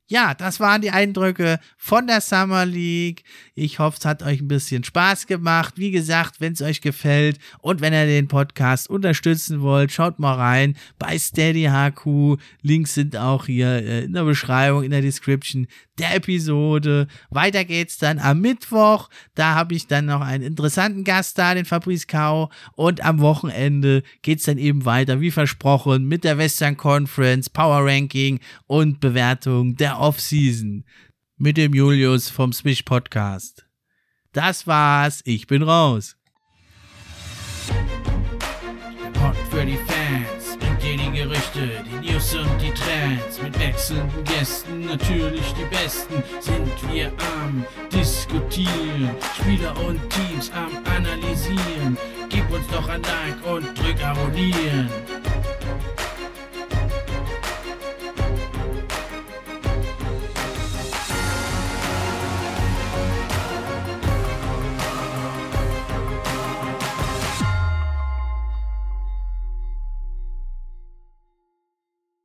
ja, 0.08 0.34
das 0.34 0.60
waren 0.62 0.82
die 0.82 0.92
Eindrücke 0.92 1.60
von 1.76 2.08
der 2.08 2.22
Summer 2.22 2.66
League. 2.66 3.24
Ich 3.56 3.80
hoffe, 3.80 3.98
es 4.00 4.06
hat 4.06 4.24
euch 4.24 4.42
ein 4.42 4.48
bisschen 4.48 4.86
Spaß 4.86 5.28
gemacht. 5.28 5.74
Wie 5.78 5.92
gesagt, 5.92 6.40
wenn 6.40 6.54
es 6.54 6.62
euch 6.62 6.80
gefällt 6.80 7.40
und 7.60 7.82
wenn 7.82 7.94
ihr 7.94 8.06
den 8.06 8.30
Podcast 8.30 8.90
unterstützen 8.90 9.62
wollt, 9.62 9.92
schaut 9.92 10.18
mal 10.18 10.36
rein 10.36 10.78
bei 10.98 11.20
Steady 11.20 11.66
HQ. 11.66 12.40
Links 12.62 12.94
sind 12.94 13.18
auch 13.18 13.48
hier 13.48 13.68
äh, 13.68 14.06
in 14.06 14.14
der 14.14 14.24
Beschreibung, 14.24 14.84
in 14.84 14.92
der 14.92 15.02
Description 15.02 15.68
der 15.98 16.16
Episode. 16.16 17.08
Weiter 17.30 17.66
geht's 17.66 17.98
dann 17.98 18.20
am 18.20 18.40
Mittwoch. 18.42 19.10
Da 19.36 19.56
habe 19.56 19.74
ich 19.74 19.88
dann 19.88 20.06
noch 20.06 20.22
einen 20.22 20.44
interessanten 20.44 21.04
Gast 21.04 21.38
da, 21.38 21.54
den 21.54 21.66
Fabrice 21.66 22.08
Kau. 22.08 22.50
Und 22.76 23.04
am 23.04 23.20
Wochenende 23.20 24.04
geht's 24.22 24.46
dann 24.46 24.58
eben 24.58 24.86
weiter, 24.86 25.22
wie 25.22 25.32
versprochen, 25.32 26.08
mit 26.08 26.24
der 26.24 26.38
Western 26.38 26.78
Conference, 26.78 27.50
Power 27.50 27.86
Ranking 27.86 28.40
und 28.68 29.00
Bewertung 29.00 29.76
der 29.76 29.97
Offseason. 30.00 30.86
Mit 31.38 31.58
dem 31.58 31.74
Julius 31.74 32.30
vom 32.30 32.54
Swish 32.54 32.84
Podcast. 32.84 33.68
Das 34.32 34.68
war's. 34.68 35.22
Ich 35.26 35.48
bin 35.48 35.64
raus. 35.64 36.16
Pod 39.14 39.36
für 39.50 39.66
die 39.66 39.78
Fans, 39.78 40.58
bringt 40.60 40.84
dir 40.84 40.98
die 40.98 41.18
Gerüchte, 41.18 41.84
die 41.86 42.12
News 42.12 42.36
und 42.36 42.62
die 42.62 42.72
Trends. 42.72 43.42
Mit 43.42 43.60
wechselnden 43.60 44.24
Gästen, 44.26 44.86
natürlich 44.86 45.54
die 45.54 45.76
besten, 45.76 46.24
sind 46.40 46.94
wir 46.94 47.12
am 47.36 47.66
Diskutieren. 47.92 49.10
Spieler 49.36 49.76
und 49.88 50.00
Teams 50.10 50.52
am 50.52 50.72
Analysieren. 50.86 51.98
Gib 52.30 52.50
uns 52.52 52.68
doch 52.68 52.88
ein 52.88 53.02
Like 53.02 53.46
und 53.46 53.78
drück 53.78 54.04
Abonnieren. 54.04 54.90